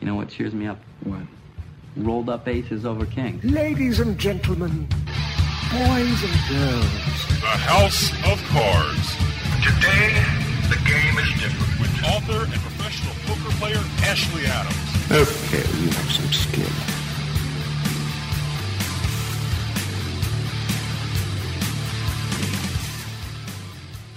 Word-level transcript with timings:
You 0.00 0.06
know 0.06 0.14
what 0.14 0.28
cheers 0.28 0.54
me 0.54 0.66
up? 0.66 0.78
What? 1.02 1.22
Rolled 1.96 2.28
up 2.28 2.46
aces 2.46 2.86
over 2.86 3.04
kings. 3.04 3.42
Ladies 3.44 3.98
and 3.98 4.16
gentlemen, 4.16 4.86
boys 5.72 6.22
and 6.22 6.38
girls. 6.48 7.26
The 7.40 7.56
House 7.66 8.12
of 8.30 8.40
Cards. 8.48 9.16
Today, 9.64 10.14
the 10.68 10.78
game 10.88 11.18
is 11.18 11.28
different. 11.40 11.80
With 11.80 12.04
author 12.04 12.44
and 12.44 12.60
professional 12.62 13.14
poker 13.26 13.50
player 13.56 13.82
Ashley 14.02 14.46
Adams. 14.46 14.76
Okay, 15.10 15.66
you 15.80 15.90
have 15.90 16.12
some 16.12 16.32
skill. 16.32 16.68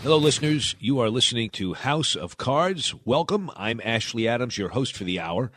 Hello, 0.03 0.17
listeners. 0.17 0.75
You 0.79 0.99
are 0.99 1.09
listening 1.09 1.49
to 1.51 1.73
House 1.73 2.15
of 2.15 2.37
Cards. 2.37 2.93
Welcome. 3.05 3.49
I'm 3.55 3.81
Ashley 3.83 4.27
Adams, 4.27 4.57
your 4.57 4.69
host 4.69 4.95
for 4.95 5.03
the 5.03 5.19
hour. 5.19 5.51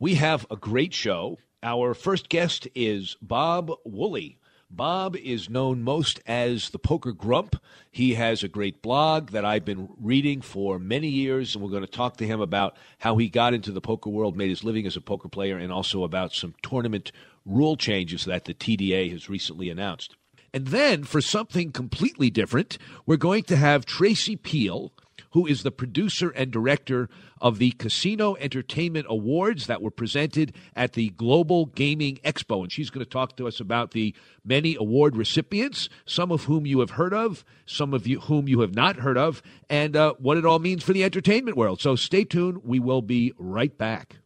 We 0.00 0.14
have 0.14 0.46
a 0.48 0.54
great 0.54 0.94
show. 0.94 1.38
Our 1.60 1.92
first 1.92 2.28
guest 2.28 2.68
is 2.72 3.16
Bob 3.20 3.72
Woolley. 3.84 4.38
Bob 4.70 5.16
is 5.16 5.50
known 5.50 5.82
most 5.82 6.20
as 6.24 6.70
the 6.70 6.78
Poker 6.78 7.10
Grump. 7.10 7.56
He 7.90 8.14
has 8.14 8.44
a 8.44 8.48
great 8.48 8.80
blog 8.80 9.30
that 9.30 9.44
I've 9.44 9.64
been 9.64 9.88
reading 10.00 10.40
for 10.40 10.78
many 10.78 11.08
years, 11.08 11.52
and 11.52 11.64
we're 11.64 11.70
going 11.70 11.82
to 11.82 11.90
talk 11.90 12.16
to 12.18 12.26
him 12.28 12.40
about 12.40 12.76
how 12.98 13.16
he 13.16 13.28
got 13.28 13.54
into 13.54 13.72
the 13.72 13.80
poker 13.80 14.08
world, 14.08 14.36
made 14.36 14.50
his 14.50 14.62
living 14.62 14.86
as 14.86 14.96
a 14.96 15.00
poker 15.00 15.28
player, 15.28 15.58
and 15.58 15.72
also 15.72 16.04
about 16.04 16.32
some 16.32 16.54
tournament 16.62 17.10
rule 17.44 17.76
changes 17.76 18.24
that 18.24 18.44
the 18.44 18.54
TDA 18.54 19.10
has 19.10 19.28
recently 19.28 19.68
announced. 19.68 20.14
And 20.54 20.68
then, 20.68 21.02
for 21.02 21.20
something 21.20 21.72
completely 21.72 22.30
different, 22.30 22.78
we're 23.04 23.16
going 23.16 23.42
to 23.44 23.56
have 23.56 23.84
Traci 23.84 24.40
Peel, 24.40 24.92
who 25.32 25.44
is 25.44 25.64
the 25.64 25.72
producer 25.72 26.30
and 26.30 26.52
director 26.52 27.08
of 27.40 27.58
the 27.58 27.72
Casino 27.72 28.36
Entertainment 28.36 29.06
Awards 29.08 29.66
that 29.66 29.82
were 29.82 29.90
presented 29.90 30.54
at 30.74 30.92
the 30.92 31.10
Global 31.10 31.66
Gaming 31.66 32.18
Expo. 32.24 32.62
And 32.62 32.72
she's 32.72 32.90
going 32.90 33.04
to 33.04 33.10
talk 33.10 33.36
to 33.36 33.46
us 33.46 33.60
about 33.60 33.92
the 33.92 34.14
many 34.44 34.76
award 34.76 35.16
recipients, 35.16 35.88
some 36.04 36.32
of 36.32 36.44
whom 36.44 36.66
you 36.66 36.80
have 36.80 36.90
heard 36.90 37.14
of, 37.14 37.44
some 37.66 37.94
of 37.94 38.06
you 38.06 38.20
whom 38.20 38.48
you 38.48 38.60
have 38.60 38.74
not 38.74 38.96
heard 38.96 39.18
of, 39.18 39.42
and 39.68 39.96
uh, 39.96 40.14
what 40.18 40.36
it 40.36 40.44
all 40.44 40.58
means 40.58 40.82
for 40.82 40.92
the 40.92 41.04
entertainment 41.04 41.56
world. 41.56 41.80
So 41.80 41.96
stay 41.96 42.24
tuned. 42.24 42.64
We 42.64 42.80
will 42.80 43.02
be 43.02 43.32
right 43.38 43.76
back. 43.76 44.16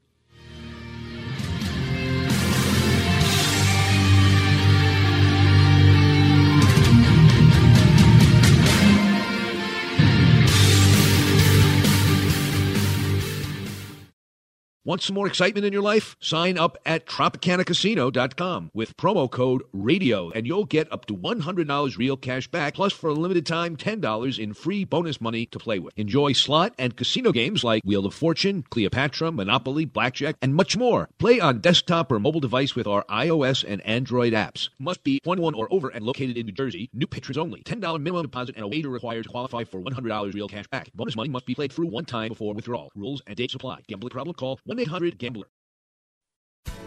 Want 14.84 15.00
some 15.00 15.14
more 15.14 15.28
excitement 15.28 15.64
in 15.64 15.72
your 15.72 15.80
life? 15.80 16.16
Sign 16.18 16.58
up 16.58 16.76
at 16.84 17.06
TropicanaCasino.com 17.06 18.72
with 18.74 18.96
promo 18.96 19.30
code 19.30 19.62
RADIO 19.72 20.32
and 20.34 20.44
you'll 20.44 20.64
get 20.64 20.92
up 20.92 21.06
to 21.06 21.16
$100 21.16 21.98
real 21.98 22.16
cash 22.16 22.48
back 22.48 22.74
plus 22.74 22.92
for 22.92 23.10
a 23.10 23.12
limited 23.12 23.46
time 23.46 23.76
$10 23.76 24.38
in 24.40 24.54
free 24.54 24.84
bonus 24.84 25.20
money 25.20 25.46
to 25.46 25.60
play 25.60 25.78
with. 25.78 25.96
Enjoy 25.96 26.32
slot 26.32 26.74
and 26.78 26.96
casino 26.96 27.30
games 27.30 27.62
like 27.62 27.84
Wheel 27.84 28.06
of 28.06 28.12
Fortune, 28.12 28.64
Cleopatra, 28.70 29.30
Monopoly, 29.30 29.84
Blackjack, 29.84 30.34
and 30.42 30.52
much 30.52 30.76
more. 30.76 31.08
Play 31.16 31.38
on 31.38 31.60
desktop 31.60 32.10
or 32.10 32.18
mobile 32.18 32.40
device 32.40 32.74
with 32.74 32.88
our 32.88 33.04
iOS 33.04 33.64
and 33.64 33.86
Android 33.86 34.32
apps. 34.32 34.68
Must 34.80 35.04
be 35.04 35.20
21 35.20 35.54
or 35.54 35.72
over 35.72 35.90
and 35.90 36.04
located 36.04 36.36
in 36.36 36.46
New 36.46 36.52
Jersey. 36.52 36.90
New 36.92 37.06
patrons 37.06 37.38
only. 37.38 37.62
$10 37.62 38.00
minimum 38.00 38.22
deposit 38.22 38.56
and 38.56 38.64
a 38.64 38.68
wager 38.68 38.90
required 38.90 39.22
to 39.22 39.28
qualify 39.28 39.62
for 39.62 39.80
$100 39.80 40.34
real 40.34 40.48
cash 40.48 40.66
back. 40.66 40.92
Bonus 40.92 41.14
money 41.14 41.28
must 41.28 41.46
be 41.46 41.54
played 41.54 41.72
through 41.72 41.86
one 41.86 42.04
time 42.04 42.30
before 42.30 42.52
withdrawal. 42.52 42.90
Rules 42.96 43.22
and 43.28 43.36
dates 43.36 43.54
apply. 43.54 43.82
Gambling 43.86 44.10
problem? 44.10 44.34
Call 44.34 44.58
1-800-GAMBLER. 44.74 45.46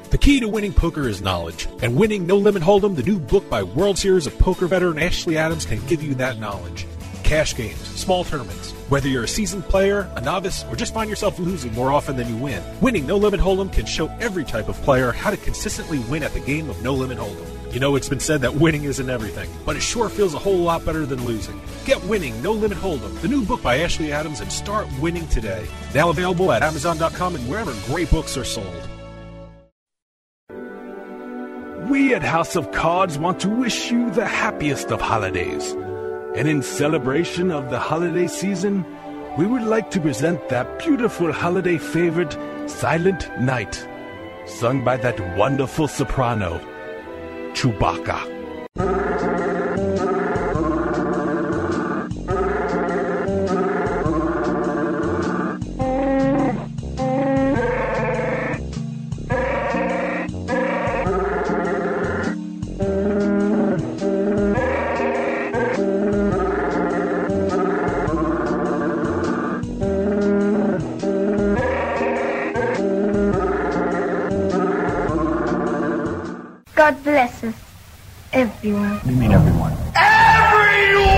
The 0.09 0.17
key 0.17 0.39
to 0.39 0.47
winning 0.47 0.73
poker 0.73 1.07
is 1.07 1.21
knowledge, 1.21 1.67
and 1.81 1.95
winning 1.95 2.25
No 2.25 2.37
Limit 2.37 2.63
Hold'em, 2.63 2.95
the 2.95 3.03
new 3.03 3.19
book 3.19 3.49
by 3.49 3.63
World 3.63 3.97
Series 3.97 4.27
of 4.27 4.37
Poker 4.39 4.67
veteran 4.67 4.97
Ashley 4.97 5.37
Adams, 5.37 5.65
can 5.65 5.85
give 5.87 6.01
you 6.01 6.15
that 6.15 6.39
knowledge. 6.39 6.87
Cash 7.23 7.55
games, 7.55 7.79
small 7.79 8.23
tournaments, 8.23 8.71
whether 8.89 9.09
you're 9.09 9.23
a 9.23 9.27
seasoned 9.27 9.65
player, 9.65 10.09
a 10.15 10.21
novice, 10.21 10.63
or 10.69 10.75
just 10.75 10.93
find 10.93 11.09
yourself 11.09 11.37
losing 11.39 11.73
more 11.73 11.91
often 11.91 12.15
than 12.15 12.29
you 12.29 12.37
win, 12.37 12.63
winning 12.81 13.05
No 13.05 13.17
Limit 13.17 13.39
Hold'em 13.39 13.73
can 13.73 13.85
show 13.85 14.07
every 14.19 14.45
type 14.45 14.69
of 14.69 14.81
player 14.83 15.11
how 15.11 15.31
to 15.31 15.37
consistently 15.37 15.99
win 15.99 16.23
at 16.23 16.33
the 16.33 16.39
game 16.39 16.69
of 16.69 16.81
No 16.81 16.93
Limit 16.93 17.17
Hold'em. 17.17 17.54
You 17.75 17.81
know, 17.81 17.97
it's 17.97 18.07
been 18.07 18.21
said 18.21 18.39
that 18.39 18.55
winning 18.55 18.85
isn't 18.85 19.09
everything, 19.09 19.49
but 19.65 19.75
it 19.75 19.81
sure 19.81 20.07
feels 20.07 20.33
a 20.33 20.39
whole 20.39 20.59
lot 20.59 20.85
better 20.85 21.05
than 21.05 21.25
losing. 21.25 21.59
Get 21.83 22.01
Winning 22.05 22.41
No 22.41 22.53
Limit 22.53 22.77
Hold'em, 22.77 23.19
the 23.19 23.27
new 23.27 23.43
book 23.43 23.61
by 23.61 23.79
Ashley 23.79 24.13
Adams, 24.13 24.39
and 24.39 24.49
start 24.49 24.87
winning 25.01 25.27
today. 25.27 25.67
Now 25.93 26.09
available 26.09 26.53
at 26.53 26.63
Amazon.com 26.63 27.35
and 27.35 27.49
wherever 27.49 27.73
great 27.87 28.09
books 28.09 28.37
are 28.37 28.45
sold. 28.45 28.89
We 31.89 32.13
at 32.13 32.23
House 32.23 32.55
of 32.55 32.71
Cards 32.71 33.17
want 33.17 33.41
to 33.41 33.49
wish 33.49 33.91
you 33.91 34.09
the 34.09 34.25
happiest 34.25 34.89
of 34.93 35.01
holidays. 35.01 35.73
And 36.37 36.47
in 36.47 36.61
celebration 36.61 37.51
of 37.51 37.71
the 37.71 37.79
holiday 37.79 38.27
season, 38.27 38.85
we 39.37 39.45
would 39.45 39.63
like 39.63 39.91
to 39.91 39.99
present 39.99 40.47
that 40.47 40.79
beautiful 40.79 41.33
holiday 41.33 41.77
favorite, 41.77 42.37
Silent 42.69 43.29
Night, 43.41 43.85
sung 44.45 44.81
by 44.85 44.95
that 44.95 45.19
wonderful 45.35 45.89
soprano, 45.89 46.61
Chewbacca. 47.55 48.17
God 76.85 77.03
bless 77.03 77.43
us, 77.43 77.55
everyone. 78.31 79.01
You 79.05 79.15
mean 79.15 79.31
everyone? 79.31 79.75
everyone? 79.95 81.15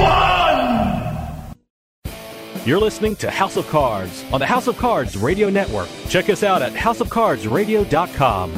You're 2.66 2.80
listening 2.80 3.18
to 3.18 3.30
House 3.30 3.58
of 3.58 3.68
Cards 3.68 4.24
on 4.32 4.40
the 4.40 4.46
House 4.46 4.68
of 4.68 4.78
Cards 4.78 5.18
Radio 5.18 5.50
Network. 5.50 5.90
Check 6.08 6.30
us 6.30 6.42
out 6.42 6.62
at 6.62 6.72
houseofcardsradio.com. 6.72 8.54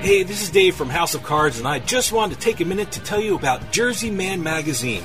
Hey, 0.00 0.24
this 0.24 0.42
is 0.42 0.50
Dave 0.50 0.74
from 0.74 0.88
House 0.88 1.14
of 1.14 1.22
Cards, 1.22 1.60
and 1.60 1.68
I 1.68 1.78
just 1.78 2.10
wanted 2.10 2.34
to 2.34 2.40
take 2.40 2.58
a 2.58 2.64
minute 2.64 2.90
to 2.90 3.00
tell 3.04 3.20
you 3.20 3.36
about 3.36 3.70
Jersey 3.70 4.10
Man 4.10 4.42
Magazine. 4.42 5.04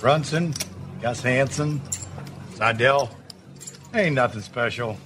Brunson, 0.00 0.54
Gus 1.00 1.22
Hansen, 1.22 1.80
Seidel. 2.54 3.10
Ain't 3.94 4.14
nothing 4.14 4.40
special. 4.40 4.96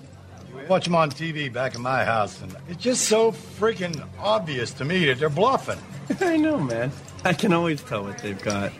Watch 0.68 0.84
them 0.84 0.94
on 0.94 1.10
TV 1.10 1.52
back 1.52 1.74
in 1.74 1.80
my 1.80 2.04
house, 2.04 2.40
and 2.42 2.54
it's 2.68 2.82
just 2.82 3.06
so 3.06 3.32
freaking 3.32 4.06
obvious 4.18 4.72
to 4.74 4.84
me 4.84 5.06
that 5.06 5.18
they're 5.18 5.28
bluffing. 5.28 5.78
I 6.20 6.36
know, 6.36 6.58
man. 6.58 6.92
I 7.24 7.32
can 7.32 7.52
always 7.52 7.82
tell 7.82 8.04
what 8.04 8.18
they've 8.18 8.40
got. 8.40 8.72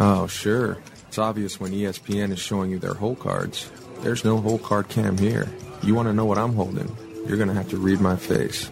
Oh, 0.00 0.26
sure. 0.26 0.78
It's 1.08 1.18
obvious 1.18 1.58
when 1.58 1.72
ESPN 1.72 2.32
is 2.32 2.38
showing 2.38 2.70
you 2.70 2.78
their 2.78 2.94
hole 2.94 3.16
cards. 3.16 3.70
There's 4.00 4.24
no 4.24 4.38
hole 4.38 4.58
card 4.58 4.88
cam 4.88 5.18
here. 5.18 5.48
You 5.82 5.94
want 5.94 6.08
to 6.08 6.12
know 6.12 6.24
what 6.24 6.38
I'm 6.38 6.54
holding? 6.54 6.94
you're 7.28 7.36
going 7.36 7.48
to 7.48 7.54
have 7.54 7.68
to 7.68 7.76
read 7.76 8.00
my 8.00 8.16
face. 8.16 8.70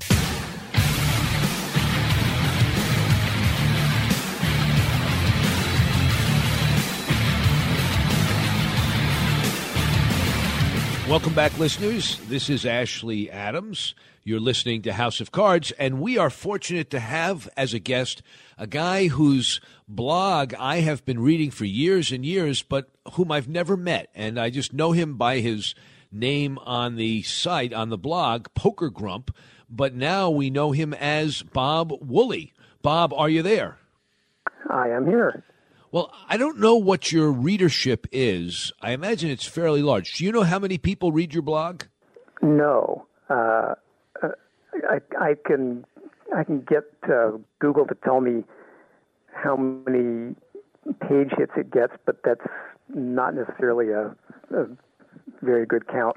Welcome 11.08 11.34
back, 11.34 11.56
listeners. 11.56 12.18
This 12.28 12.50
is 12.50 12.66
Ashley 12.66 13.30
Adams. 13.30 13.94
You're 14.24 14.40
listening 14.40 14.82
to 14.82 14.92
House 14.92 15.20
of 15.20 15.30
Cards, 15.30 15.70
and 15.78 16.00
we 16.00 16.18
are 16.18 16.30
fortunate 16.30 16.90
to 16.90 16.98
have 16.98 17.48
as 17.56 17.72
a 17.72 17.78
guest 17.78 18.22
a 18.58 18.66
guy 18.66 19.06
whose 19.06 19.60
blog 19.86 20.52
I 20.58 20.80
have 20.80 21.04
been 21.04 21.20
reading 21.20 21.52
for 21.52 21.64
years 21.64 22.10
and 22.10 22.26
years, 22.26 22.62
but 22.62 22.90
whom 23.12 23.30
I've 23.30 23.48
never 23.48 23.76
met. 23.76 24.08
And 24.16 24.36
I 24.36 24.50
just 24.50 24.72
know 24.72 24.90
him 24.90 25.14
by 25.14 25.38
his 25.38 25.76
name 26.10 26.58
on 26.58 26.96
the 26.96 27.22
site, 27.22 27.72
on 27.72 27.88
the 27.88 27.96
blog, 27.96 28.48
Poker 28.56 28.90
Grump. 28.90 29.32
But 29.70 29.94
now 29.94 30.28
we 30.28 30.50
know 30.50 30.72
him 30.72 30.92
as 30.92 31.42
Bob 31.42 31.92
Woolley. 32.00 32.52
Bob, 32.82 33.14
are 33.14 33.28
you 33.28 33.42
there? 33.42 33.78
I 34.68 34.88
am 34.88 35.06
here. 35.06 35.44
Well, 35.92 36.12
I 36.28 36.36
don't 36.36 36.58
know 36.58 36.76
what 36.76 37.12
your 37.12 37.30
readership 37.30 38.06
is. 38.12 38.72
I 38.80 38.92
imagine 38.92 39.30
it's 39.30 39.46
fairly 39.46 39.82
large. 39.82 40.14
Do 40.14 40.24
you 40.24 40.32
know 40.32 40.42
how 40.42 40.58
many 40.58 40.78
people 40.78 41.12
read 41.12 41.32
your 41.32 41.42
blog? 41.42 41.84
No. 42.42 43.06
Uh, 43.30 43.74
I, 44.88 45.00
I 45.18 45.34
can 45.44 45.84
I 46.36 46.44
can 46.44 46.60
get 46.60 46.84
uh, 47.08 47.32
Google 47.60 47.86
to 47.86 47.94
tell 48.04 48.20
me 48.20 48.44
how 49.32 49.56
many 49.56 50.34
page 51.08 51.30
hits 51.36 51.52
it 51.56 51.70
gets, 51.70 51.92
but 52.04 52.20
that's 52.24 52.46
not 52.94 53.34
necessarily 53.34 53.90
a, 53.90 54.14
a 54.54 54.66
very 55.42 55.66
good 55.66 55.88
count. 55.88 56.16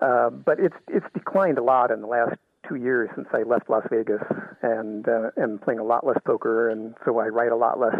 Uh, 0.00 0.30
but 0.30 0.58
it's 0.60 0.76
it's 0.88 1.06
declined 1.14 1.58
a 1.58 1.62
lot 1.62 1.90
in 1.90 2.00
the 2.00 2.06
last 2.06 2.36
two 2.68 2.76
years 2.76 3.08
since 3.14 3.28
I 3.32 3.42
left 3.42 3.70
Las 3.70 3.84
Vegas, 3.90 4.22
and 4.62 5.08
uh, 5.08 5.30
am 5.40 5.58
playing 5.58 5.80
a 5.80 5.84
lot 5.84 6.06
less 6.06 6.18
poker, 6.24 6.68
and 6.68 6.94
so 7.04 7.18
I 7.18 7.26
write 7.28 7.52
a 7.52 7.56
lot 7.56 7.78
less 7.78 7.94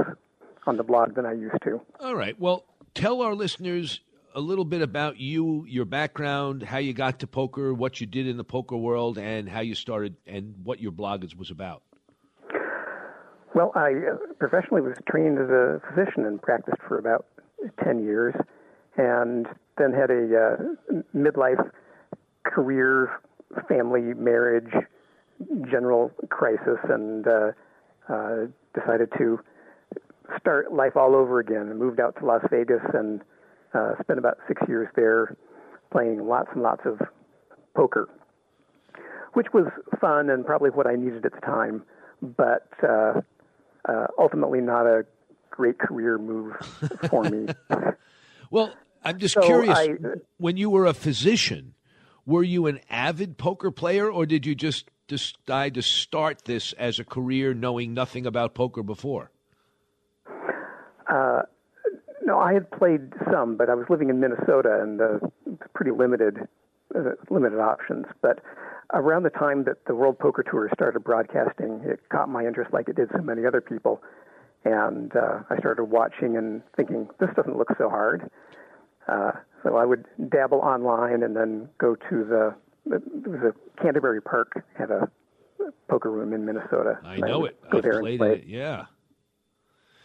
on 0.66 0.76
the 0.76 0.82
blog 0.82 1.14
than 1.14 1.26
I 1.26 1.32
used 1.32 1.62
to. 1.64 1.80
All 2.00 2.14
right. 2.14 2.38
Well, 2.38 2.64
tell 2.94 3.22
our 3.22 3.34
listeners 3.34 4.00
a 4.34 4.40
little 4.40 4.64
bit 4.64 4.82
about 4.82 5.18
you, 5.18 5.64
your 5.66 5.86
background, 5.86 6.62
how 6.62 6.78
you 6.78 6.92
got 6.92 7.20
to 7.20 7.26
poker, 7.26 7.72
what 7.72 8.00
you 8.00 8.06
did 8.06 8.26
in 8.26 8.36
the 8.36 8.44
poker 8.44 8.76
world, 8.76 9.16
and 9.16 9.48
how 9.48 9.60
you 9.60 9.74
started, 9.74 10.16
and 10.26 10.54
what 10.62 10.80
your 10.80 10.92
blog 10.92 11.24
is, 11.24 11.34
was 11.34 11.50
about. 11.50 11.82
Well, 13.54 13.72
I 13.74 13.92
uh, 13.92 14.16
professionally 14.38 14.82
was 14.82 14.96
trained 15.08 15.38
as 15.38 15.48
a 15.48 15.80
physician 15.88 16.26
and 16.26 16.40
practiced 16.40 16.76
for 16.86 16.98
about 16.98 17.24
10 17.82 18.04
years, 18.04 18.34
and 18.98 19.46
then 19.78 19.92
had 19.92 20.10
a 20.10 20.36
uh, 20.36 21.00
midlife 21.16 21.70
career, 22.44 23.20
family, 23.66 24.12
marriage, 24.12 24.72
general 25.70 26.10
crisis, 26.28 26.78
and 26.90 27.26
uh, 27.26 27.52
uh, 28.10 28.36
decided 28.74 29.08
to 29.16 29.40
start 30.38 30.72
life 30.72 30.96
all 30.96 31.14
over 31.14 31.38
again 31.38 31.68
and 31.68 31.78
moved 31.78 32.00
out 32.00 32.16
to 32.18 32.26
Las 32.26 32.42
Vegas 32.50 32.82
and 32.94 33.22
uh, 33.74 33.92
spent 34.02 34.18
about 34.18 34.38
six 34.48 34.60
years 34.68 34.88
there 34.96 35.36
playing 35.92 36.26
lots 36.26 36.48
and 36.52 36.62
lots 36.62 36.82
of 36.84 37.00
poker, 37.74 38.08
which 39.34 39.46
was 39.52 39.66
fun 40.00 40.30
and 40.30 40.44
probably 40.44 40.70
what 40.70 40.86
I 40.86 40.94
needed 40.94 41.24
at 41.26 41.32
the 41.32 41.40
time, 41.40 41.82
but 42.22 42.68
uh, 42.82 43.20
uh, 43.88 44.06
ultimately 44.18 44.60
not 44.60 44.86
a 44.86 45.04
great 45.50 45.78
career 45.78 46.18
move 46.18 46.54
for 47.10 47.24
me. 47.24 47.48
well, 48.50 48.74
I'm 49.02 49.18
just 49.18 49.34
So 49.34 49.42
curious. 49.42 49.78
I- 49.78 49.94
when 50.38 50.56
you 50.56 50.70
were 50.70 50.86
a 50.86 50.94
physician, 50.94 51.74
were 52.24 52.42
you 52.42 52.66
an 52.66 52.80
avid 52.90 53.38
poker 53.38 53.70
player, 53.70 54.10
or 54.10 54.26
did 54.26 54.44
you 54.44 54.54
just 54.54 54.90
decide 55.06 55.74
to 55.74 55.82
start 55.82 56.44
this 56.44 56.72
as 56.72 56.98
a 56.98 57.04
career, 57.04 57.54
knowing 57.54 57.94
nothing 57.94 58.26
about 58.26 58.54
poker 58.54 58.82
before? 58.82 59.30
No, 62.26 62.40
I 62.40 62.52
had 62.52 62.68
played 62.72 63.12
some, 63.30 63.56
but 63.56 63.70
I 63.70 63.74
was 63.74 63.86
living 63.88 64.10
in 64.10 64.18
Minnesota 64.18 64.80
and 64.82 65.00
uh, 65.00 65.18
pretty 65.74 65.92
limited, 65.92 66.48
uh, 66.94 67.10
limited 67.30 67.60
options. 67.60 68.06
But 68.20 68.40
around 68.92 69.22
the 69.22 69.30
time 69.30 69.62
that 69.64 69.84
the 69.86 69.94
World 69.94 70.18
Poker 70.18 70.42
Tour 70.42 70.68
started 70.74 71.04
broadcasting, 71.04 71.82
it 71.84 72.00
caught 72.08 72.28
my 72.28 72.44
interest 72.44 72.72
like 72.72 72.88
it 72.88 72.96
did 72.96 73.10
so 73.14 73.22
many 73.22 73.46
other 73.46 73.60
people, 73.60 74.02
and 74.64 75.14
uh, 75.14 75.38
I 75.50 75.56
started 75.58 75.84
watching 75.84 76.36
and 76.36 76.62
thinking, 76.76 77.08
this 77.20 77.30
doesn't 77.36 77.56
look 77.56 77.68
so 77.78 77.88
hard. 77.88 78.28
Uh, 79.06 79.30
so 79.62 79.76
I 79.76 79.84
would 79.84 80.04
dabble 80.28 80.58
online 80.58 81.22
and 81.22 81.36
then 81.36 81.68
go 81.78 81.94
to 81.94 82.24
the 82.24 82.54
there 82.86 83.00
was 83.26 83.40
a 83.54 83.82
Canterbury 83.82 84.20
Park 84.20 84.64
had 84.78 84.90
a 84.90 85.10
poker 85.88 86.10
room 86.10 86.32
in 86.32 86.44
Minnesota. 86.44 86.98
I 87.04 87.16
know 87.18 87.40
would 87.40 87.50
it. 87.50 87.58
I 87.72 87.80
there 87.80 88.00
played 88.00 88.18
play. 88.18 88.32
it. 88.34 88.44
Yeah. 88.46 88.86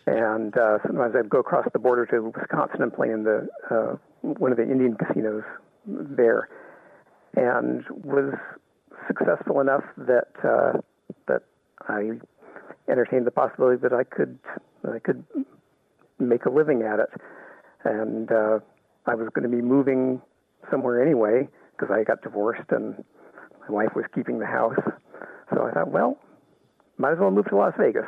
And 0.07 0.57
uh, 0.57 0.79
sometimes 0.85 1.15
I'd 1.15 1.29
go 1.29 1.39
across 1.39 1.67
the 1.71 1.79
border 1.79 2.05
to 2.07 2.31
Wisconsin 2.35 2.81
and 2.81 2.93
play 2.93 3.11
in 3.11 3.23
the 3.23 3.47
uh, 3.69 3.95
one 4.21 4.51
of 4.51 4.57
the 4.57 4.63
Indian 4.63 4.95
casinos 4.95 5.43
there, 5.85 6.49
and 7.35 7.83
was 8.03 8.33
successful 9.07 9.61
enough 9.61 9.83
that 9.97 10.29
uh, 10.43 10.79
that 11.27 11.43
I 11.87 12.19
entertained 12.89 13.27
the 13.27 13.31
possibility 13.31 13.79
that 13.81 13.93
I 13.93 14.03
could 14.03 14.39
that 14.83 14.93
I 14.93 14.99
could 14.99 15.23
make 16.19 16.45
a 16.45 16.49
living 16.49 16.81
at 16.81 16.99
it, 16.99 17.09
and 17.83 18.31
uh, 18.31 18.59
I 19.05 19.15
was 19.15 19.29
going 19.33 19.49
to 19.49 19.55
be 19.55 19.61
moving 19.61 20.21
somewhere 20.69 21.01
anyway 21.01 21.47
because 21.71 21.93
I 21.93 22.03
got 22.03 22.21
divorced 22.21 22.69
and 22.71 23.03
my 23.61 23.69
wife 23.69 23.95
was 23.95 24.05
keeping 24.13 24.39
the 24.39 24.45
house. 24.45 24.75
So 25.53 25.63
I 25.63 25.71
thought, 25.71 25.91
well, 25.91 26.17
might 26.97 27.13
as 27.13 27.19
well 27.19 27.31
move 27.31 27.45
to 27.47 27.55
Las 27.55 27.73
Vegas. 27.77 28.05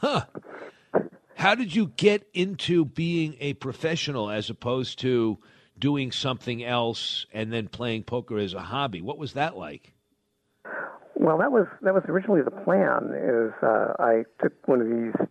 Huh. 0.00 0.24
How 1.42 1.56
did 1.56 1.74
you 1.74 1.88
get 1.96 2.24
into 2.34 2.84
being 2.84 3.34
a 3.40 3.54
professional 3.54 4.30
as 4.30 4.48
opposed 4.48 5.00
to 5.00 5.38
doing 5.76 6.12
something 6.12 6.62
else 6.62 7.26
and 7.32 7.52
then 7.52 7.66
playing 7.66 8.04
poker 8.04 8.38
as 8.38 8.54
a 8.54 8.60
hobby? 8.60 9.02
What 9.02 9.18
was 9.18 9.32
that 9.32 9.56
like? 9.56 9.92
Well, 11.16 11.38
that 11.38 11.50
was 11.50 11.66
that 11.80 11.94
was 11.94 12.04
originally 12.06 12.42
the 12.42 12.52
plan. 12.52 13.10
Is 13.12 13.52
uh, 13.60 13.94
I 13.98 14.22
took 14.40 14.52
one 14.68 14.82
of 14.82 14.86
these 14.86 15.28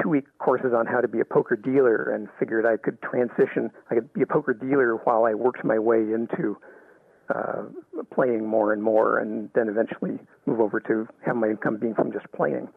two 0.00 0.10
week 0.10 0.26
courses 0.38 0.70
on 0.72 0.86
how 0.86 1.00
to 1.00 1.08
be 1.08 1.18
a 1.18 1.24
poker 1.24 1.56
dealer 1.56 2.08
and 2.08 2.28
figured 2.38 2.64
I 2.64 2.76
could 2.76 3.02
transition. 3.02 3.72
I 3.90 3.96
could 3.96 4.12
be 4.12 4.22
a 4.22 4.26
poker 4.26 4.54
dealer 4.54 4.94
while 4.94 5.24
I 5.24 5.34
worked 5.34 5.64
my 5.64 5.80
way 5.80 6.02
into 6.02 6.56
uh, 7.34 7.64
playing 8.14 8.46
more 8.46 8.72
and 8.72 8.80
more, 8.80 9.18
and 9.18 9.50
then 9.56 9.68
eventually 9.68 10.20
move 10.46 10.60
over 10.60 10.78
to 10.78 11.08
have 11.26 11.34
my 11.34 11.48
income 11.48 11.78
being 11.78 11.96
from 11.96 12.12
just 12.12 12.30
playing. 12.30 12.68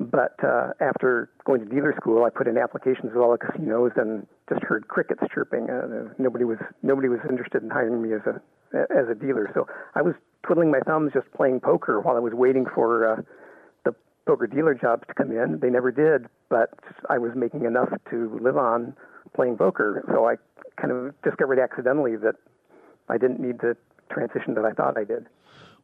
But 0.00 0.36
uh, 0.42 0.72
after 0.80 1.30
going 1.44 1.60
to 1.60 1.66
dealer 1.66 1.94
school, 1.96 2.24
I 2.24 2.30
put 2.30 2.48
in 2.48 2.56
applications 2.56 3.12
at 3.14 3.16
all 3.16 3.32
the 3.32 3.38
casinos 3.38 3.92
and 3.96 4.26
just 4.48 4.62
heard 4.62 4.88
crickets 4.88 5.22
chirping. 5.32 5.68
Uh, 5.70 6.12
nobody 6.18 6.44
was 6.44 6.58
nobody 6.82 7.08
was 7.08 7.20
interested 7.28 7.62
in 7.62 7.70
hiring 7.70 8.02
me 8.02 8.14
as 8.14 8.22
a 8.26 8.40
as 8.74 9.08
a 9.10 9.14
dealer. 9.14 9.50
So 9.54 9.66
I 9.94 10.02
was 10.02 10.14
twiddling 10.44 10.70
my 10.70 10.80
thumbs, 10.80 11.12
just 11.12 11.30
playing 11.32 11.60
poker 11.60 12.00
while 12.00 12.16
I 12.16 12.20
was 12.20 12.32
waiting 12.32 12.66
for 12.74 13.12
uh, 13.12 13.22
the 13.84 13.94
poker 14.26 14.46
dealer 14.46 14.74
jobs 14.74 15.02
to 15.08 15.14
come 15.14 15.30
in. 15.30 15.60
They 15.60 15.70
never 15.70 15.92
did, 15.92 16.26
but 16.48 16.70
I 17.10 17.18
was 17.18 17.32
making 17.36 17.64
enough 17.64 17.90
to 18.10 18.38
live 18.42 18.56
on 18.56 18.96
playing 19.34 19.58
poker. 19.58 20.04
So 20.08 20.26
I 20.26 20.36
kind 20.80 20.92
of 20.92 21.14
discovered 21.22 21.58
accidentally 21.58 22.16
that 22.16 22.36
I 23.08 23.18
didn't 23.18 23.40
need 23.40 23.58
the 23.58 23.76
transition 24.10 24.54
that 24.54 24.64
I 24.64 24.72
thought 24.72 24.96
I 24.96 25.04
did. 25.04 25.26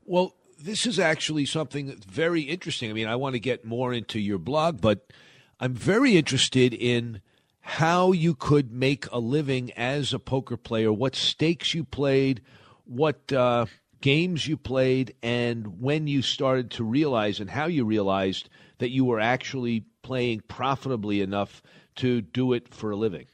Well, 0.06 0.32
this 0.58 0.86
is 0.86 0.98
actually 0.98 1.46
something 1.46 1.86
that's 1.86 2.04
very 2.04 2.42
interesting. 2.42 2.90
I 2.90 2.92
mean, 2.92 3.06
I 3.06 3.16
want 3.16 3.34
to 3.34 3.40
get 3.40 3.64
more 3.64 3.92
into 3.92 4.18
your 4.18 4.38
blog, 4.38 4.80
but 4.80 5.12
I'm 5.60 5.74
very 5.74 6.16
interested 6.16 6.74
in 6.74 7.20
how 7.60 8.12
you 8.12 8.34
could 8.34 8.72
make 8.72 9.06
a 9.12 9.18
living 9.18 9.70
as 9.72 10.12
a 10.12 10.18
poker 10.18 10.56
player, 10.56 10.92
what 10.92 11.14
stakes 11.14 11.74
you 11.74 11.84
played, 11.84 12.40
what 12.84 13.32
uh, 13.32 13.66
games 14.00 14.46
you 14.46 14.56
played, 14.56 15.14
and 15.22 15.80
when 15.80 16.06
you 16.06 16.22
started 16.22 16.70
to 16.72 16.84
realize 16.84 17.40
and 17.40 17.50
how 17.50 17.66
you 17.66 17.84
realized 17.84 18.48
that 18.78 18.90
you 18.90 19.04
were 19.04 19.20
actually 19.20 19.84
playing 20.02 20.40
profitably 20.48 21.20
enough 21.20 21.62
to 21.96 22.22
do 22.22 22.52
it 22.52 22.72
for 22.72 22.90
a 22.90 22.96
living. 22.96 23.26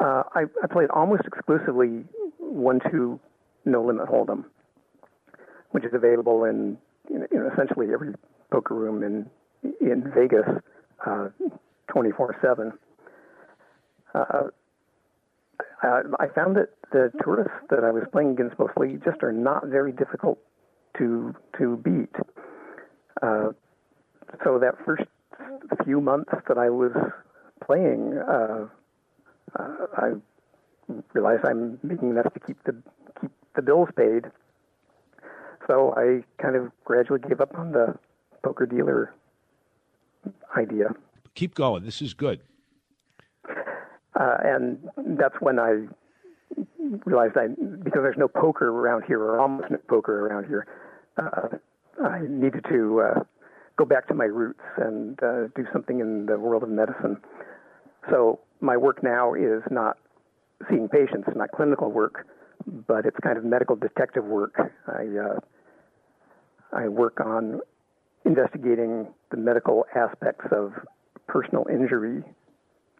Uh, 0.00 0.22
I, 0.34 0.44
I 0.62 0.66
played 0.70 0.90
almost 0.90 1.22
exclusively 1.26 2.04
one-two 2.38 3.20
no 3.64 3.82
limit 3.82 4.08
hold'em, 4.08 4.44
which 5.74 5.84
is 5.84 5.92
available 5.92 6.44
in 6.44 6.78
you 7.10 7.18
know, 7.18 7.50
essentially 7.52 7.88
every 7.92 8.14
poker 8.52 8.74
room 8.74 9.02
in 9.02 9.28
in 9.80 10.12
Vegas, 10.14 10.46
uh, 11.04 11.30
twenty-four 11.88 12.36
seven. 12.40 12.72
Uh, 14.14 14.44
I, 15.82 16.02
I 16.20 16.28
found 16.28 16.54
that 16.54 16.68
the 16.92 17.10
tourists 17.24 17.58
that 17.70 17.82
I 17.82 17.90
was 17.90 18.04
playing 18.12 18.30
against 18.30 18.56
mostly 18.56 19.00
just 19.04 19.24
are 19.24 19.32
not 19.32 19.66
very 19.66 19.90
difficult 19.90 20.38
to 20.98 21.34
to 21.58 21.76
beat. 21.78 22.14
Uh, 23.20 23.48
so 24.44 24.60
that 24.60 24.74
first 24.86 25.02
few 25.84 26.00
months 26.00 26.30
that 26.46 26.56
I 26.56 26.70
was 26.70 26.92
playing, 27.66 28.16
uh, 28.16 28.68
uh, 29.58 29.86
I 29.96 30.12
realized 31.12 31.44
I'm 31.44 31.80
making 31.82 32.10
enough 32.10 32.32
to 32.32 32.40
keep 32.40 32.62
the 32.62 32.76
keep 33.20 33.32
the 33.56 33.62
bills 33.62 33.88
paid. 33.96 34.26
So 35.66 35.94
I 35.96 36.22
kind 36.42 36.56
of 36.56 36.70
gradually 36.84 37.20
gave 37.26 37.40
up 37.40 37.56
on 37.56 37.72
the 37.72 37.94
poker 38.42 38.66
dealer 38.66 39.14
idea. 40.56 40.94
Keep 41.34 41.54
going. 41.54 41.84
This 41.84 42.02
is 42.02 42.14
good. 42.14 42.40
Uh, 43.48 44.36
and 44.44 44.78
that's 45.18 45.34
when 45.40 45.58
I 45.58 45.86
realized 47.04 47.36
I, 47.36 47.48
because 47.82 48.02
there's 48.02 48.18
no 48.18 48.28
poker 48.28 48.68
around 48.68 49.04
here, 49.06 49.20
or 49.20 49.40
almost 49.40 49.70
no 49.70 49.78
poker 49.88 50.26
around 50.26 50.46
here, 50.46 50.66
uh, 51.16 51.48
I 52.04 52.20
needed 52.28 52.64
to 52.68 53.00
uh, 53.00 53.20
go 53.76 53.84
back 53.84 54.06
to 54.08 54.14
my 54.14 54.26
roots 54.26 54.60
and 54.76 55.20
uh, 55.22 55.48
do 55.56 55.66
something 55.72 56.00
in 56.00 56.26
the 56.26 56.38
world 56.38 56.62
of 56.62 56.68
medicine. 56.68 57.16
So 58.10 58.40
my 58.60 58.76
work 58.76 59.02
now 59.02 59.34
is 59.34 59.62
not 59.70 59.98
seeing 60.68 60.88
patients, 60.88 61.28
not 61.34 61.50
clinical 61.52 61.90
work, 61.90 62.26
but 62.86 63.06
it's 63.06 63.16
kind 63.22 63.36
of 63.36 63.44
medical 63.44 63.76
detective 63.76 64.24
work. 64.24 64.54
I 64.86 65.06
uh, 65.18 65.40
I 66.74 66.88
work 66.88 67.20
on 67.20 67.60
investigating 68.24 69.06
the 69.30 69.36
medical 69.36 69.84
aspects 69.94 70.46
of 70.50 70.72
personal 71.26 71.66
injury 71.70 72.22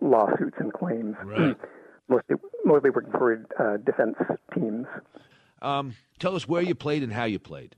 lawsuits 0.01 0.57
and 0.59 0.73
claims. 0.73 1.17
Right. 1.25 1.57
mostly, 2.09 2.37
mostly 2.65 2.91
working 2.91 3.13
for 3.13 3.47
uh, 3.59 3.77
defense 3.79 4.17
teams. 4.55 4.87
Um, 5.63 5.95
tell 6.19 6.37
us 6.37 6.47
where 6.47 6.63
you 6.63 6.75
played 6.75 7.03
and 7.03 7.13
how 7.13 7.25
you 7.25 7.39
played. 7.39 7.77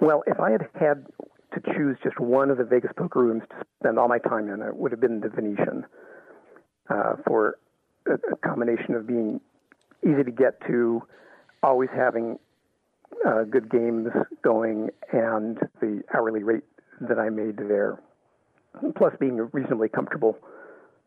Well, 0.00 0.22
if 0.26 0.38
I 0.40 0.50
had 0.50 0.68
had 0.78 1.06
to 1.54 1.72
choose 1.74 1.96
just 2.02 2.18
one 2.18 2.50
of 2.50 2.58
the 2.58 2.64
Vegas 2.64 2.90
poker 2.96 3.20
rooms 3.20 3.42
to 3.50 3.66
spend 3.80 3.98
all 3.98 4.08
my 4.08 4.18
time 4.18 4.48
in, 4.48 4.60
it 4.60 4.76
would 4.76 4.90
have 4.90 5.00
been 5.00 5.20
the 5.20 5.28
Venetian 5.28 5.86
uh, 6.88 7.14
for 7.26 7.58
a, 8.06 8.14
a 8.14 8.36
combination 8.36 8.94
of 8.94 9.06
being 9.06 9.40
easy 10.02 10.24
to 10.24 10.30
get 10.30 10.60
to, 10.66 11.02
always 11.62 11.88
having 11.94 12.38
uh, 13.26 13.44
good 13.44 13.70
games 13.70 14.08
going, 14.42 14.90
and 15.12 15.58
the 15.80 16.02
hourly 16.14 16.42
rate 16.42 16.64
that 17.00 17.18
I 17.18 17.28
made 17.28 17.56
there, 17.56 18.00
plus 18.96 19.14
being 19.18 19.38
a 19.40 19.44
reasonably 19.44 19.88
comfortable 19.88 20.38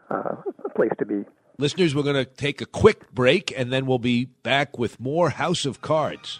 uh, 0.09 0.35
place 0.75 0.91
to 0.99 1.05
be. 1.05 1.25
Listeners, 1.57 1.95
we're 1.95 2.03
going 2.03 2.15
to 2.15 2.25
take 2.25 2.61
a 2.61 2.65
quick 2.65 3.11
break 3.11 3.51
and 3.57 3.73
then 3.73 3.87
we'll 3.87 3.97
be 3.97 4.25
back 4.25 4.77
with 4.77 4.99
more 4.99 5.31
House 5.31 5.65
of 5.65 5.81
Cards. 5.81 6.39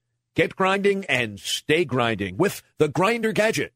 Get 0.33 0.55
grinding 0.55 1.03
and 1.05 1.39
stay 1.41 1.83
grinding 1.83 2.37
with 2.37 2.63
the 2.77 2.87
Grinder 2.87 3.33
Gadget. 3.33 3.73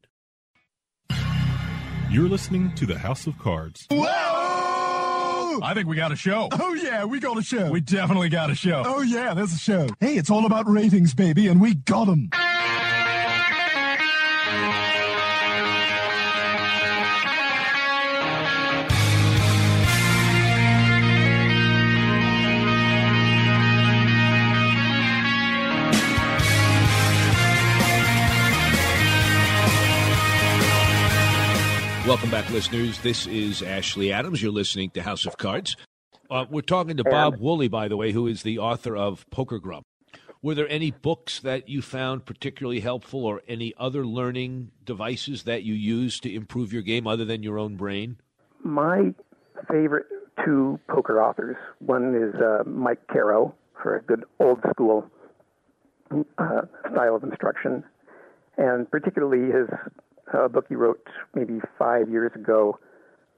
You're 2.09 2.29
listening 2.29 2.73
to 2.75 2.85
the 2.85 2.97
House 2.97 3.27
of 3.27 3.37
Cards. 3.39 3.85
Whoa! 3.91 5.59
I 5.61 5.73
think 5.73 5.87
we 5.89 5.97
got 5.97 6.13
a 6.13 6.15
show. 6.15 6.47
Oh, 6.53 6.73
yeah, 6.73 7.03
we 7.03 7.19
got 7.19 7.37
a 7.37 7.41
show. 7.41 7.69
We 7.71 7.81
definitely 7.81 8.29
got 8.29 8.49
a 8.51 8.55
show. 8.55 8.83
Oh, 8.85 9.01
yeah, 9.01 9.33
there's 9.33 9.53
a 9.53 9.57
show. 9.57 9.89
Hey, 9.99 10.15
it's 10.15 10.29
all 10.29 10.45
about 10.45 10.65
ratings, 10.69 11.13
baby, 11.13 11.47
and 11.47 11.59
we 11.59 11.75
got 11.75 12.05
them. 12.05 12.29
Welcome 32.07 32.29
back, 32.29 32.47
listeners. 32.51 32.99
This 32.99 33.25
is 33.25 33.63
Ashley 33.63 34.13
Adams. 34.13 34.39
You're 34.39 34.51
listening 34.51 34.91
to 34.91 35.01
House 35.01 35.25
of 35.25 35.37
Cards. 35.37 35.75
Uh, 36.29 36.45
we're 36.47 36.61
talking 36.61 36.97
to 36.97 37.03
Bob 37.03 37.39
Woolley, 37.39 37.67
by 37.67 37.87
the 37.87 37.97
way, 37.97 38.11
who 38.11 38.27
is 38.27 38.43
the 38.43 38.59
author 38.59 38.95
of 38.95 39.27
Poker 39.31 39.57
Grump. 39.57 39.87
Were 40.39 40.53
there 40.53 40.69
any 40.69 40.91
books 40.91 41.39
that 41.39 41.67
you 41.67 41.81
found 41.81 42.27
particularly 42.27 42.81
helpful 42.81 43.25
or 43.25 43.41
any 43.47 43.73
other 43.79 44.05
learning 44.05 44.69
devices 44.83 45.43
that 45.43 45.63
you 45.63 45.73
use 45.73 46.19
to 46.19 46.31
improve 46.31 46.71
your 46.71 46.83
game 46.83 47.07
other 47.07 47.25
than 47.25 47.41
your 47.41 47.57
own 47.57 47.75
brain? 47.75 48.17
My 48.63 49.15
favorite 49.67 50.05
two 50.45 50.79
poker 50.87 51.19
authors 51.23 51.57
one 51.79 52.13
is 52.13 52.39
uh, 52.39 52.63
Mike 52.69 53.07
Caro 53.11 53.55
for 53.81 53.95
a 53.95 54.03
good 54.03 54.25
old 54.39 54.59
school 54.69 55.09
uh, 56.11 56.61
style 56.91 57.15
of 57.15 57.23
instruction, 57.23 57.83
and 58.57 58.89
particularly 58.91 59.51
his 59.51 59.67
uh, 60.33 60.47
book 60.47 60.65
he 60.69 60.75
wrote 60.75 61.07
maybe 61.33 61.59
five 61.77 62.09
years 62.09 62.31
ago 62.35 62.79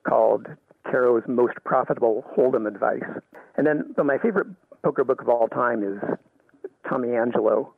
called 0.08 0.48
Caro's 0.90 1.24
Most 1.28 1.56
Profitable 1.66 2.26
Hold'em 2.38 2.68
Advice. 2.68 3.04
And 3.58 3.68
then 3.68 3.94
but 3.96 4.06
my 4.06 4.18
favorite 4.18 4.48
poker 4.84 5.04
book 5.04 5.22
of 5.22 5.30
all 5.30 5.48
time 5.48 5.84
is 5.84 6.00
Tommy 6.88 7.16
Angelo, 7.16 7.74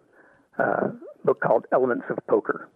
uh, 0.57 0.89
book 1.25 1.41
called 1.41 1.65
Elements 1.71 2.05
of 2.09 2.17
Poker. 2.27 2.69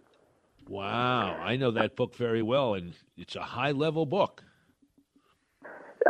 Wow, 0.68 1.36
I 1.42 1.56
know 1.56 1.70
that 1.72 1.94
book 1.94 2.16
very 2.16 2.42
well, 2.42 2.74
and 2.74 2.94
it's 3.16 3.36
a 3.36 3.42
high 3.42 3.72
level 3.72 4.06
book. 4.06 4.42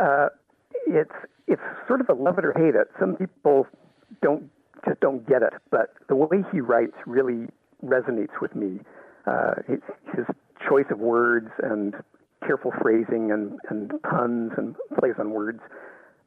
Uh, 0.01 0.29
it's 0.87 1.11
it's 1.47 1.61
sort 1.87 2.01
of 2.01 2.09
a 2.09 2.13
love 2.13 2.39
it 2.39 2.45
or 2.45 2.53
hate 2.53 2.75
it. 2.75 2.87
Some 2.99 3.15
people 3.15 3.67
don't 4.21 4.49
just 4.87 4.99
don't 5.01 5.27
get 5.27 5.41
it, 5.41 5.53
but 5.71 5.93
the 6.07 6.15
way 6.15 6.43
he 6.51 6.61
writes 6.61 6.95
really 7.05 7.47
resonates 7.83 8.39
with 8.41 8.55
me. 8.55 8.79
Uh, 9.27 9.55
his, 9.67 9.79
his 10.15 10.25
choice 10.67 10.85
of 10.91 10.99
words 10.99 11.49
and 11.63 11.95
careful 12.45 12.71
phrasing 12.81 13.31
and, 13.31 13.57
and 13.69 13.91
puns 14.03 14.51
and 14.57 14.75
plays 14.99 15.15
on 15.19 15.31
words 15.31 15.59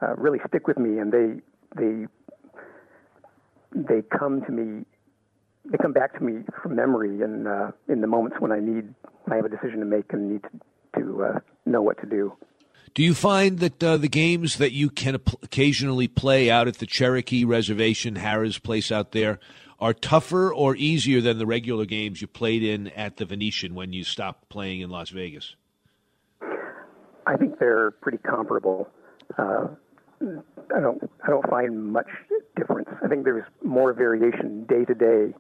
uh, 0.03 0.15
really 0.17 0.39
stick 0.49 0.67
with 0.67 0.79
me, 0.79 0.99
and 0.99 1.13
they 1.13 1.41
they 1.77 2.07
they 3.75 4.03
come 4.17 4.43
to 4.45 4.53
me. 4.53 4.85
They 5.65 5.79
come 5.79 5.93
back 5.93 6.17
to 6.19 6.25
me 6.25 6.45
from 6.63 6.77
memory 6.77 7.21
in 7.23 7.47
uh, 7.47 7.73
in 7.89 8.01
the 8.01 8.07
moments 8.07 8.37
when 8.41 8.53
I 8.53 8.61
need 8.61 8.95
when 9.25 9.33
I 9.33 9.37
have 9.37 9.45
a 9.45 9.49
decision 9.49 9.81
to 9.81 9.87
make 9.87 10.13
and 10.13 10.33
need 10.33 10.43
to, 10.43 11.01
to 11.01 11.25
uh, 11.25 11.41
know 11.67 11.83
what 11.83 12.01
to 12.01 12.07
do. 12.07 12.33
Do 12.95 13.03
you 13.03 13.15
find 13.15 13.59
that 13.59 13.83
uh, 13.83 13.97
the 13.99 14.09
games 14.09 14.57
that 14.59 14.73
you 14.73 14.89
can 14.89 15.15
occasionally 15.15 16.09
play 16.09 16.51
out 16.51 16.69
at 16.69 16.79
the 16.79 16.87
Cherokee 16.87 17.45
Reservation, 17.45 18.17
Harrah's 18.17 18.59
place 18.59 18.91
out 18.91 19.13
there, 19.13 19.39
are 19.79 19.95
tougher 19.95 20.53
or 20.53 20.75
easier 20.77 21.21
than 21.21 21.39
the 21.39 21.47
regular 21.47 21.85
games 21.85 22.21
you 22.21 22.27
played 22.27 22.63
in 22.63 22.89
at 22.89 23.17
the 23.17 23.25
Venetian 23.25 23.75
when 23.75 23.93
you 23.93 24.05
stopped 24.05 24.49
playing 24.49 24.81
in 24.81 24.91
Las 24.91 25.11
Vegas? 25.11 25.55
I 27.27 27.37
think 27.37 27.59
they're 27.59 27.91
pretty 27.91 28.19
comparable. 28.19 28.89
Uh, 29.37 29.69
I 30.21 30.81
don't 30.81 31.11
I 31.25 31.31
don't 31.31 31.49
find 31.49 31.93
much 31.93 32.09
difference. 32.57 32.89
I 33.05 33.09
think 33.09 33.25
there's 33.25 33.45
more 33.63 33.93
variation 33.93 34.65
day 34.65 34.85
to 34.85 34.95
day, 34.95 35.35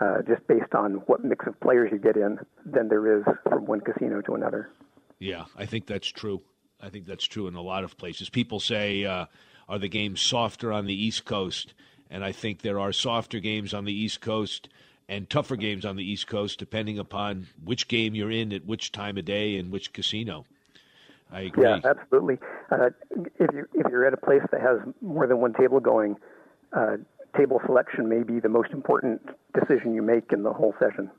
uh, 0.00 0.22
just 0.26 0.46
based 0.48 0.74
on 0.74 0.94
what 1.06 1.22
mix 1.22 1.46
of 1.46 1.58
players 1.60 1.90
you 1.92 1.98
get 1.98 2.16
in, 2.16 2.38
than 2.64 2.88
there 2.88 3.18
is 3.18 3.24
from 3.48 3.66
one 3.66 3.80
casino 3.80 4.20
to 4.22 4.34
another. 4.34 4.70
Yeah, 5.18 5.44
I 5.56 5.66
think 5.66 5.86
that's 5.86 6.08
true. 6.08 6.40
I 6.80 6.88
think 6.88 7.06
that's 7.06 7.24
true 7.24 7.46
in 7.46 7.54
a 7.54 7.60
lot 7.60 7.84
of 7.84 7.98
places. 7.98 8.30
People 8.30 8.58
say, 8.58 9.04
uh, 9.04 9.26
"Are 9.68 9.78
the 9.78 9.88
games 9.88 10.20
softer 10.20 10.72
on 10.72 10.86
the 10.86 10.94
East 10.94 11.24
Coast?" 11.24 11.74
And 12.10 12.24
I 12.24 12.32
think 12.32 12.62
there 12.62 12.80
are 12.80 12.92
softer 12.92 13.38
games 13.38 13.72
on 13.72 13.84
the 13.84 13.92
East 13.92 14.20
Coast 14.20 14.68
and 15.08 15.28
tougher 15.28 15.56
games 15.56 15.84
on 15.84 15.96
the 15.96 16.04
East 16.04 16.26
Coast, 16.26 16.58
depending 16.58 16.98
upon 16.98 17.46
which 17.64 17.88
game 17.88 18.14
you're 18.14 18.30
in 18.30 18.52
at 18.52 18.66
which 18.66 18.92
time 18.92 19.16
of 19.18 19.24
day 19.24 19.56
and 19.56 19.70
which 19.70 19.92
casino. 19.92 20.44
I 21.32 21.42
agree. 21.42 21.64
Yeah, 21.64 21.80
absolutely. 21.84 22.38
Uh, 22.70 22.90
if 23.38 23.50
you 23.52 23.68
if 23.74 23.86
you're 23.90 24.06
at 24.06 24.14
a 24.14 24.16
place 24.16 24.42
that 24.50 24.60
has 24.60 24.80
more 25.00 25.26
than 25.26 25.38
one 25.38 25.52
table 25.52 25.78
going, 25.78 26.16
uh, 26.72 26.96
table 27.36 27.60
selection 27.66 28.08
may 28.08 28.22
be 28.22 28.40
the 28.40 28.48
most 28.48 28.70
important 28.72 29.20
decision 29.54 29.94
you 29.94 30.02
make 30.02 30.32
in 30.32 30.42
the 30.42 30.52
whole 30.52 30.74
session. 30.78 31.10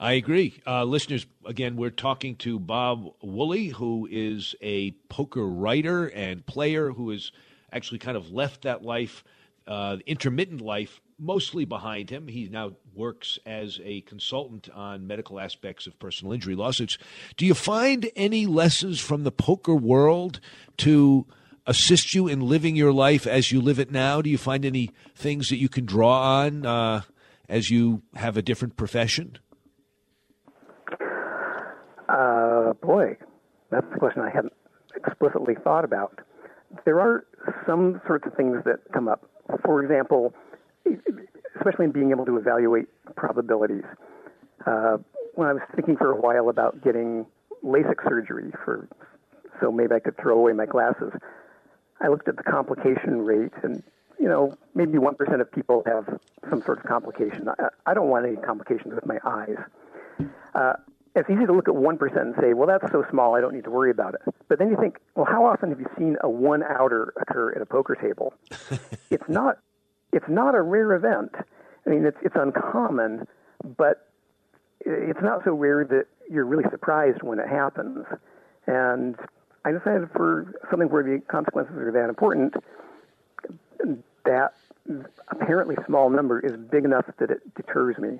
I 0.00 0.14
agree. 0.14 0.60
Uh, 0.66 0.84
listeners, 0.84 1.26
again, 1.46 1.76
we're 1.76 1.90
talking 1.90 2.34
to 2.36 2.58
Bob 2.58 3.14
Woolley, 3.22 3.68
who 3.68 4.08
is 4.10 4.54
a 4.60 4.90
poker 5.08 5.46
writer 5.46 6.06
and 6.06 6.44
player 6.44 6.90
who 6.90 7.10
has 7.10 7.30
actually 7.72 7.98
kind 7.98 8.16
of 8.16 8.32
left 8.32 8.62
that 8.62 8.82
life, 8.82 9.22
uh, 9.66 9.98
intermittent 10.06 10.60
life, 10.60 11.00
mostly 11.18 11.64
behind 11.64 12.10
him. 12.10 12.28
He 12.28 12.48
now 12.48 12.72
works 12.94 13.38
as 13.46 13.80
a 13.84 14.00
consultant 14.02 14.68
on 14.70 15.06
medical 15.06 15.38
aspects 15.40 15.86
of 15.86 15.98
personal 15.98 16.32
injury 16.32 16.54
lawsuits. 16.54 16.98
Do 17.36 17.46
you 17.46 17.54
find 17.54 18.10
any 18.16 18.46
lessons 18.46 19.00
from 19.00 19.24
the 19.24 19.32
poker 19.32 19.74
world 19.74 20.40
to 20.78 21.26
assist 21.66 22.14
you 22.14 22.28
in 22.28 22.40
living 22.40 22.76
your 22.76 22.92
life 22.92 23.26
as 23.26 23.52
you 23.52 23.60
live 23.60 23.78
it 23.78 23.90
now? 23.90 24.20
Do 24.20 24.30
you 24.30 24.38
find 24.38 24.64
any 24.64 24.90
things 25.14 25.48
that 25.48 25.56
you 25.56 25.68
can 25.68 25.84
draw 25.84 26.42
on 26.42 26.66
uh, 26.66 27.02
as 27.48 27.70
you 27.70 28.02
have 28.14 28.36
a 28.36 28.42
different 28.42 28.76
profession? 28.76 29.38
Uh, 32.08 32.72
boy, 32.82 33.16
that's 33.70 33.86
a 33.94 33.98
question 33.98 34.22
I 34.22 34.30
hadn't 34.30 34.52
explicitly 34.94 35.54
thought 35.62 35.84
about. 35.84 36.20
There 36.84 37.00
are 37.00 37.24
some 37.66 38.00
sorts 38.06 38.26
of 38.26 38.34
things 38.34 38.58
that 38.64 38.80
come 38.92 39.08
up. 39.08 39.28
For 39.64 39.82
example, 39.82 40.34
especially 41.56 41.86
in 41.86 41.92
being 41.92 42.10
able 42.10 42.26
to 42.26 42.36
evaluate 42.36 42.86
probabilities. 43.16 43.84
Uh, 44.66 44.98
when 45.34 45.48
I 45.48 45.52
was 45.52 45.62
thinking 45.74 45.96
for 45.96 46.12
a 46.12 46.16
while 46.20 46.48
about 46.48 46.82
getting 46.82 47.26
LASIK 47.64 48.02
surgery 48.08 48.52
for, 48.64 48.88
so 49.60 49.70
maybe 49.70 49.94
I 49.94 50.00
could 50.00 50.16
throw 50.16 50.38
away 50.38 50.52
my 50.52 50.66
glasses, 50.66 51.12
I 52.00 52.08
looked 52.08 52.28
at 52.28 52.36
the 52.36 52.42
complication 52.42 53.22
rate, 53.22 53.52
and 53.62 53.82
you 54.18 54.28
know, 54.28 54.56
maybe 54.74 54.98
one 54.98 55.14
percent 55.14 55.40
of 55.40 55.50
people 55.50 55.82
have 55.86 56.18
some 56.50 56.62
sort 56.62 56.78
of 56.78 56.84
complication. 56.84 57.48
I, 57.48 57.68
I 57.86 57.94
don't 57.94 58.08
want 58.08 58.26
any 58.26 58.36
complications 58.36 58.94
with 58.94 59.06
my 59.06 59.18
eyes. 59.24 59.56
Uh, 60.54 60.74
it's 61.14 61.28
easy 61.28 61.46
to 61.46 61.52
look 61.52 61.68
at 61.68 61.74
1% 61.74 62.20
and 62.20 62.34
say, 62.40 62.54
well, 62.54 62.66
that's 62.66 62.90
so 62.90 63.04
small, 63.10 63.34
I 63.34 63.40
don't 63.40 63.54
need 63.54 63.64
to 63.64 63.70
worry 63.70 63.90
about 63.90 64.14
it. 64.14 64.34
But 64.52 64.58
then 64.58 64.68
you 64.68 64.76
think, 64.76 64.98
well, 65.14 65.24
how 65.24 65.46
often 65.46 65.70
have 65.70 65.80
you 65.80 65.88
seen 65.96 66.18
a 66.20 66.28
one 66.28 66.62
outer 66.62 67.14
occur 67.18 67.52
at 67.52 67.62
a 67.62 67.64
poker 67.64 67.94
table? 67.94 68.34
it's 69.10 69.26
not 69.26 69.56
it's 70.12 70.28
not 70.28 70.54
a 70.54 70.60
rare 70.60 70.92
event. 70.92 71.30
I 71.86 71.88
mean, 71.88 72.04
it's 72.04 72.18
it's 72.22 72.36
uncommon, 72.36 73.26
but 73.78 74.10
it's 74.80 75.22
not 75.22 75.42
so 75.42 75.54
rare 75.54 75.86
that 75.86 76.04
you're 76.30 76.44
really 76.44 76.64
surprised 76.70 77.22
when 77.22 77.38
it 77.38 77.48
happens. 77.48 78.04
And 78.66 79.16
I 79.64 79.72
decided 79.72 80.10
for 80.14 80.52
something 80.68 80.90
where 80.90 81.02
the 81.02 81.22
consequences 81.28 81.74
are 81.78 81.90
that 81.90 82.10
important, 82.10 82.52
that 84.26 84.52
apparently 85.28 85.76
small 85.86 86.10
number 86.10 86.40
is 86.40 86.52
big 86.70 86.84
enough 86.84 87.06
that 87.18 87.30
it 87.30 87.54
deters 87.54 87.96
me. 87.96 88.18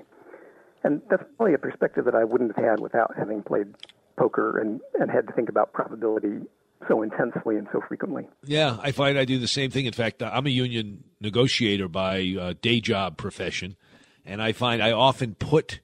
And 0.83 1.03
that's 1.11 1.25
probably 1.37 1.53
a 1.53 1.59
perspective 1.59 2.07
that 2.07 2.15
I 2.15 2.25
wouldn't 2.25 2.57
have 2.57 2.65
had 2.65 2.81
without 2.81 3.17
having 3.19 3.43
played 3.43 3.75
poker 4.16 4.59
and, 4.59 4.81
and 4.99 5.11
had 5.11 5.26
to 5.26 5.33
think 5.33 5.49
about 5.49 5.73
probability 5.73 6.40
so 6.88 7.02
intensely 7.02 7.57
and 7.57 7.69
so 7.73 7.81
frequently. 7.87 8.28
Yeah, 8.45 8.76
I 8.81 8.92
find 8.92 9.19
I 9.19 9.25
do 9.25 9.38
the 9.38 9.49
same 9.49 9.71
thing. 9.71 9.87
In 9.87 9.92
fact, 9.92 10.23
I'm 10.23 10.47
a 10.47 10.50
union 10.50 11.04
negotiator 11.21 11.88
by 11.88 12.37
uh, 12.38 12.54
day 12.61 12.81
job 12.81 13.16
profession, 13.16 13.76
and 14.26 14.42
I 14.42 14.52
find 14.52 14.83
I 14.83 14.92
often 14.92 15.35
put 15.35 15.81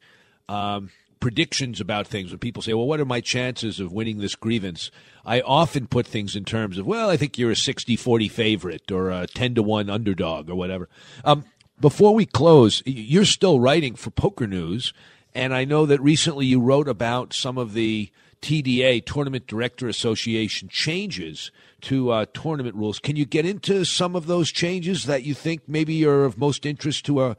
um, 0.48 0.90
predictions 1.20 1.80
about 1.80 2.06
things. 2.06 2.30
When 2.30 2.38
people 2.38 2.62
say, 2.62 2.74
"Well, 2.74 2.86
what 2.86 3.00
are 3.00 3.04
my 3.04 3.20
chances 3.20 3.80
of 3.80 3.92
winning 3.92 4.18
this 4.18 4.34
grievance?" 4.34 4.90
I 5.24 5.40
often 5.40 5.86
put 5.86 6.06
things 6.06 6.34
in 6.34 6.44
terms 6.44 6.78
of, 6.78 6.86
"Well, 6.86 7.10
I 7.10 7.16
think 7.16 7.38
you're 7.38 7.50
a 7.50 7.54
60-40 7.54 8.30
favorite 8.30 8.90
or 8.90 9.10
a 9.10 9.26
10 9.26 9.54
to 9.56 9.62
one 9.62 9.90
underdog 9.90 10.50
or 10.50 10.54
whatever." 10.54 10.88
Um, 11.24 11.44
before 11.80 12.14
we 12.14 12.26
close, 12.26 12.82
you're 12.84 13.24
still 13.24 13.60
writing 13.60 13.94
for 13.94 14.10
Poker 14.10 14.48
News, 14.48 14.92
and 15.38 15.54
I 15.54 15.64
know 15.64 15.86
that 15.86 16.00
recently 16.00 16.46
you 16.46 16.60
wrote 16.60 16.88
about 16.88 17.32
some 17.32 17.58
of 17.58 17.72
the 17.72 18.10
TDA, 18.42 19.06
Tournament 19.06 19.46
Director 19.46 19.86
Association, 19.86 20.68
changes 20.68 21.52
to 21.82 22.10
uh, 22.10 22.26
tournament 22.34 22.74
rules. 22.74 22.98
Can 22.98 23.14
you 23.14 23.24
get 23.24 23.46
into 23.46 23.84
some 23.84 24.16
of 24.16 24.26
those 24.26 24.50
changes 24.50 25.06
that 25.06 25.22
you 25.22 25.34
think 25.34 25.62
maybe 25.68 26.04
are 26.04 26.24
of 26.24 26.38
most 26.38 26.66
interest 26.66 27.06
to 27.06 27.22
a, 27.22 27.36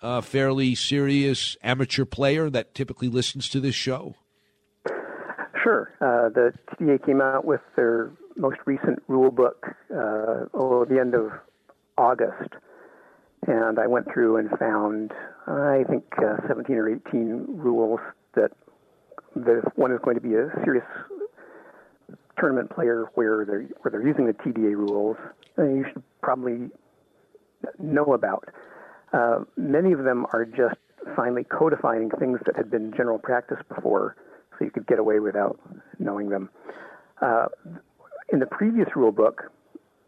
a 0.00 0.22
fairly 0.22 0.76
serious 0.76 1.56
amateur 1.60 2.04
player 2.04 2.48
that 2.50 2.72
typically 2.72 3.08
listens 3.08 3.48
to 3.48 3.58
this 3.58 3.74
show? 3.74 4.14
Sure. 5.60 5.92
Uh, 6.00 6.28
the 6.28 6.52
TDA 6.76 7.04
came 7.04 7.20
out 7.20 7.44
with 7.44 7.62
their 7.74 8.12
most 8.36 8.58
recent 8.64 9.02
rule 9.08 9.32
book 9.32 9.74
uh, 9.92 10.46
oh, 10.54 10.86
the 10.88 11.00
end 11.00 11.16
of 11.16 11.32
August. 11.98 12.54
And 13.46 13.78
I 13.78 13.86
went 13.86 14.06
through 14.12 14.36
and 14.36 14.50
found, 14.58 15.12
I 15.46 15.84
think, 15.88 16.04
uh, 16.18 16.46
17 16.46 16.76
or 16.76 16.88
18 16.88 17.46
rules 17.48 18.00
that 18.34 18.52
that 19.36 19.62
if 19.64 19.76
one 19.76 19.92
is 19.92 20.00
going 20.02 20.16
to 20.16 20.20
be 20.20 20.34
a 20.34 20.50
serious 20.64 20.84
tournament 22.38 22.70
player 22.70 23.06
where 23.14 23.44
they're 23.44 23.62
where 23.80 23.90
they're 23.90 24.06
using 24.06 24.26
the 24.26 24.32
TDA 24.32 24.76
rules, 24.76 25.16
you 25.58 25.84
should 25.92 26.02
probably 26.22 26.68
know 27.78 28.12
about. 28.14 28.48
Uh, 29.12 29.40
many 29.56 29.92
of 29.92 30.04
them 30.04 30.26
are 30.32 30.44
just 30.44 30.76
finally 31.16 31.44
codifying 31.44 32.10
things 32.18 32.38
that 32.46 32.56
had 32.56 32.70
been 32.70 32.92
general 32.96 33.18
practice 33.18 33.58
before, 33.74 34.16
so 34.58 34.64
you 34.64 34.70
could 34.70 34.86
get 34.86 34.98
away 34.98 35.18
without 35.20 35.58
knowing 35.98 36.28
them. 36.28 36.50
Uh, 37.20 37.46
in 38.32 38.38
the 38.38 38.46
previous 38.46 38.88
rule 38.94 39.12
book, 39.12 39.50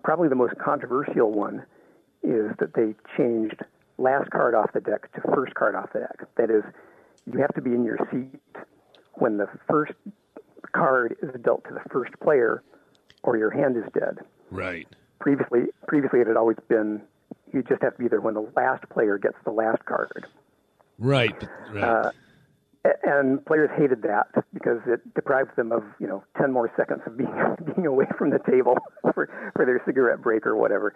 probably 0.04 0.28
the 0.28 0.34
most 0.34 0.54
controversial 0.58 1.32
one 1.32 1.64
is 2.22 2.50
that 2.58 2.74
they 2.74 2.94
changed 3.16 3.60
last 3.98 4.30
card 4.30 4.54
off 4.54 4.72
the 4.72 4.80
deck 4.80 5.12
to 5.12 5.20
first 5.34 5.54
card 5.54 5.74
off 5.74 5.92
the 5.92 6.00
deck. 6.00 6.28
That 6.36 6.50
is, 6.50 6.62
you 7.32 7.40
have 7.40 7.54
to 7.54 7.62
be 7.62 7.70
in 7.70 7.84
your 7.84 7.98
seat 8.10 8.40
when 9.14 9.36
the 9.36 9.48
first 9.68 9.92
card 10.72 11.16
is 11.22 11.30
dealt 11.42 11.64
to 11.64 11.74
the 11.74 11.88
first 11.90 12.12
player, 12.20 12.62
or 13.22 13.36
your 13.36 13.50
hand 13.50 13.76
is 13.76 13.84
dead. 13.92 14.18
Right. 14.50 14.88
Previously, 15.20 15.66
previously 15.86 16.20
it 16.20 16.26
had 16.26 16.36
always 16.36 16.56
been 16.68 17.02
you 17.52 17.62
just 17.62 17.82
have 17.82 17.96
to 17.96 18.02
be 18.02 18.08
there 18.08 18.20
when 18.20 18.34
the 18.34 18.50
last 18.56 18.88
player 18.88 19.18
gets 19.18 19.36
the 19.44 19.50
last 19.50 19.84
card. 19.84 20.26
Right. 20.98 21.48
right. 21.70 21.84
Uh, 21.84 22.10
and 23.04 23.44
players 23.46 23.70
hated 23.76 24.02
that 24.02 24.26
because 24.52 24.80
it 24.86 25.14
deprived 25.14 25.54
them 25.56 25.70
of 25.70 25.84
you 26.00 26.06
know 26.06 26.24
ten 26.36 26.52
more 26.52 26.72
seconds 26.76 27.02
of 27.06 27.16
being 27.16 27.32
being 27.74 27.86
away 27.86 28.06
from 28.18 28.30
the 28.30 28.40
table 28.50 28.76
for 29.14 29.52
for 29.54 29.64
their 29.64 29.80
cigarette 29.86 30.20
break 30.20 30.46
or 30.46 30.56
whatever. 30.56 30.94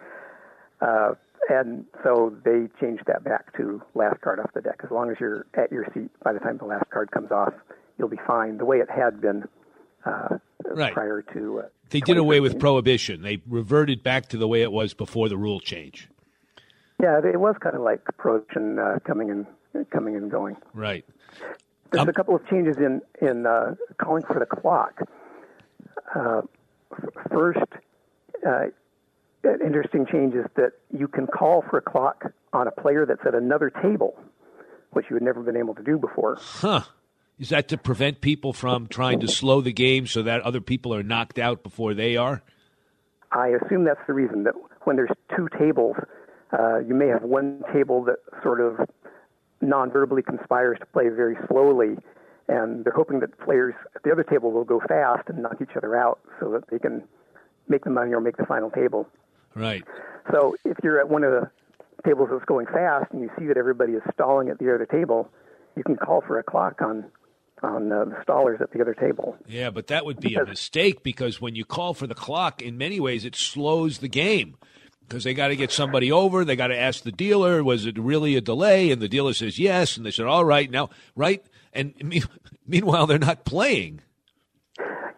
Uh, 0.81 1.13
and 1.49 1.85
so 2.03 2.35
they 2.43 2.67
changed 2.79 3.03
that 3.07 3.23
back 3.23 3.55
to 3.57 3.81
last 3.95 4.21
card 4.21 4.39
off 4.39 4.51
the 4.53 4.61
deck. 4.61 4.81
As 4.83 4.91
long 4.91 5.09
as 5.09 5.17
you're 5.19 5.45
at 5.53 5.71
your 5.71 5.85
seat 5.93 6.09
by 6.23 6.33
the 6.33 6.39
time 6.39 6.57
the 6.57 6.65
last 6.65 6.89
card 6.89 7.11
comes 7.11 7.31
off, 7.31 7.53
you'll 7.97 8.09
be 8.09 8.19
fine. 8.27 8.57
The 8.57 8.65
way 8.65 8.77
it 8.77 8.89
had 8.89 9.21
been 9.21 9.47
uh, 10.05 10.37
right. 10.65 10.93
prior 10.93 11.21
to. 11.33 11.59
Uh, 11.59 11.67
they 11.89 12.01
did 12.01 12.17
away 12.17 12.39
with 12.39 12.59
prohibition. 12.59 13.21
They 13.21 13.41
reverted 13.47 14.03
back 14.03 14.27
to 14.29 14.37
the 14.37 14.47
way 14.47 14.61
it 14.61 14.71
was 14.71 14.93
before 14.93 15.29
the 15.29 15.37
rule 15.37 15.59
change. 15.59 16.09
Yeah, 17.01 17.19
it 17.19 17.39
was 17.39 17.55
kind 17.61 17.75
of 17.75 17.81
like 17.81 18.03
prohibition 18.17 18.79
uh, 18.79 18.99
coming 19.05 19.29
and 19.29 19.89
coming 19.91 20.15
and 20.15 20.29
going. 20.29 20.57
Right. 20.73 21.05
There's 21.91 22.01
um, 22.01 22.09
a 22.09 22.13
couple 22.13 22.35
of 22.35 22.45
changes 22.49 22.77
in 22.77 23.01
in 23.21 23.45
uh, 23.45 23.75
calling 23.97 24.23
for 24.23 24.39
the 24.39 24.45
clock. 24.45 25.01
Uh, 26.13 26.41
first, 27.29 27.59
uh, 28.45 28.65
interesting 29.65 30.05
change 30.11 30.33
is 30.35 30.45
that 30.55 30.73
you 30.97 31.07
can 31.07 31.27
call 31.27 31.63
for 31.69 31.77
a 31.77 31.81
clock 31.81 32.25
on 32.53 32.67
a 32.67 32.71
player 32.71 33.05
that's 33.05 33.25
at 33.25 33.35
another 33.35 33.69
table, 33.69 34.19
which 34.91 35.05
you 35.09 35.15
had 35.15 35.23
never 35.23 35.41
been 35.41 35.57
able 35.57 35.75
to 35.75 35.83
do 35.83 35.97
before. 35.97 36.37
Huh. 36.39 36.81
Is 37.39 37.49
that 37.49 37.67
to 37.67 37.77
prevent 37.77 38.21
people 38.21 38.51
from 38.51 38.87
trying 38.87 39.19
to 39.19 39.27
slow 39.27 39.61
the 39.61 39.71
game 39.71 40.07
so 40.07 40.23
that 40.23 40.41
other 40.41 40.61
people 40.61 40.93
are 40.93 41.03
knocked 41.03 41.37
out 41.37 41.61
before 41.61 41.93
they 41.93 42.17
are? 42.17 42.41
I 43.31 43.49
assume 43.49 43.83
that's 43.83 44.01
the 44.07 44.13
reason 44.13 44.43
that 44.45 44.55
when 44.85 44.95
there's 44.95 45.11
two 45.35 45.47
tables, 45.59 45.95
uh, 46.57 46.79
you 46.79 46.95
may 46.95 47.07
have 47.07 47.21
one 47.23 47.61
table 47.71 48.03
that 48.05 48.17
sort 48.41 48.59
of 48.59 48.89
non-verbally 49.61 50.23
conspires 50.23 50.79
to 50.79 50.85
play 50.87 51.09
very 51.09 51.35
slowly, 51.47 51.97
and 52.47 52.83
they're 52.83 52.93
hoping 52.93 53.19
that 53.19 53.37
players 53.39 53.75
at 53.95 54.01
the 54.03 54.11
other 54.11 54.23
table 54.23 54.51
will 54.51 54.63
go 54.63 54.79
fast 54.87 55.29
and 55.29 55.43
knock 55.43 55.57
each 55.61 55.75
other 55.75 55.95
out 55.95 56.19
so 56.39 56.49
that 56.51 56.63
they 56.71 56.79
can 56.79 57.03
make 57.67 57.83
the 57.83 57.89
money 57.89 58.13
or 58.13 58.21
make 58.21 58.37
the 58.37 58.45
final 58.45 58.71
table. 58.71 59.07
Right. 59.57 59.83
So 60.31 60.55
if 60.63 60.77
you're 60.83 60.99
at 60.99 61.09
one 61.09 61.23
of 61.23 61.31
the 61.31 61.49
tables 62.05 62.29
that's 62.31 62.45
going 62.45 62.67
fast 62.67 63.11
and 63.11 63.21
you 63.21 63.29
see 63.37 63.47
that 63.47 63.57
everybody 63.57 63.93
is 63.93 64.03
stalling 64.13 64.49
at 64.49 64.59
the 64.59 64.73
other 64.73 64.85
table, 64.85 65.29
you 65.75 65.83
can 65.83 65.95
call 65.95 66.21
for 66.21 66.37
a 66.37 66.43
clock 66.43 66.81
on 66.81 67.05
on 67.63 67.91
uh, 67.91 68.05
the 68.05 68.15
stallers 68.23 68.61
at 68.61 68.71
the 68.71 68.81
other 68.81 68.93
table. 68.93 69.35
Yeah, 69.47 69.71
but 69.71 69.87
that 69.87 70.05
would 70.05 70.19
be 70.19 70.29
because, 70.29 70.45
a 70.45 70.49
mistake 70.51 71.01
because 71.01 71.41
when 71.41 71.55
you 71.55 71.65
call 71.65 71.95
for 71.95 72.05
the 72.05 72.13
clock, 72.13 72.61
in 72.61 72.77
many 72.77 72.99
ways, 72.99 73.25
it 73.25 73.35
slows 73.35 73.97
the 73.97 74.07
game. 74.07 74.57
because 75.07 75.23
they 75.23 75.33
got 75.33 75.47
to 75.47 75.55
get 75.55 75.71
somebody 75.71 76.11
over. 76.11 76.45
They 76.45 76.55
got 76.55 76.67
to 76.67 76.77
ask 76.77 77.03
the 77.03 77.11
dealer, 77.11 77.63
was 77.63 77.87
it 77.87 77.97
really 77.97 78.35
a 78.35 78.41
delay? 78.41 78.91
And 78.91 79.01
the 79.01 79.07
dealer 79.07 79.33
says 79.33 79.57
yes, 79.57 79.97
and 79.97 80.05
they 80.05 80.11
said, 80.11 80.27
all 80.27 80.45
right, 80.45 80.69
now, 80.69 80.91
right? 81.15 81.43
And 81.73 81.95
me- 82.03 82.21
meanwhile, 82.67 83.07
they're 83.07 83.17
not 83.17 83.43
playing. 83.43 84.01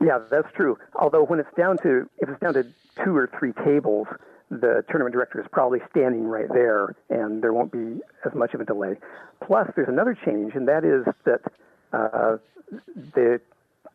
Yeah, 0.02 0.20
that's 0.30 0.52
true. 0.56 0.78
Although 0.96 1.26
when 1.26 1.40
it's 1.40 1.54
down 1.58 1.78
to 1.80 2.10
if 2.20 2.30
it's 2.30 2.40
down 2.40 2.54
to 2.54 2.66
two 3.04 3.16
or 3.16 3.30
three 3.38 3.54
tables, 3.66 4.08
the 4.50 4.84
tournament 4.90 5.14
director 5.14 5.40
is 5.42 5.48
probably 5.52 5.80
standing 5.92 6.26
right 6.26 6.48
there, 6.52 6.96
and 7.10 7.42
there 7.44 7.54
won't 7.54 7.72
be 7.72 8.02
as 8.26 8.34
much 8.34 8.54
of 8.54 8.62
a 8.62 8.66
delay. 8.66 8.96
Plus, 9.46 9.68
there's 9.76 9.90
another 9.90 10.18
change, 10.26 10.56
and 10.56 10.68
that 10.68 10.84
is 10.84 11.06
that 11.26 11.42
uh, 11.94 12.38
the 13.14 13.40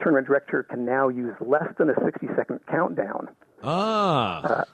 tournament 0.01 0.27
director 0.27 0.63
can 0.63 0.85
now 0.85 1.09
use 1.09 1.35
less 1.41 1.69
than 1.79 1.89
a 1.91 1.95
60-second 1.95 2.61
countdown. 2.67 3.29
Ah, 3.63 4.43
Uh, 4.43 4.65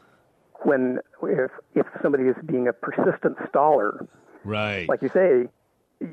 when 0.63 0.99
if 1.23 1.51
if 1.75 1.87
somebody 2.03 2.25
is 2.25 2.37
being 2.45 2.69
a 2.69 2.73
persistent 2.73 3.39
staller, 3.51 4.07
right. 4.45 4.89
like 4.89 5.01
you 5.01 5.09
say, 5.09 5.49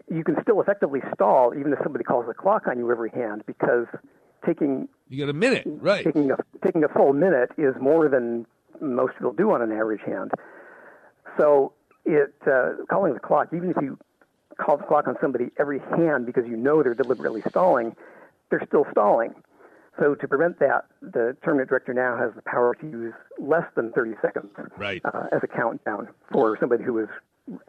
you 0.09 0.23
can 0.23 0.37
still 0.41 0.61
effectively 0.61 1.01
stall 1.13 1.53
even 1.57 1.73
if 1.73 1.79
somebody 1.83 2.03
calls 2.03 2.25
the 2.27 2.33
clock 2.33 2.67
on 2.67 2.77
you 2.77 2.89
every 2.91 3.09
hand 3.09 3.43
because 3.45 3.87
taking 4.45 4.87
You 5.09 5.19
got 5.25 5.29
a 5.29 5.33
minute, 5.33 5.63
right? 5.65 6.03
taking 6.05 6.31
a 6.31 6.37
taking 6.63 6.83
a 6.83 6.87
full 6.89 7.13
minute 7.13 7.49
is 7.57 7.75
more 7.79 8.09
than 8.09 8.45
most 8.81 9.13
people 9.17 9.33
do 9.33 9.51
on 9.51 9.61
an 9.61 9.71
average 9.71 10.01
hand. 10.05 10.31
So 11.37 11.73
it 12.05 12.33
uh, 12.45 12.73
calling 12.89 13.13
the 13.13 13.19
clock, 13.19 13.49
even 13.53 13.69
if 13.71 13.77
you 13.81 13.97
call 14.59 14.77
the 14.77 14.83
clock 14.83 15.07
on 15.07 15.15
somebody 15.21 15.49
every 15.59 15.79
hand 15.79 16.25
because 16.25 16.45
you 16.47 16.57
know 16.57 16.81
they're 16.83 16.93
deliberately 16.95 17.41
stalling, 17.49 17.95
they're 18.49 18.63
still 18.67 18.85
stalling. 18.91 19.33
So 19.99 20.13
to 20.13 20.27
prevent 20.27 20.59
that, 20.59 20.85
the 21.01 21.35
tournament 21.43 21.69
director 21.69 21.93
now 21.93 22.17
has 22.17 22.31
the 22.35 22.43
power 22.43 22.75
to 22.75 22.85
use 22.87 23.13
less 23.39 23.65
than 23.75 23.91
30 23.93 24.11
seconds 24.21 24.51
Right. 24.77 25.01
uh, 25.05 25.23
as 25.31 25.41
a 25.43 25.47
countdown 25.47 26.07
for 26.31 26.55
somebody 26.59 26.83
who 26.83 26.99
is 26.99 27.09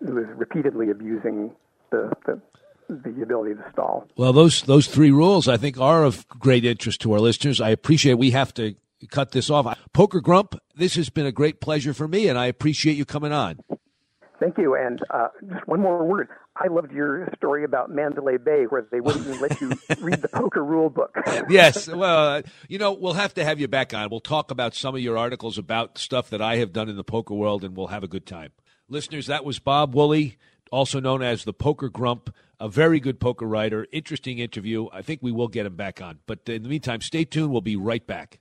who 0.06 0.18
is 0.18 0.26
repeatedly 0.36 0.90
abusing 0.90 1.52
the 1.90 2.12
the, 2.26 2.40
the 2.88 3.22
ability 3.22 3.54
to 3.54 3.64
stall. 3.72 4.06
Well, 4.16 4.32
those 4.32 4.62
those 4.62 4.86
three 4.86 5.10
rules 5.10 5.48
I 5.48 5.56
think 5.56 5.78
are 5.78 6.04
of 6.04 6.26
great 6.28 6.64
interest 6.64 7.00
to 7.02 7.12
our 7.12 7.20
listeners. 7.20 7.60
I 7.60 7.70
appreciate 7.70 8.14
we 8.14 8.30
have 8.32 8.52
to 8.54 8.74
cut 9.10 9.32
this 9.32 9.50
off. 9.50 9.78
Poker 9.92 10.20
Grump, 10.20 10.58
this 10.74 10.96
has 10.96 11.10
been 11.10 11.26
a 11.26 11.32
great 11.32 11.60
pleasure 11.60 11.94
for 11.94 12.08
me, 12.08 12.28
and 12.28 12.38
I 12.38 12.46
appreciate 12.46 12.96
you 12.96 13.04
coming 13.04 13.32
on. 13.32 13.58
Thank 14.40 14.56
you. 14.56 14.76
And 14.76 15.00
uh, 15.10 15.28
just 15.52 15.66
one 15.66 15.80
more 15.80 16.04
word. 16.04 16.28
I 16.56 16.68
loved 16.68 16.92
your 16.92 17.28
story 17.36 17.64
about 17.64 17.90
Mandalay 17.90 18.36
Bay, 18.36 18.64
where 18.64 18.86
they 18.90 19.00
wouldn't 19.00 19.26
even 19.26 19.40
let 19.40 19.60
you 19.60 19.72
read 20.00 20.22
the 20.22 20.28
poker 20.28 20.64
rule 20.64 20.90
book. 20.90 21.16
yes. 21.48 21.88
Well, 21.98 22.28
uh, 22.36 22.42
you 22.68 22.78
know, 22.78 22.92
we'll 22.92 23.14
have 23.14 23.34
to 23.34 23.44
have 23.44 23.58
you 23.58 23.66
back 23.68 23.92
on. 23.94 24.10
We'll 24.10 24.20
talk 24.20 24.50
about 24.50 24.74
some 24.74 24.94
of 24.94 25.00
your 25.00 25.18
articles 25.18 25.58
about 25.58 25.98
stuff 25.98 26.30
that 26.30 26.40
I 26.40 26.56
have 26.56 26.72
done 26.72 26.88
in 26.88 26.96
the 26.96 27.04
poker 27.04 27.34
world, 27.34 27.64
and 27.64 27.76
we'll 27.76 27.88
have 27.88 28.04
a 28.04 28.08
good 28.08 28.26
time. 28.26 28.52
Listeners, 28.88 29.26
that 29.26 29.44
was 29.44 29.58
Bob 29.58 29.94
Woolley, 29.94 30.36
also 30.70 31.00
known 31.00 31.22
as 31.22 31.44
the 31.44 31.52
Poker 31.52 31.88
Grump, 31.88 32.34
a 32.60 32.68
very 32.68 33.00
good 33.00 33.20
poker 33.20 33.46
writer. 33.46 33.86
Interesting 33.92 34.38
interview. 34.38 34.88
I 34.92 35.02
think 35.02 35.20
we 35.22 35.32
will 35.32 35.48
get 35.48 35.66
him 35.66 35.76
back 35.76 36.00
on. 36.02 36.18
But 36.26 36.48
in 36.48 36.62
the 36.62 36.68
meantime, 36.68 37.00
stay 37.00 37.24
tuned. 37.24 37.52
We'll 37.52 37.60
be 37.60 37.76
right 37.76 38.06
back. 38.06 38.40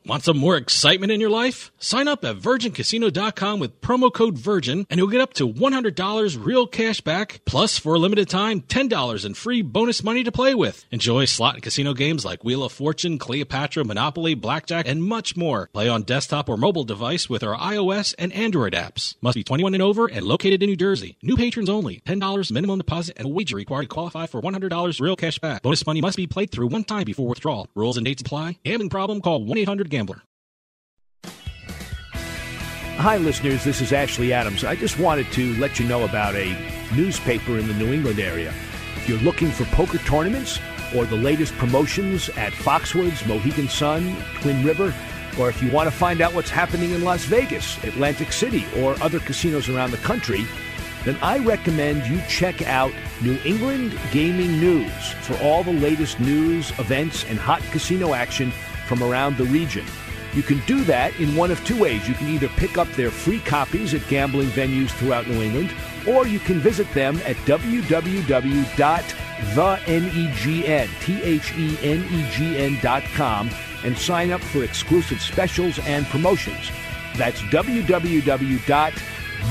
Want 0.07 0.23
some 0.23 0.37
more 0.37 0.55
excitement 0.55 1.11
in 1.11 1.19
your 1.19 1.31
life? 1.31 1.71
Sign 1.79 2.07
up 2.07 2.23
at 2.23 2.37
VirginCasino.com 2.37 3.59
with 3.59 3.81
promo 3.81 4.13
code 4.13 4.37
VIRGIN 4.37 4.85
and 4.87 4.99
you'll 4.99 5.07
get 5.07 5.19
up 5.19 5.33
to 5.33 5.51
$100 5.51 6.45
real 6.45 6.67
cash 6.67 7.01
back, 7.01 7.41
plus 7.45 7.79
for 7.79 7.95
a 7.95 7.97
limited 7.97 8.29
time, 8.29 8.61
$10 8.61 9.25
in 9.25 9.33
free 9.33 9.63
bonus 9.63 10.03
money 10.03 10.23
to 10.23 10.31
play 10.31 10.53
with. 10.53 10.85
Enjoy 10.91 11.25
slot 11.25 11.55
and 11.55 11.63
casino 11.63 11.95
games 11.95 12.23
like 12.23 12.43
Wheel 12.43 12.63
of 12.63 12.71
Fortune, 12.71 13.17
Cleopatra, 13.17 13.83
Monopoly, 13.83 14.35
Blackjack, 14.35 14.87
and 14.87 15.03
much 15.03 15.35
more. 15.35 15.71
Play 15.73 15.89
on 15.89 16.03
desktop 16.03 16.49
or 16.49 16.57
mobile 16.57 16.83
device 16.83 17.27
with 17.27 17.43
our 17.43 17.57
iOS 17.57 18.13
and 18.19 18.31
Android 18.33 18.73
apps. 18.73 19.15
Must 19.21 19.35
be 19.35 19.43
21 19.43 19.73
and 19.73 19.81
over 19.81 20.05
and 20.05 20.23
located 20.23 20.61
in 20.61 20.69
New 20.69 20.75
Jersey. 20.75 21.17
New 21.23 21.35
patrons 21.35 21.69
only. 21.69 22.01
$10 22.01 22.51
minimum 22.51 22.77
deposit 22.77 23.17
and 23.17 23.25
a 23.25 23.29
wager 23.29 23.55
required 23.55 23.83
to 23.83 23.87
qualify 23.87 24.27
for 24.27 24.39
$100 24.39 25.01
real 25.01 25.15
cash 25.15 25.39
back. 25.39 25.63
Bonus 25.63 25.83
money 25.87 26.01
must 26.01 26.17
be 26.17 26.27
played 26.27 26.51
through 26.51 26.67
one 26.67 26.83
time 26.83 27.05
before 27.05 27.27
withdrawal. 27.27 27.67
Rules 27.73 27.97
and 27.97 28.05
dates 28.05 28.21
apply. 28.21 28.59
Gambling 28.63 28.89
problem? 28.89 29.19
Call 29.19 29.43
1-800-GAMBLER. 29.95 30.21
Hi, 32.97 33.17
listeners. 33.17 33.63
This 33.63 33.81
is 33.81 33.91
Ashley 33.93 34.33
Adams. 34.33 34.63
I 34.63 34.75
just 34.75 34.99
wanted 34.99 35.31
to 35.33 35.53
let 35.57 35.79
you 35.79 35.87
know 35.87 36.05
about 36.05 36.35
a 36.35 36.55
newspaper 36.95 37.57
in 37.57 37.67
the 37.67 37.73
New 37.73 37.93
England 37.93 38.19
area. 38.19 38.53
If 38.95 39.09
you're 39.09 39.19
looking 39.19 39.51
for 39.51 39.65
poker 39.65 39.97
tournaments 39.99 40.59
or 40.95 41.05
the 41.05 41.15
latest 41.15 41.53
promotions 41.55 42.29
at 42.29 42.53
Foxwoods, 42.53 43.27
Mohegan 43.27 43.67
Sun, 43.67 44.15
Twin 44.41 44.63
River, 44.63 44.93
or 45.37 45.49
if 45.49 45.61
you 45.61 45.69
want 45.71 45.89
to 45.89 45.95
find 45.95 46.21
out 46.21 46.33
what's 46.33 46.49
happening 46.49 46.91
in 46.91 47.03
Las 47.03 47.25
Vegas, 47.25 47.83
Atlantic 47.83 48.31
City, 48.31 48.65
or 48.77 48.95
other 49.03 49.19
casinos 49.19 49.67
around 49.67 49.91
the 49.91 49.97
country, 49.97 50.45
then 51.03 51.17
I 51.21 51.39
recommend 51.39 52.07
you 52.07 52.19
check 52.29 52.61
out 52.63 52.91
New 53.21 53.37
England 53.43 53.99
Gaming 54.11 54.59
News 54.59 55.11
for 55.21 55.37
all 55.43 55.63
the 55.63 55.73
latest 55.73 56.19
news, 56.19 56.71
events, 56.79 57.25
and 57.25 57.37
hot 57.37 57.61
casino 57.71 58.13
action 58.13 58.51
from 58.85 59.03
around 59.03 59.37
the 59.37 59.45
region. 59.45 59.85
You 60.33 60.43
can 60.43 60.59
do 60.67 60.83
that 60.83 61.17
in 61.19 61.35
one 61.35 61.49
of 61.49 61.63
two 61.65 61.79
ways. 61.79 62.07
You 62.07 62.13
can 62.13 62.27
either 62.27 62.49
pick 62.49 62.77
up 62.77 62.91
their 62.91 63.09
free 63.09 63.39
copies 63.39 63.93
at 63.93 64.05
gambling 64.09 64.49
venues 64.49 64.89
throughout 64.89 65.27
New 65.27 65.41
England, 65.41 65.73
or 66.07 66.27
you 66.27 66.39
can 66.39 66.59
visit 66.59 66.91
them 66.93 67.17
at 67.25 67.37
www.thenegn, 67.45 68.65
and 73.83 73.97
sign 73.97 74.31
up 74.31 74.41
for 74.41 74.63
exclusive 74.63 75.21
specials 75.21 75.79
and 75.79 76.05
promotions. 76.07 76.71
That's 77.15 77.41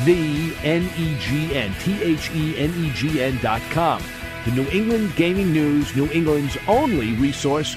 the 0.05 0.55
N 0.65 0.91
E 0.99 1.17
G 1.21 1.55
N 1.55 1.73
T 1.81 2.03
H 2.03 2.31
E 2.33 2.59
N 2.59 2.75
E 2.77 2.91
G 2.91 3.23
N 3.23 3.39
dot 3.41 3.63
com. 3.71 4.03
The 4.45 4.51
New 4.51 4.69
England 4.71 5.15
Gaming 5.17 5.53
News, 5.53 5.95
New 5.97 6.11
England's 6.11 6.59
only 6.69 7.15
resource 7.15 7.77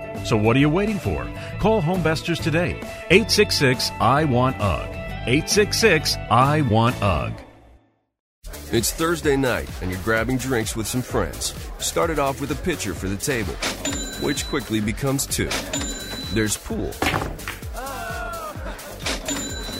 So 0.23 0.37
what 0.37 0.55
are 0.55 0.59
you 0.59 0.69
waiting 0.69 0.99
for? 0.99 1.27
Call 1.59 1.81
Homevestors 1.81 2.41
today. 2.41 2.79
866 3.09 3.91
I 3.99 4.23
Want 4.25 4.55
UGG. 4.61 4.89
866 5.27 6.15
I 6.29 6.61
Want 6.61 7.01
UGG. 7.01 7.33
It's 8.71 8.91
Thursday 8.93 9.35
night, 9.35 9.69
and 9.81 9.91
you're 9.91 9.99
grabbing 10.01 10.37
drinks 10.37 10.75
with 10.75 10.87
some 10.87 11.01
friends. 11.01 11.53
Started 11.79 12.19
off 12.19 12.39
with 12.39 12.51
a 12.51 12.55
pitcher 12.55 12.93
for 12.93 13.09
the 13.09 13.17
table, 13.17 13.53
which 14.25 14.47
quickly 14.47 14.79
becomes 14.79 15.25
two. 15.25 15.49
There's 16.33 16.55
pool. 16.55 16.93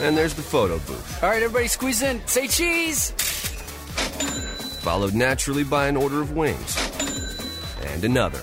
And 0.02 0.16
there's 0.16 0.34
the 0.34 0.42
photo 0.42 0.78
booth. 0.80 1.22
All 1.22 1.30
right, 1.30 1.42
everybody 1.42 1.68
squeeze 1.68 2.02
in. 2.02 2.20
Say 2.26 2.48
cheese. 2.48 3.12
Followed 4.82 5.14
naturally 5.14 5.64
by 5.64 5.86
an 5.86 5.96
order 5.96 6.20
of 6.20 6.32
wings. 6.32 6.76
And 7.92 8.04
another. 8.04 8.42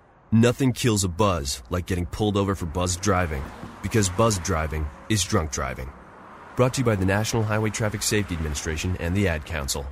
Nothing 0.33 0.71
kills 0.71 1.03
a 1.03 1.09
buzz 1.09 1.61
like 1.69 1.85
getting 1.85 2.05
pulled 2.05 2.37
over 2.37 2.55
for 2.55 2.65
buzz 2.65 2.95
driving, 2.95 3.43
because 3.83 4.07
buzz 4.07 4.39
driving 4.39 4.87
is 5.09 5.21
drunk 5.25 5.51
driving. 5.51 5.91
Brought 6.55 6.73
to 6.75 6.81
you 6.81 6.85
by 6.85 6.95
the 6.95 7.03
National 7.03 7.43
Highway 7.43 7.69
Traffic 7.69 8.01
Safety 8.01 8.35
Administration 8.35 8.95
and 9.01 9.13
the 9.13 9.27
Ad 9.27 9.45
Council. 9.45 9.85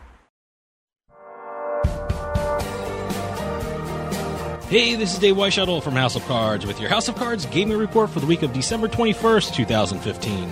Hey, 4.70 4.96
this 4.96 5.12
is 5.12 5.20
Dave 5.20 5.36
Weishuttle 5.36 5.84
from 5.84 5.96
House 5.96 6.16
of 6.16 6.24
Cards 6.24 6.66
with 6.66 6.80
your 6.80 6.90
House 6.90 7.10
of 7.10 7.16
Cards 7.16 7.46
gaming 7.48 7.78
report 7.78 8.10
for 8.10 8.22
the 8.22 8.26
week 8.26 8.42
of 8.42 8.54
December 8.54 8.88
21st, 8.88 9.54
2015. 9.54 10.50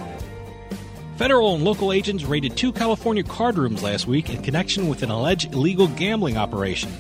Federal 1.16 1.56
and 1.56 1.64
local 1.64 1.94
agents 1.94 2.26
raided 2.26 2.58
two 2.58 2.74
California 2.74 3.24
card 3.24 3.58
rooms 3.58 3.84
last 3.84 4.06
week 4.06 4.30
in 4.32 4.42
connection 4.44 4.90
with 4.90 5.02
an 5.02 5.12
alleged 5.12 5.54
illegal 5.54 5.88
gambling 5.88 6.36
operation. 6.36 6.92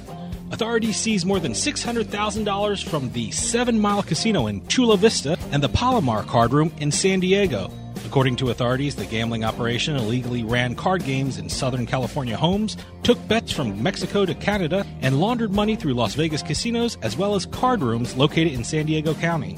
Authorities 0.51 0.95
seized 0.95 1.25
more 1.25 1.39
than 1.39 1.51
$600,000 1.51 2.83
from 2.87 3.11
the 3.11 3.31
Seven 3.31 3.79
Mile 3.79 4.01
Casino 4.01 4.47
in 4.47 4.65
Chula 4.67 4.95
Vista 4.95 5.37
and 5.51 5.61
the 5.61 5.69
Palomar 5.69 6.23
card 6.23 6.53
room 6.53 6.71
in 6.79 6.89
San 6.91 7.19
Diego. 7.19 7.69
According 8.05 8.37
to 8.37 8.49
authorities, 8.49 8.95
the 8.95 9.05
gambling 9.05 9.43
operation 9.43 9.97
illegally 9.97 10.43
ran 10.43 10.73
card 10.75 11.03
games 11.03 11.37
in 11.37 11.49
Southern 11.49 11.85
California 11.85 12.37
homes, 12.37 12.77
took 13.03 13.27
bets 13.27 13.51
from 13.51 13.83
Mexico 13.83 14.25
to 14.25 14.33
Canada, 14.33 14.85
and 15.01 15.19
laundered 15.19 15.51
money 15.51 15.75
through 15.75 15.93
Las 15.93 16.15
Vegas 16.15 16.41
casinos 16.41 16.97
as 17.01 17.17
well 17.17 17.35
as 17.35 17.45
card 17.47 17.81
rooms 17.81 18.15
located 18.15 18.53
in 18.53 18.63
San 18.63 18.85
Diego 18.85 19.13
County. 19.15 19.57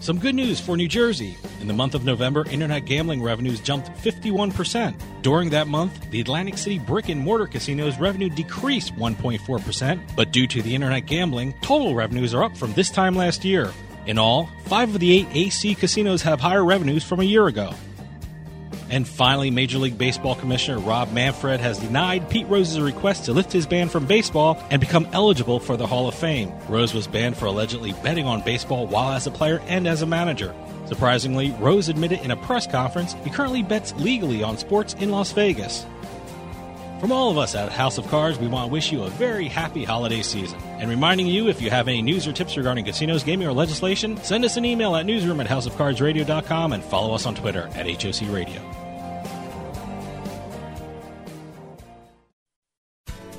Some 0.00 0.18
good 0.18 0.34
news 0.34 0.60
for 0.60 0.76
New 0.76 0.88
Jersey. 0.88 1.36
In 1.60 1.66
the 1.66 1.74
month 1.74 1.94
of 1.94 2.04
November, 2.04 2.46
internet 2.50 2.84
gambling 2.84 3.22
revenues 3.22 3.60
jumped 3.60 3.88
51%. 4.02 4.94
During 5.22 5.50
that 5.50 5.68
month, 5.68 6.10
the 6.10 6.20
Atlantic 6.20 6.56
City 6.56 6.78
brick 6.78 7.10
and 7.10 7.20
mortar 7.20 7.46
casinos 7.46 7.98
revenue 7.98 8.30
decreased 8.30 8.96
1.4%, 8.96 10.00
but 10.16 10.32
due 10.32 10.46
to 10.46 10.62
the 10.62 10.74
internet 10.74 11.04
gambling, 11.06 11.52
total 11.60 11.94
revenues 11.94 12.32
are 12.32 12.42
up 12.42 12.56
from 12.56 12.72
this 12.72 12.90
time 12.90 13.14
last 13.14 13.44
year. 13.44 13.70
In 14.06 14.16
all, 14.16 14.48
five 14.64 14.94
of 14.94 15.00
the 15.00 15.12
eight 15.12 15.28
AC 15.32 15.74
casinos 15.74 16.22
have 16.22 16.40
higher 16.40 16.64
revenues 16.64 17.04
from 17.04 17.20
a 17.20 17.24
year 17.24 17.46
ago. 17.48 17.74
And 18.88 19.06
finally, 19.06 19.50
Major 19.50 19.78
League 19.78 19.98
Baseball 19.98 20.34
Commissioner 20.34 20.78
Rob 20.78 21.12
Manfred 21.12 21.60
has 21.60 21.78
denied 21.78 22.28
Pete 22.30 22.48
Rose's 22.48 22.80
request 22.80 23.26
to 23.26 23.32
lift 23.32 23.52
his 23.52 23.66
ban 23.66 23.88
from 23.88 24.06
baseball 24.06 24.60
and 24.70 24.80
become 24.80 25.06
eligible 25.12 25.60
for 25.60 25.76
the 25.76 25.86
Hall 25.86 26.08
of 26.08 26.14
Fame. 26.14 26.50
Rose 26.68 26.94
was 26.94 27.06
banned 27.06 27.36
for 27.36 27.44
allegedly 27.44 27.92
betting 28.02 28.26
on 28.26 28.42
baseball 28.42 28.86
while 28.86 29.12
as 29.12 29.26
a 29.26 29.30
player 29.30 29.60
and 29.68 29.86
as 29.86 30.02
a 30.02 30.06
manager. 30.06 30.54
Surprisingly, 30.90 31.52
Rose 31.60 31.88
admitted 31.88 32.20
in 32.22 32.32
a 32.32 32.36
press 32.36 32.66
conference 32.66 33.14
he 33.22 33.30
currently 33.30 33.62
bets 33.62 33.94
legally 33.94 34.42
on 34.42 34.58
sports 34.58 34.94
in 34.94 35.10
Las 35.10 35.30
Vegas. 35.30 35.86
From 36.98 37.12
all 37.12 37.30
of 37.30 37.38
us 37.38 37.54
at 37.54 37.70
House 37.70 37.96
of 37.96 38.08
Cards, 38.08 38.40
we 38.40 38.48
want 38.48 38.66
to 38.66 38.72
wish 38.72 38.90
you 38.90 39.04
a 39.04 39.10
very 39.10 39.46
happy 39.46 39.84
holiday 39.84 40.20
season. 40.20 40.58
And 40.80 40.90
reminding 40.90 41.28
you, 41.28 41.48
if 41.48 41.62
you 41.62 41.70
have 41.70 41.86
any 41.86 42.02
news 42.02 42.26
or 42.26 42.32
tips 42.32 42.56
regarding 42.56 42.86
casinos, 42.86 43.22
gaming, 43.22 43.46
or 43.46 43.52
legislation, 43.52 44.16
send 44.24 44.44
us 44.44 44.56
an 44.56 44.64
email 44.64 44.96
at 44.96 45.06
newsroom 45.06 45.40
at 45.40 45.46
houseofcardsradio.com 45.46 46.72
and 46.72 46.82
follow 46.82 47.14
us 47.14 47.24
on 47.24 47.36
Twitter 47.36 47.70
at 47.76 47.86
HOC 47.86 48.28
Radio. 48.32 48.60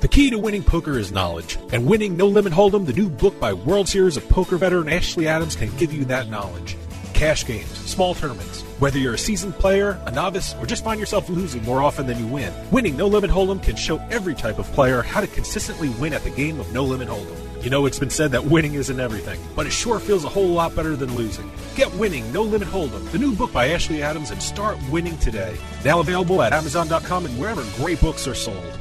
The 0.00 0.08
key 0.08 0.30
to 0.30 0.38
winning 0.38 0.64
poker 0.64 0.98
is 0.98 1.12
knowledge, 1.12 1.58
and 1.70 1.84
winning 1.84 2.16
No 2.16 2.28
Limit 2.28 2.54
Hold'em, 2.54 2.86
the 2.86 2.94
new 2.94 3.10
book 3.10 3.38
by 3.38 3.52
World 3.52 3.90
Series 3.90 4.16
of 4.16 4.26
Poker 4.30 4.56
veteran 4.56 4.88
Ashley 4.88 5.28
Adams, 5.28 5.54
can 5.54 5.68
give 5.76 5.92
you 5.92 6.06
that 6.06 6.30
knowledge. 6.30 6.78
Cash 7.22 7.46
games, 7.46 7.70
small 7.88 8.14
tournaments, 8.14 8.62
whether 8.80 8.98
you're 8.98 9.14
a 9.14 9.16
seasoned 9.16 9.54
player, 9.54 9.96
a 10.06 10.10
novice, 10.10 10.56
or 10.58 10.66
just 10.66 10.82
find 10.82 10.98
yourself 10.98 11.28
losing 11.28 11.62
more 11.62 11.80
often 11.80 12.04
than 12.04 12.18
you 12.18 12.26
win, 12.26 12.52
winning 12.72 12.96
No 12.96 13.06
Limit 13.06 13.30
Hold'em 13.30 13.62
can 13.62 13.76
show 13.76 13.98
every 14.10 14.34
type 14.34 14.58
of 14.58 14.66
player 14.72 15.02
how 15.02 15.20
to 15.20 15.28
consistently 15.28 15.90
win 16.00 16.14
at 16.14 16.24
the 16.24 16.30
game 16.30 16.58
of 16.58 16.72
No 16.72 16.82
Limit 16.82 17.06
Hold'em. 17.06 17.62
You 17.62 17.70
know, 17.70 17.86
it's 17.86 18.00
been 18.00 18.10
said 18.10 18.32
that 18.32 18.44
winning 18.44 18.74
isn't 18.74 18.98
everything, 18.98 19.38
but 19.54 19.68
it 19.68 19.72
sure 19.72 20.00
feels 20.00 20.24
a 20.24 20.28
whole 20.28 20.48
lot 20.48 20.74
better 20.74 20.96
than 20.96 21.14
losing. 21.14 21.48
Get 21.76 21.94
Winning 21.94 22.32
No 22.32 22.42
Limit 22.42 22.66
Hold'em, 22.66 23.08
the 23.12 23.18
new 23.18 23.36
book 23.36 23.52
by 23.52 23.68
Ashley 23.68 24.02
Adams, 24.02 24.32
and 24.32 24.42
start 24.42 24.76
winning 24.90 25.16
today. 25.18 25.56
Now 25.84 26.00
available 26.00 26.42
at 26.42 26.52
Amazon.com 26.52 27.26
and 27.26 27.38
wherever 27.38 27.62
great 27.76 28.00
books 28.00 28.26
are 28.26 28.34
sold. 28.34 28.80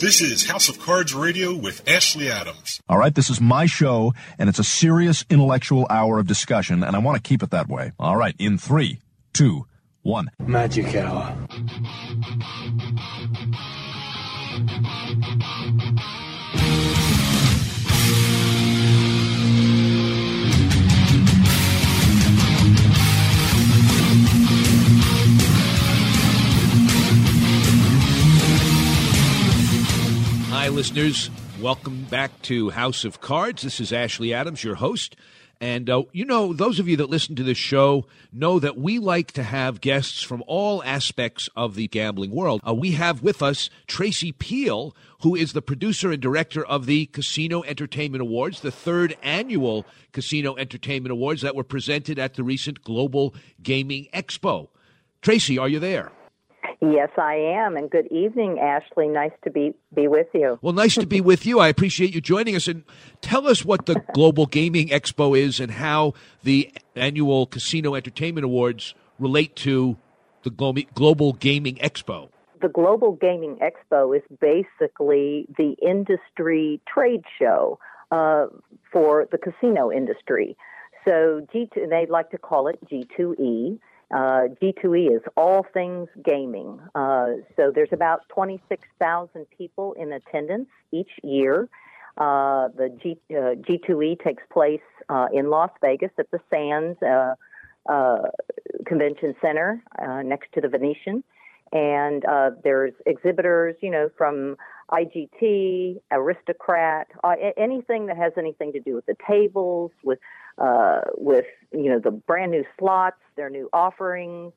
This 0.00 0.22
is 0.22 0.46
House 0.46 0.70
of 0.70 0.80
Cards 0.80 1.14
Radio 1.14 1.54
with 1.54 1.86
Ashley 1.86 2.30
Adams. 2.30 2.80
All 2.88 2.96
right, 2.96 3.14
this 3.14 3.28
is 3.28 3.38
my 3.38 3.66
show, 3.66 4.14
and 4.38 4.48
it's 4.48 4.58
a 4.58 4.64
serious 4.64 5.26
intellectual 5.28 5.86
hour 5.90 6.18
of 6.18 6.26
discussion, 6.26 6.82
and 6.82 6.96
I 6.96 7.00
want 7.00 7.22
to 7.22 7.28
keep 7.28 7.42
it 7.42 7.50
that 7.50 7.68
way. 7.68 7.92
All 8.00 8.16
right, 8.16 8.34
in 8.38 8.56
three, 8.56 9.00
two, 9.34 9.66
one. 10.00 10.30
Magic 10.38 10.94
hour. 10.94 11.36
Listeners. 30.70 31.30
Welcome 31.60 32.04
back 32.04 32.42
to 32.42 32.70
House 32.70 33.04
of 33.04 33.20
Cards. 33.20 33.62
This 33.62 33.80
is 33.80 33.92
Ashley 33.92 34.32
Adams, 34.32 34.64
your 34.64 34.76
host. 34.76 35.16
And 35.60 35.90
uh, 35.90 36.04
you 36.12 36.24
know, 36.24 36.52
those 36.52 36.78
of 36.78 36.88
you 36.88 36.96
that 36.96 37.10
listen 37.10 37.36
to 37.36 37.42
this 37.42 37.58
show 37.58 38.06
know 38.32 38.58
that 38.58 38.78
we 38.78 38.98
like 38.98 39.32
to 39.32 39.42
have 39.42 39.80
guests 39.80 40.22
from 40.22 40.42
all 40.46 40.82
aspects 40.84 41.48
of 41.54 41.74
the 41.74 41.88
gambling 41.88 42.30
world. 42.30 42.62
Uh, 42.66 42.72
we 42.72 42.92
have 42.92 43.22
with 43.22 43.42
us 43.42 43.68
Traci 43.86 44.36
Peel, 44.38 44.96
who 45.20 45.34
is 45.36 45.52
the 45.52 45.60
producer 45.60 46.10
and 46.12 46.22
director 46.22 46.64
of 46.64 46.86
the 46.86 47.06
Casino 47.06 47.62
Entertainment 47.64 48.22
Awards, 48.22 48.60
the 48.60 48.70
third 48.70 49.16
annual 49.22 49.84
Casino 50.12 50.56
Entertainment 50.56 51.12
Awards 51.12 51.42
that 51.42 51.54
were 51.54 51.64
presented 51.64 52.18
at 52.18 52.34
the 52.34 52.44
recent 52.44 52.82
Global 52.82 53.34
Gaming 53.62 54.08
Expo. 54.14 54.68
Traci, 55.22 55.60
are 55.60 55.68
you 55.68 55.78
there? 55.78 56.12
Yes, 56.80 57.10
I 57.18 57.34
am. 57.34 57.76
And 57.76 57.90
good 57.90 58.06
evening, 58.10 58.58
Ashley. 58.58 59.08
Nice 59.08 59.32
to 59.44 59.50
be 59.50 59.74
be 59.94 60.08
with 60.08 60.28
you. 60.32 60.58
Well, 60.62 60.72
nice 60.72 60.94
to 60.94 61.06
be 61.06 61.20
with 61.20 61.44
you. 61.44 61.60
I 61.60 61.68
appreciate 61.68 62.14
you 62.14 62.20
joining 62.20 62.56
us. 62.56 62.68
And 62.68 62.84
tell 63.20 63.46
us 63.46 63.64
what 63.64 63.86
the 63.86 64.02
Global 64.14 64.46
Gaming 64.46 64.88
Expo 64.88 65.38
is 65.38 65.60
and 65.60 65.70
how 65.70 66.14
the 66.42 66.72
annual 66.94 67.46
Casino 67.46 67.94
Entertainment 67.94 68.44
Awards 68.44 68.94
relate 69.18 69.56
to 69.56 69.96
the 70.42 70.50
Global 70.50 71.32
Gaming 71.34 71.76
Expo. 71.76 72.30
The 72.62 72.68
Global 72.68 73.12
Gaming 73.12 73.58
Expo 73.58 74.16
is 74.16 74.22
basically 74.40 75.46
the 75.56 75.76
industry 75.82 76.80
trade 76.92 77.24
show 77.38 77.78
uh, 78.10 78.46
for 78.92 79.26
the 79.30 79.38
casino 79.38 79.90
industry. 79.90 80.56
So 81.04 81.46
G2, 81.54 81.88
they 81.88 82.06
like 82.06 82.30
to 82.30 82.38
call 82.38 82.68
it 82.68 82.78
G2E. 82.90 83.78
Uh, 84.10 84.48
G2E 84.60 85.16
is 85.16 85.22
all 85.36 85.64
things 85.72 86.08
gaming. 86.24 86.80
Uh, 86.94 87.26
so 87.56 87.70
there's 87.72 87.92
about 87.92 88.28
26,000 88.30 89.46
people 89.56 89.92
in 89.94 90.12
attendance 90.12 90.68
each 90.92 91.10
year. 91.22 91.68
Uh, 92.18 92.68
the 92.76 92.96
G, 93.00 93.18
uh, 93.30 93.54
G2E 93.62 94.22
takes 94.22 94.42
place 94.52 94.80
uh, 95.08 95.28
in 95.32 95.48
Las 95.48 95.70
Vegas 95.80 96.10
at 96.18 96.30
the 96.32 96.40
Sands 96.50 96.98
uh, 97.02 97.34
Convention 98.84 99.34
Center 99.40 99.82
next 100.24 100.52
to 100.54 100.60
the 100.60 100.68
Venetian. 100.68 101.22
And 101.72 102.24
there's 102.64 102.94
exhibitors, 103.06 103.76
you 103.80 103.90
know, 103.90 104.10
from 104.18 104.56
IGT, 104.90 106.00
Aristocrat, 106.10 107.08
anything 107.56 108.06
that 108.06 108.16
has 108.16 108.32
anything 108.36 108.72
to 108.72 108.80
do 108.80 108.94
with 108.94 109.06
the 109.06 109.16
tables, 109.28 109.92
with 110.02 110.18
uh, 110.58 111.00
with 111.16 111.46
you 111.72 111.90
know 111.90 111.98
the 111.98 112.10
brand 112.10 112.52
new 112.52 112.64
slots, 112.78 113.20
their 113.36 113.50
new 113.50 113.68
offerings, 113.72 114.52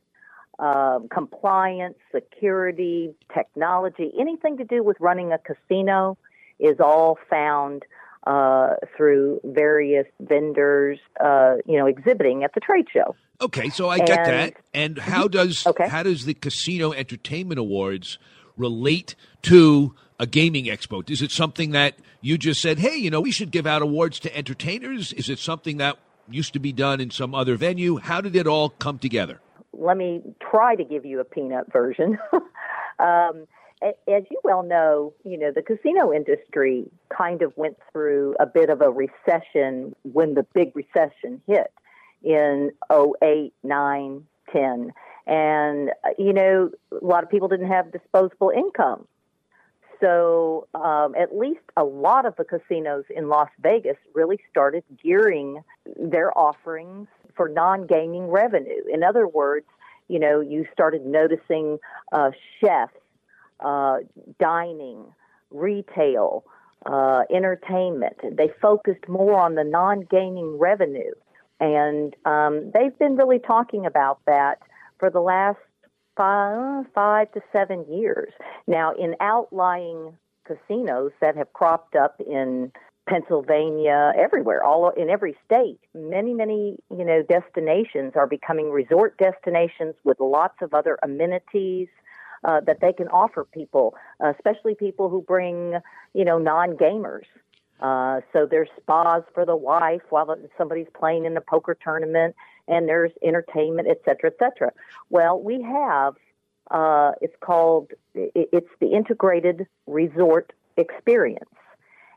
uh, 0.60 1.00
compliance, 1.12 1.96
security, 2.14 3.14
technology, 3.34 4.12
anything 4.20 4.58
to 4.58 4.64
do 4.64 4.84
with 4.84 4.98
running 5.00 5.32
a 5.32 5.38
casino 5.38 6.18
is 6.60 6.80
all 6.80 7.18
found 7.30 7.84
uh, 8.26 8.76
through 8.96 9.40
various 9.44 10.08
vendors, 10.20 11.00
uh, 11.20 11.56
you 11.66 11.78
know, 11.78 11.88
exhibiting 11.88 12.44
at 12.44 12.54
the 12.54 12.60
trade 12.60 12.86
show. 12.92 13.16
Okay, 13.42 13.70
so 13.70 13.90
I 13.90 14.00
get 14.00 14.20
and, 14.20 14.28
that. 14.28 14.54
And 14.74 14.98
how 14.98 15.28
does 15.28 15.66
okay. 15.68 15.90
how 15.90 16.04
does 16.04 16.26
the 16.26 16.34
Casino 16.34 16.94
Entertainment 16.94 17.60
Awards 17.60 18.18
relate 18.56 19.16
to 19.44 19.96
a 20.24 20.26
gaming 20.26 20.66
expo? 20.66 21.08
Is 21.10 21.22
it 21.22 21.32
something 21.32 21.72
that 21.72 21.96
you 22.22 22.38
just 22.38 22.62
said, 22.62 22.80
hey, 22.80 22.96
you 22.96 23.12
know, 23.12 23.20
we 23.20 23.32
should 23.32 23.52
give 23.52 23.68
out 23.68 23.82
awards 23.82 24.20
to 24.22 24.36
entertainers? 24.36 25.12
Is 25.12 25.28
it 25.30 25.38
something 25.38 25.78
that 25.78 25.98
used 26.30 26.54
to 26.54 26.60
be 26.60 26.72
done 26.72 27.02
in 27.02 27.12
some 27.12 27.36
other 27.36 27.58
venue? 27.58 27.98
How 27.98 28.22
did 28.22 28.34
it 28.38 28.48
all 28.48 28.70
come 28.70 28.98
together? 29.00 29.42
Let 29.74 29.98
me 29.98 30.22
try 30.40 30.76
to 30.76 30.84
give 30.86 31.06
you 31.06 31.20
a 31.20 31.26
peanut 31.26 31.72
version. 31.74 32.18
um, 33.00 33.48
as 33.84 34.24
you 34.32 34.40
well 34.46 34.64
know, 34.64 35.14
you 35.26 35.38
know, 35.38 35.52
the 35.52 35.62
casino 35.62 36.14
industry 36.14 36.86
kind 37.16 37.42
of 37.42 37.52
went 37.58 37.76
through 37.92 38.38
a 38.40 38.46
bit 38.46 38.70
of 38.70 38.82
a 38.82 38.90
recession 38.90 39.94
when 40.04 40.36
the 40.36 40.44
big 40.54 40.74
recession 40.74 41.42
hit 41.48 41.74
in 42.24 42.72
08, 42.90 43.54
9, 43.62 44.24
10. 44.54 44.94
And, 45.28 45.92
you 46.18 46.32
know, 46.32 46.72
a 46.94 47.06
lot 47.06 47.24
of 47.24 47.30
people 47.30 47.50
didn't 47.50 47.68
have 47.68 47.92
disposable 47.92 48.52
income. 48.56 49.06
So 50.02 50.68
um, 50.74 51.16
at 51.16 51.36
least 51.38 51.62
a 51.78 51.84
lot 51.84 52.26
of 52.26 52.36
the 52.36 52.44
casinos 52.44 53.06
in 53.16 53.30
Las 53.30 53.50
Vegas 53.62 53.98
really 54.14 54.40
started 54.50 54.84
gearing 55.02 55.64
their 55.96 56.38
offerings 56.38 57.08
for 57.36 57.50
non-gaming 57.50 58.28
revenue. 58.28 58.84
In 58.92 59.04
other 59.04 59.28
words, 59.28 59.66
you 60.08 60.20
know, 60.20 60.42
you 60.42 60.66
started 60.74 61.06
noticing 61.06 61.80
uh, 62.12 62.32
chefs, 62.60 62.94
uh, 63.60 63.98
dining, 64.40 65.06
retail, 65.50 66.44
uh, 66.86 67.24
entertainment. 67.34 68.18
They 68.38 68.50
focused 68.62 69.08
more 69.08 69.40
on 69.40 69.56
the 69.56 69.64
non-gaming 69.64 70.60
revenue, 70.60 71.14
and 71.60 72.16
um, 72.26 72.72
they've 72.74 72.98
been 73.00 73.16
really 73.16 73.40
talking 73.40 73.86
about 73.86 74.20
that 74.26 74.60
for 75.00 75.10
the 75.10 75.22
last 75.22 75.60
five, 76.16 76.86
five 76.94 77.32
to 77.34 77.42
seven 77.52 77.86
years. 77.92 78.32
Now, 78.68 78.94
in 78.94 79.16
outlying 79.20 80.18
casinos 80.46 81.12
that 81.22 81.36
have 81.36 81.52
cropped 81.54 81.96
up 81.96 82.20
in 82.20 82.72
Pennsylvania, 83.08 84.14
everywhere, 84.18 84.64
all 84.64 84.90
in 84.90 85.10
every 85.10 85.36
state, 85.46 85.80
many, 85.94 86.34
many, 86.34 86.78
you 86.90 87.04
know, 87.04 87.22
destinations 87.24 88.14
are 88.16 88.28
becoming 88.28 88.72
resort 88.72 89.18
destinations 89.18 89.96
with 90.04 90.20
lots 90.20 90.56
of 90.62 90.74
other 90.74 90.98
amenities. 91.04 91.88
Uh, 92.46 92.60
that 92.60 92.82
they 92.82 92.92
can 92.92 93.08
offer 93.08 93.46
people, 93.46 93.96
uh, 94.22 94.34
especially 94.36 94.76
people 94.76 95.08
who 95.08 95.22
bring, 95.22 95.76
you 96.14 96.26
know, 96.26 96.38
non-gamers. 96.38 97.24
Uh, 97.84 98.22
so 98.32 98.48
there's 98.50 98.70
spas 98.82 99.24
for 99.34 99.46
the 99.46 99.56
wife 99.56 100.02
while 100.10 100.34
somebody's 100.58 100.88
playing 100.98 101.26
in 101.26 101.34
the 101.34 101.42
poker 101.42 101.78
tournament 101.84 102.34
and 102.70 102.88
there's 102.88 103.12
entertainment, 103.22 103.90
et 103.90 104.02
cetera, 104.06 104.32
et 104.32 104.38
cetera. 104.40 104.72
Well, 105.10 105.38
we 105.38 105.62
have, 105.62 106.16
uh, 106.72 107.12
it's 107.22 107.36
called, 107.42 107.92
it's 108.16 108.70
the 108.80 108.94
integrated 108.94 109.68
resort 109.86 110.54
experience. 110.78 111.50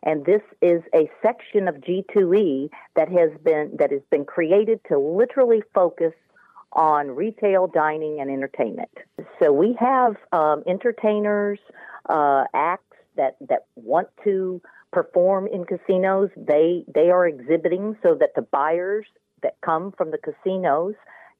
And 0.05 0.24
this 0.24 0.42
is 0.62 0.83
a 0.94 1.11
section 1.20 1.66
of 1.66 1.74
G2E 1.76 2.70
that 2.94 3.09
has 3.09 3.31
been, 3.42 3.72
that 3.81 3.90
has 3.90 4.02
been 4.09 4.24
created 4.24 4.79
to 4.88 4.98
literally 5.00 5.64
focus 5.74 6.12
on 6.72 7.11
retail, 7.11 7.66
dining, 7.66 8.20
and 8.20 8.31
entertainment. 8.31 8.90
So 9.40 9.52
we 9.52 9.76
have 9.81 10.14
um, 10.31 10.62
entertainers, 10.68 11.59
uh, 12.09 12.44
acts 12.55 12.96
that, 13.16 13.37
that 13.48 13.66
want 13.74 14.09
to 14.22 14.62
perform 14.96 15.46
in 15.46 15.66
casinos. 15.66 16.30
They 16.38 16.82
they 16.92 17.11
are 17.11 17.26
exhibiting 17.26 17.98
so 18.02 18.14
that 18.14 18.30
the 18.35 18.40
buyers 18.40 19.04
that 19.42 19.56
come 19.62 19.92
from 19.92 20.11
the 20.11 20.16
casinos 20.16 20.94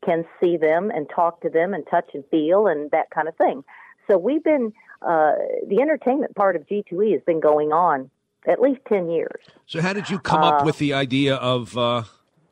can 0.05 0.27
see 0.39 0.59
them 0.59 0.91
and 0.91 1.09
talk 1.09 1.41
to 1.41 1.49
them 1.49 1.73
and 1.73 1.83
touch 1.91 2.11
and 2.13 2.23
feel 2.31 2.67
and 2.67 2.91
that 2.91 3.09
kind 3.09 3.29
of 3.29 3.37
thing. 3.37 3.65
So 4.11 4.19
we've 4.19 4.45
been 4.45 4.75
uh, 5.01 5.33
the 5.67 5.79
entertainment 5.81 6.35
part 6.35 6.55
of 6.55 6.67
G2E 6.67 7.13
has 7.13 7.23
been 7.23 7.41
going 7.41 7.73
on 7.73 8.11
at 8.47 8.61
least 8.61 8.81
ten 8.87 9.09
years. 9.09 9.41
So 9.65 9.81
how 9.81 9.95
did 9.95 10.11
you 10.11 10.19
come 10.19 10.43
uh, 10.43 10.51
up 10.51 10.67
with 10.67 10.77
the 10.77 10.93
idea 10.93 11.37
of 11.37 11.79
uh, 11.79 12.03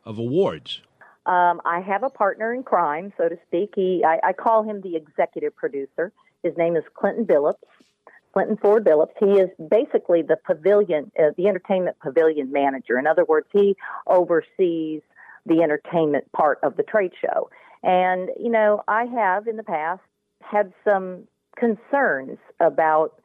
of 0.07 0.19
awards? 0.19 0.81
Um, 1.27 1.61
I 1.67 1.81
have 1.81 2.03
a 2.03 2.11
partner 2.11 2.55
in 2.55 2.63
crime, 2.63 3.13
so 3.19 3.29
to 3.29 3.37
speak. 3.47 3.73
He, 3.75 4.03
I, 4.07 4.29
I 4.29 4.33
call 4.33 4.63
him 4.63 4.81
the 4.81 4.97
executive 4.97 5.55
producer. 5.55 6.13
His 6.43 6.55
name 6.57 6.77
is 6.77 6.85
Clinton 6.95 7.27
Billups. 7.27 7.74
Clinton 8.35 8.57
Ford 8.57 8.85
Billups. 8.85 9.15
He 9.21 9.39
is 9.39 9.49
basically 9.71 10.21
the 10.21 10.37
pavilion, 10.45 11.13
uh, 11.17 11.31
the 11.37 11.47
entertainment 11.47 11.97
pavilion 12.01 12.51
manager. 12.51 12.99
In 12.99 13.07
other 13.07 13.25
words, 13.25 13.47
he 13.53 13.77
oversees 14.09 15.03
the 15.47 15.63
entertainment 15.63 16.31
part 16.33 16.59
of 16.65 16.77
the 16.77 16.83
trade 16.83 17.13
show. 17.21 17.49
And, 17.85 18.31
you 18.39 18.51
know, 18.51 18.83
I 18.89 19.05
have 19.05 19.47
in 19.47 19.57
the 19.57 19.63
past 19.63 20.03
had 20.43 20.73
some 20.83 21.29
concerns 21.57 22.39
about 22.59 23.23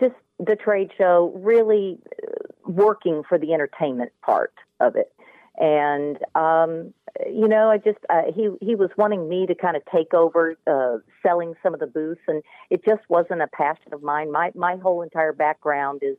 just 0.00 0.14
the 0.38 0.56
trade 0.56 0.92
show 0.96 1.30
really 1.36 1.98
uh, 2.22 2.48
working 2.64 3.24
for 3.28 3.36
the 3.36 3.52
entertainment 3.52 4.12
part 4.22 4.54
of 4.80 4.96
it. 4.96 5.12
And, 5.58 6.16
um, 6.34 6.94
you 7.26 7.48
know, 7.48 7.70
I 7.70 7.78
just, 7.78 7.98
uh, 8.10 8.22
he, 8.34 8.50
he 8.60 8.74
was 8.74 8.90
wanting 8.96 9.28
me 9.28 9.46
to 9.46 9.54
kind 9.54 9.76
of 9.76 9.82
take 9.92 10.14
over, 10.14 10.56
uh, 10.66 10.98
selling 11.22 11.54
some 11.62 11.74
of 11.74 11.80
the 11.80 11.86
booths 11.86 12.20
and 12.28 12.42
it 12.70 12.84
just 12.84 13.02
wasn't 13.08 13.42
a 13.42 13.46
passion 13.48 13.92
of 13.92 14.02
mine. 14.02 14.32
My, 14.32 14.50
my 14.54 14.76
whole 14.76 15.02
entire 15.02 15.32
background 15.32 16.02
is 16.02 16.16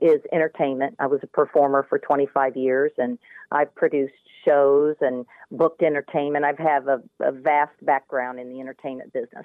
is 0.00 0.20
entertainment. 0.32 0.94
I 0.98 1.06
was 1.06 1.20
a 1.22 1.26
performer 1.26 1.84
for 1.88 1.98
25 1.98 2.56
years 2.56 2.92
and 2.98 3.18
I've 3.50 3.74
produced 3.74 4.14
shows 4.46 4.96
and 5.00 5.26
booked 5.50 5.82
entertainment. 5.82 6.44
I've 6.44 6.58
have 6.58 6.88
a, 6.88 7.02
a 7.20 7.32
vast 7.32 7.74
background 7.82 8.38
in 8.38 8.48
the 8.48 8.60
entertainment 8.60 9.12
business. 9.12 9.44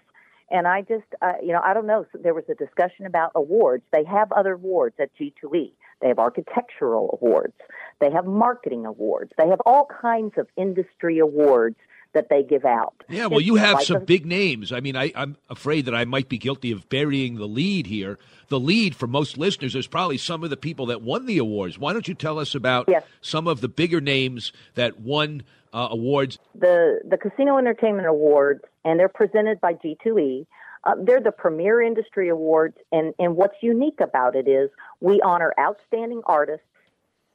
And 0.52 0.68
I 0.68 0.82
just, 0.82 1.06
uh, 1.22 1.34
you 1.42 1.54
know, 1.54 1.62
I 1.64 1.74
don't 1.74 1.88
know. 1.88 2.06
There 2.14 2.34
was 2.34 2.44
a 2.50 2.54
discussion 2.54 3.06
about 3.06 3.32
awards. 3.34 3.84
They 3.92 4.04
have 4.04 4.32
other 4.32 4.54
awards 4.54 4.96
at 5.00 5.10
G2E. 5.20 5.72
They 6.04 6.10
have 6.10 6.20
architectural 6.20 7.18
awards. 7.22 7.54
They 8.02 8.12
have 8.12 8.26
marketing 8.26 8.86
awards. 8.86 9.32
They 9.38 9.48
have 9.48 9.62
all 9.66 9.88
kinds 10.02 10.34
of 10.38 10.48
industry 10.58 11.18
awards 11.20 11.78
that 12.12 12.28
they 12.30 12.44
give 12.44 12.66
out. 12.66 12.94
Yeah, 13.10 13.28
well, 13.28 13.40
you 13.40 13.56
have 13.56 13.76
like 13.76 13.86
some 13.86 13.98
a- 13.98 14.06
big 14.06 14.26
names. 14.26 14.74
I 14.74 14.82
mean, 14.82 14.98
I, 14.98 15.14
I'm 15.16 15.38
afraid 15.50 15.86
that 15.86 15.96
I 15.96 16.04
might 16.04 16.28
be 16.28 16.38
guilty 16.38 16.74
of 16.74 16.90
burying 16.90 17.36
the 17.38 17.48
lead 17.48 17.88
here. 17.88 18.20
The 18.50 18.60
lead 18.60 18.96
for 18.96 19.08
most 19.08 19.38
listeners 19.38 19.76
is 19.76 19.88
probably 19.88 20.18
some 20.18 20.44
of 20.44 20.50
the 20.50 20.58
people 20.58 20.88
that 20.88 21.02
won 21.02 21.26
the 21.26 21.38
awards. 21.38 21.80
Why 21.80 21.94
don't 21.94 22.08
you 22.08 22.14
tell 22.14 22.38
us 22.38 22.54
about 22.54 22.90
some 23.22 23.48
of 23.48 23.62
the 23.62 23.70
bigger 23.70 24.02
names 24.02 24.52
that 24.76 25.00
won 25.00 25.44
uh, 25.74 25.88
awards? 25.90 26.38
the 26.54 27.00
the 27.10 27.18
Casino 27.18 27.58
Entertainment 27.58 28.08
Awards, 28.08 28.64
and 28.84 29.00
they're 29.00 29.08
presented 29.08 29.62
by 29.62 29.74
G2E. 29.74 30.46
Uh, 30.84 30.96
they're 31.02 31.22
the 31.22 31.32
premier 31.32 31.82
industry 31.82 32.30
awards, 32.30 32.78
and, 32.92 33.14
and 33.20 33.36
what's 33.36 33.56
unique 33.62 34.00
about 34.02 34.36
it 34.36 34.48
is 34.48 34.70
we 35.00 35.22
honor 35.22 35.54
outstanding 35.60 36.22
artists, 36.26 36.66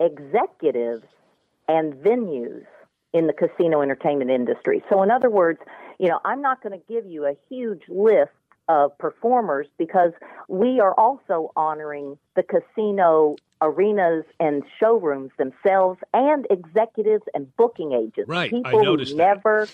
executives, 0.00 1.04
and 1.66 1.94
venues 1.94 2.64
in 3.12 3.26
the 3.26 3.32
casino 3.32 3.80
entertainment 3.80 4.30
industry. 4.30 4.82
So, 4.90 5.02
in 5.02 5.10
other 5.10 5.30
words, 5.30 5.60
you 5.98 6.08
know, 6.08 6.20
I'm 6.24 6.42
not 6.42 6.62
going 6.62 6.78
to 6.78 6.84
give 6.92 7.06
you 7.06 7.24
a 7.24 7.34
huge 7.48 7.82
list 7.88 8.30
of 8.68 8.96
performers 8.98 9.66
because 9.78 10.12
we 10.48 10.78
are 10.80 10.92
also 10.94 11.52
honoring 11.56 12.18
the 12.36 12.42
casino 12.42 13.36
arenas 13.62 14.24
and 14.38 14.62
showrooms 14.78 15.30
themselves 15.38 15.98
and 16.12 16.46
executives 16.50 17.24
and 17.34 17.54
booking 17.56 17.92
agents. 17.92 18.28
Right, 18.28 18.52
I 18.52 18.70
People 18.70 18.84
noticed 18.84 19.12
who 19.12 19.18
that. 19.18 19.36
never 19.36 19.68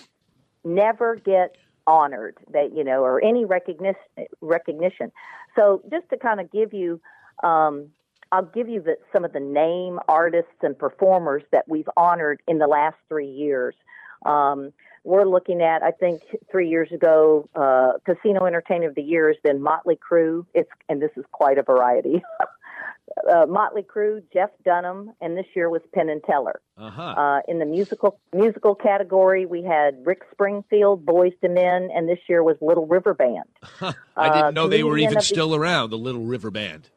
never 0.63 1.15
get 1.17 1.55
honored 1.87 2.37
that 2.51 2.75
you 2.75 2.83
know 2.83 3.03
or 3.03 3.23
any 3.23 3.45
recognition 3.45 3.95
recognition. 4.41 5.11
So 5.55 5.81
just 5.91 6.09
to 6.09 6.17
kind 6.17 6.39
of 6.39 6.51
give 6.51 6.73
you 6.73 6.99
um, 7.43 7.89
I'll 8.31 8.45
give 8.45 8.67
you 8.67 8.81
the, 8.81 8.97
some 9.13 9.23
of 9.23 9.33
the 9.33 9.39
name 9.39 9.99
artists 10.07 10.51
and 10.61 10.77
performers 10.77 11.43
that 11.51 11.65
we've 11.67 11.89
honored 11.95 12.41
in 12.47 12.57
the 12.57 12.67
last 12.67 12.97
three 13.07 13.29
years. 13.29 13.75
Um, 14.25 14.73
we're 15.03 15.25
looking 15.25 15.61
at, 15.61 15.83
I 15.83 15.91
think, 15.91 16.21
three 16.51 16.67
years 16.67 16.91
ago, 16.91 17.47
uh, 17.55 17.93
Casino 18.05 18.45
Entertainer 18.45 18.89
of 18.89 18.95
the 18.95 19.03
Year 19.03 19.27
has 19.27 19.37
been 19.43 19.61
Motley 19.61 19.97
Crue. 19.97 20.45
It's 20.55 20.69
and 20.89 21.01
this 21.01 21.11
is 21.15 21.23
quite 21.31 21.59
a 21.59 21.63
variety. 21.63 22.23
uh, 23.31 23.45
Motley 23.47 23.83
Crue, 23.83 24.21
Jeff 24.33 24.49
Dunham, 24.63 25.11
and 25.21 25.37
this 25.37 25.45
year 25.55 25.69
was 25.69 25.81
Penn 25.93 26.09
and 26.09 26.23
Teller. 26.23 26.59
Uh-huh. 26.77 27.01
Uh, 27.01 27.39
in 27.47 27.59
the 27.59 27.65
musical 27.65 28.19
musical 28.33 28.75
category, 28.75 29.45
we 29.45 29.63
had 29.63 30.05
Rick 30.05 30.23
Springfield, 30.31 31.05
Boyz 31.05 31.33
II 31.43 31.49
Men, 31.51 31.89
and 31.95 32.09
this 32.09 32.19
year 32.27 32.43
was 32.43 32.57
Little 32.61 32.87
River 32.87 33.13
Band. 33.13 33.45
I 33.81 33.93
Uh, 34.17 34.33
didn't 34.33 34.53
know 34.55 34.67
they 34.67 34.83
were 34.83 34.97
even 34.97 35.17
of 35.17 35.21
the- 35.21 35.27
still 35.27 35.55
around, 35.55 35.91
the 35.91 35.97
Little 35.97 36.23
River 36.25 36.51
Band. 36.51 36.89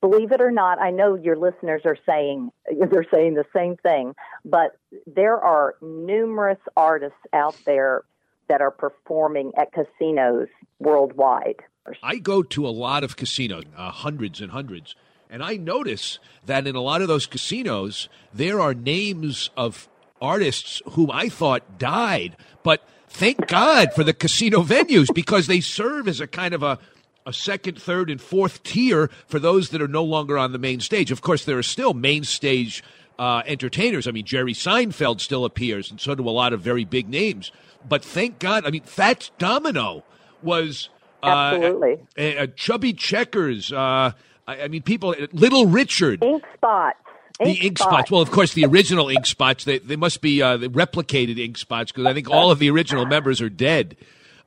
believe 0.00 0.30
it 0.32 0.40
or 0.40 0.50
not, 0.52 0.78
I 0.80 0.90
know 0.90 1.14
your 1.16 1.36
listeners 1.36 1.82
are 1.84 1.96
saying 2.06 2.50
they're 2.90 3.06
saying 3.12 3.34
the 3.34 3.46
same 3.54 3.76
thing, 3.76 4.14
but 4.44 4.78
there 5.06 5.38
are 5.38 5.74
numerous 5.82 6.58
artists 6.76 7.18
out 7.32 7.56
there 7.64 8.02
that 8.48 8.60
are 8.60 8.70
performing 8.70 9.50
at 9.58 9.72
casinos 9.72 10.46
worldwide. 10.78 11.56
I 12.02 12.16
go 12.18 12.42
to 12.42 12.66
a 12.66 12.70
lot 12.70 13.02
of 13.04 13.16
casinos, 13.16 13.64
uh, 13.76 13.90
hundreds 13.90 14.40
and 14.40 14.50
hundreds, 14.52 14.94
and 15.30 15.42
I 15.42 15.56
notice 15.56 16.18
that 16.46 16.66
in 16.66 16.76
a 16.76 16.80
lot 16.80 17.02
of 17.02 17.08
those 17.08 17.26
casinos, 17.26 18.08
there 18.32 18.60
are 18.60 18.74
names 18.74 19.50
of 19.56 19.88
artists 20.20 20.80
whom 20.90 21.10
I 21.10 21.28
thought 21.28 21.78
died, 21.78 22.36
but 22.62 22.82
thank 23.08 23.46
God 23.48 23.92
for 23.92 24.04
the 24.04 24.14
casino 24.14 24.62
venues 24.62 25.12
because 25.12 25.46
they 25.46 25.60
serve 25.60 26.08
as 26.08 26.20
a 26.20 26.26
kind 26.26 26.54
of 26.54 26.62
a 26.62 26.78
a 27.26 27.32
second, 27.32 27.82
third, 27.82 28.08
and 28.08 28.20
fourth 28.20 28.62
tier 28.62 29.10
for 29.26 29.40
those 29.40 29.70
that 29.70 29.82
are 29.82 29.88
no 29.88 30.04
longer 30.04 30.38
on 30.38 30.52
the 30.52 30.58
main 30.58 30.78
stage. 30.78 31.10
Of 31.10 31.22
course, 31.22 31.44
there 31.44 31.58
are 31.58 31.62
still 31.62 31.92
main 31.92 32.22
stage 32.22 32.84
uh, 33.18 33.42
entertainers. 33.46 34.06
I 34.06 34.12
mean, 34.12 34.24
Jerry 34.24 34.52
Seinfeld 34.52 35.20
still 35.20 35.44
appears, 35.44 35.90
and 35.90 36.00
so 36.00 36.14
do 36.14 36.28
a 36.28 36.30
lot 36.30 36.52
of 36.52 36.60
very 36.60 36.84
big 36.84 37.08
names. 37.08 37.50
But 37.86 38.04
thank 38.04 38.38
God, 38.38 38.64
I 38.64 38.70
mean, 38.70 38.82
Fats 38.84 39.32
Domino 39.38 40.04
was 40.40 40.88
uh, 41.22 41.26
Absolutely. 41.54 41.98
uh, 42.16 42.42
uh, 42.42 42.46
Chubby 42.54 42.92
Checkers. 42.92 43.72
Uh, 43.72 44.12
I, 44.46 44.62
I 44.62 44.68
mean, 44.68 44.82
people. 44.82 45.14
Little 45.32 45.66
Richard. 45.66 46.22
Ink 46.22 46.44
spots. 46.54 46.98
The 47.40 47.50
ink 47.66 47.78
spots. 47.78 48.10
Well, 48.10 48.22
of 48.22 48.30
course, 48.30 48.54
the 48.54 48.64
original 48.64 49.08
ink 49.10 49.26
spots. 49.26 49.64
They, 49.64 49.78
they 49.78 49.96
must 49.96 50.22
be 50.22 50.40
uh, 50.40 50.56
the 50.56 50.68
replicated 50.68 51.38
ink 51.38 51.58
spots 51.58 51.92
because 51.92 52.06
I 52.06 52.14
think 52.14 52.30
all 52.30 52.50
of 52.50 52.58
the 52.58 52.70
original 52.70 53.04
members 53.04 53.40
are 53.42 53.50
dead. 53.50 53.96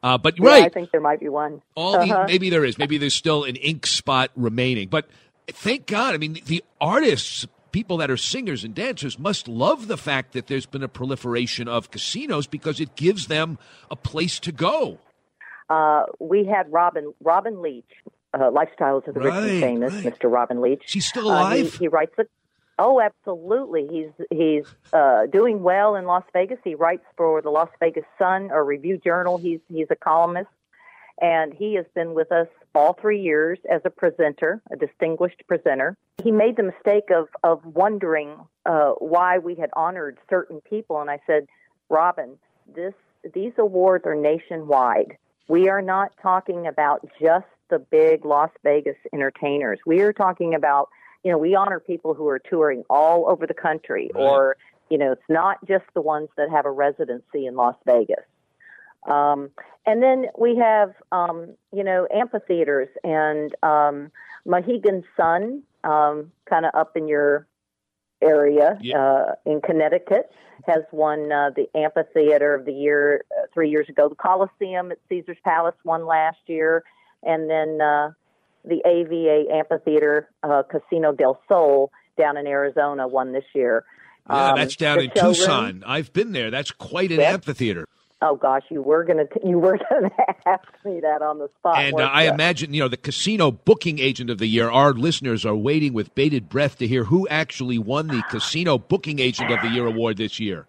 Uh, 0.02 0.18
but 0.18 0.40
Yeah, 0.40 0.48
right, 0.48 0.64
I 0.66 0.70
think 0.70 0.92
there 0.92 1.02
might 1.02 1.20
be 1.20 1.30
one. 1.30 1.62
all 1.76 1.96
Uh-huh. 1.96 2.22
the, 2.22 2.28
maybe 2.28 2.50
there 2.50 2.66
is. 2.66 2.78
Maybe 2.78 2.98
there's 2.98 3.14
still 3.14 3.44
an 3.44 3.58
ink 3.58 3.86
spot 3.86 4.32
remaining. 4.36 4.88
But 4.88 5.08
thank 5.50 5.86
God. 5.86 6.16
I 6.16 6.18
mean, 6.18 6.40
the 6.46 6.64
artists, 6.82 7.46
people 7.72 7.98
that 7.98 8.10
are 8.10 8.18
singers 8.18 8.64
and 8.64 8.74
dancers, 8.74 9.20
must 9.20 9.48
love 9.48 9.88
the 9.88 9.98
fact 9.98 10.32
that 10.32 10.48
there's 10.48 10.66
been 10.66 10.82
a 10.84 10.88
proliferation 10.88 11.68
of 11.68 11.92
casinos 11.92 12.48
because 12.48 12.80
it 12.80 12.96
gives 12.96 13.28
them 13.28 13.60
a 13.92 13.96
place 13.96 14.40
to 14.40 14.52
go. 14.52 14.98
Uh, 15.70 16.06
we 16.20 16.46
had 16.46 16.72
Robin 16.72 17.14
Robin 17.22 17.62
Leach, 17.62 17.84
uh, 18.34 18.50
Lifestyles 18.52 19.08
of 19.08 19.14
the 19.16 19.20
Rich 19.22 19.34
and 19.34 19.62
Famous, 19.62 19.94
Mr. 20.02 20.32
Robin 20.32 20.62
Leach. 20.62 20.84
She's 20.86 21.08
still 21.08 21.30
Uh, 21.30 21.50
he- 21.52 21.62
alive? 21.62 21.74
he, 21.76 21.88
writes 21.88 22.14
a. 22.20 22.26
Oh, 22.82 23.02
absolutely. 23.02 23.88
He's 23.92 24.26
he's 24.32 24.64
uh, 24.94 25.26
doing 25.26 25.62
well 25.64 25.96
in 25.96 26.06
Las 26.06 26.24
Vegas. 26.32 26.60
He 26.64 26.76
writes 26.76 27.04
for 27.18 27.42
the 27.42 27.50
Las 27.50 27.70
Vegas 27.80 28.06
Sun, 28.18 28.52
a 28.52 28.64
review 28.64 28.98
journal. 28.98 29.38
He's 29.38 29.60
he's 29.68 29.88
a 29.90 29.96
columnist, 29.98 30.50
and 31.22 31.54
he 31.54 31.76
has 31.76 31.86
been 31.94 32.14
with 32.14 32.32
us 32.32 32.48
all 32.74 32.94
three 32.94 33.20
years 33.22 33.60
as 33.70 33.82
a 33.84 33.90
presenter, 33.90 34.62
a 34.72 34.78
distinguished 34.78 35.44
presenter. 35.48 35.98
He 36.24 36.32
made 36.32 36.56
the 36.56 36.64
mistake 36.64 37.10
of 37.14 37.28
of 37.44 37.66
wondering 37.66 38.38
uh, 38.66 38.92
why 39.00 39.40
we 39.40 39.56
had 39.56 39.72
honored 39.76 40.18
certain 40.30 40.62
people, 40.62 41.02
and 41.02 41.10
I 41.10 41.20
said, 41.28 41.48
Robin, 41.90 42.38
this 42.74 42.94
these 43.34 43.52
awards 43.58 44.06
are 44.06 44.16
nationwide. 44.16 45.18
We 45.50 45.68
are 45.68 45.82
not 45.82 46.14
talking 46.22 46.68
about 46.68 47.06
just 47.20 47.48
the 47.70 47.80
big 47.80 48.24
Las 48.24 48.52
Vegas 48.64 48.96
entertainers. 49.12 49.80
We 49.84 50.02
are 50.02 50.14
talking 50.14 50.54
about, 50.54 50.90
you 51.24 51.32
know, 51.32 51.40
we 51.40 51.56
honor 51.56 51.80
people 51.80 52.14
who 52.14 52.28
are 52.28 52.38
touring 52.38 52.84
all 52.88 53.28
over 53.28 53.48
the 53.48 53.56
country, 53.56 54.12
or, 54.14 54.58
you 54.90 54.98
know, 55.00 55.12
it's 55.12 55.22
not 55.28 55.58
just 55.68 55.86
the 55.96 56.02
ones 56.02 56.30
that 56.38 56.52
have 56.52 56.66
a 56.66 56.72
residency 56.72 57.48
in 57.48 57.56
Las 57.56 57.76
Vegas. 57.86 58.24
Um, 59.10 59.50
and 59.88 60.04
then 60.04 60.28
we 60.38 60.56
have, 60.58 60.94
um, 61.12 61.56
you 61.74 61.84
know, 61.84 62.08
amphitheaters 62.14 62.90
and 63.04 63.56
um, 63.64 64.12
Mohegan 64.46 65.04
Sun, 65.18 65.64
um, 65.84 66.32
kind 66.48 66.66
of 66.68 66.76
up 66.76 66.96
in 66.96 67.08
your 67.08 67.48
area 68.22 68.80
uh, 68.96 69.34
in 69.46 69.62
Connecticut, 69.62 70.32
has 70.68 70.84
won 70.92 71.32
uh, 71.32 71.52
the 71.56 71.68
amphitheater 71.76 72.54
of 72.54 72.66
the 72.66 72.74
year 72.74 73.24
uh, 73.38 73.46
three 73.54 73.70
years 73.70 73.88
ago. 73.90 74.10
The 74.10 74.16
Colosseum 74.16 74.92
at 74.92 74.98
Caesar's 75.10 75.38
Palace 75.44 75.76
won 75.84 76.06
last 76.06 76.38
year, 76.48 76.84
and 77.24 77.50
then 77.50 77.80
uh, 77.82 78.12
the 78.66 78.82
AVA 78.86 79.54
Amphitheater 79.54 80.30
uh, 80.44 80.64
Casino 80.64 81.14
del 81.14 81.40
Sol 81.48 81.92
down 82.18 82.36
in 82.38 82.46
Arizona 82.46 83.08
won 83.08 83.32
this 83.32 83.46
year. 83.54 83.86
Yeah, 84.30 84.50
Um, 84.52 84.56
that's 84.58 84.76
down 84.76 85.00
in 85.00 85.12
showroom- 85.16 85.34
Tucson. 85.34 85.84
I've 85.88 86.12
been 86.14 86.34
there. 86.34 86.52
That's 86.52 86.72
quite 86.72 87.12
an 87.12 87.20
Yep. 87.22 87.34
amphitheater. 87.36 87.86
Oh 88.22 88.36
gosh, 88.36 88.64
you 88.70 88.82
were 88.82 89.06
gonna 89.06 89.26
you 89.46 89.60
were 89.60 89.78
gonna 89.90 90.12
ask 90.46 90.68
me 90.84 91.00
that 91.00 91.22
on 91.22 91.40
the 91.40 91.50
spot. 91.60 91.78
And 91.78 92.00
uh, 92.00 92.04
I 92.04 92.24
imagine, 92.24 92.74
you 92.74 92.82
know, 92.82 92.90
the 92.90 92.98
casino 92.98 93.52
booking 93.52 94.00
agent 94.00 94.30
of 94.30 94.40
the 94.40 94.48
year, 94.48 94.70
our 94.70 94.94
listeners 94.94 95.46
are 95.46 95.56
waiting 95.56 95.94
with 95.94 96.14
bated 96.16 96.50
breath 96.50 96.78
to 96.80 96.88
hear 96.88 97.06
who 97.06 97.28
actually 97.30 97.78
won 97.78 98.08
the 98.08 98.22
casino 98.30 98.78
booking 98.78 99.20
agent 99.20 99.52
of 99.52 99.62
the 99.62 99.70
year 99.70 99.86
award 99.86 100.18
this 100.18 100.38
year. 100.40 100.66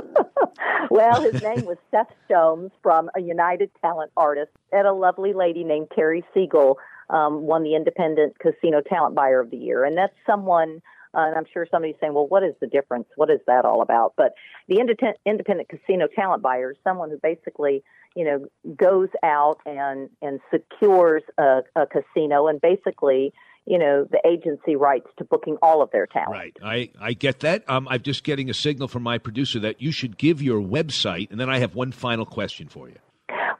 well, 0.90 1.20
his 1.22 1.42
name 1.42 1.64
was 1.64 1.76
Seth 1.90 2.12
Stones 2.26 2.70
from 2.82 3.10
a 3.16 3.20
United 3.20 3.70
Talent 3.80 4.12
Artist, 4.16 4.52
and 4.70 4.86
a 4.86 4.92
lovely 4.92 5.32
lady 5.32 5.64
named 5.64 5.88
Carrie 5.92 6.24
Siegel 6.32 6.78
um, 7.10 7.42
won 7.42 7.64
the 7.64 7.74
Independent 7.74 8.38
Casino 8.38 8.80
Talent 8.80 9.16
Buyer 9.16 9.40
of 9.40 9.50
the 9.50 9.56
Year, 9.56 9.84
and 9.84 9.96
that's 9.96 10.14
someone. 10.24 10.82
Uh, 11.14 11.26
and 11.26 11.36
I'm 11.36 11.44
sure 11.52 11.66
somebody's 11.70 11.96
saying, 12.00 12.14
"Well, 12.14 12.26
what 12.26 12.42
is 12.42 12.54
the 12.60 12.66
difference? 12.66 13.06
What 13.16 13.30
is 13.30 13.40
that 13.46 13.64
all 13.64 13.82
about?" 13.82 14.14
But 14.16 14.34
the 14.68 14.80
independent, 14.80 15.18
independent 15.24 15.68
casino 15.68 16.08
talent 16.14 16.42
buyer 16.42 16.72
is 16.72 16.76
someone 16.84 17.10
who 17.10 17.18
basically, 17.22 17.82
you 18.16 18.24
know, 18.24 18.46
goes 18.76 19.08
out 19.22 19.58
and 19.66 20.10
and 20.22 20.40
secures 20.50 21.22
a, 21.38 21.62
a 21.76 21.86
casino, 21.86 22.48
and 22.48 22.60
basically, 22.60 23.32
you 23.66 23.78
know, 23.78 24.06
the 24.10 24.20
agency 24.26 24.74
rights 24.76 25.08
to 25.18 25.24
booking 25.24 25.58
all 25.62 25.82
of 25.82 25.90
their 25.90 26.06
talent. 26.06 26.32
Right. 26.32 26.56
I, 26.62 26.90
I 27.00 27.14
get 27.14 27.40
that. 27.40 27.68
Um, 27.68 27.88
I'm 27.88 28.02
just 28.02 28.22
getting 28.24 28.50
a 28.50 28.54
signal 28.54 28.88
from 28.88 29.02
my 29.02 29.16
producer 29.18 29.58
that 29.60 29.80
you 29.80 29.92
should 29.92 30.18
give 30.18 30.42
your 30.42 30.60
website, 30.60 31.30
and 31.30 31.40
then 31.40 31.48
I 31.48 31.58
have 31.58 31.74
one 31.74 31.92
final 31.92 32.26
question 32.26 32.68
for 32.68 32.88
you. 32.88 32.96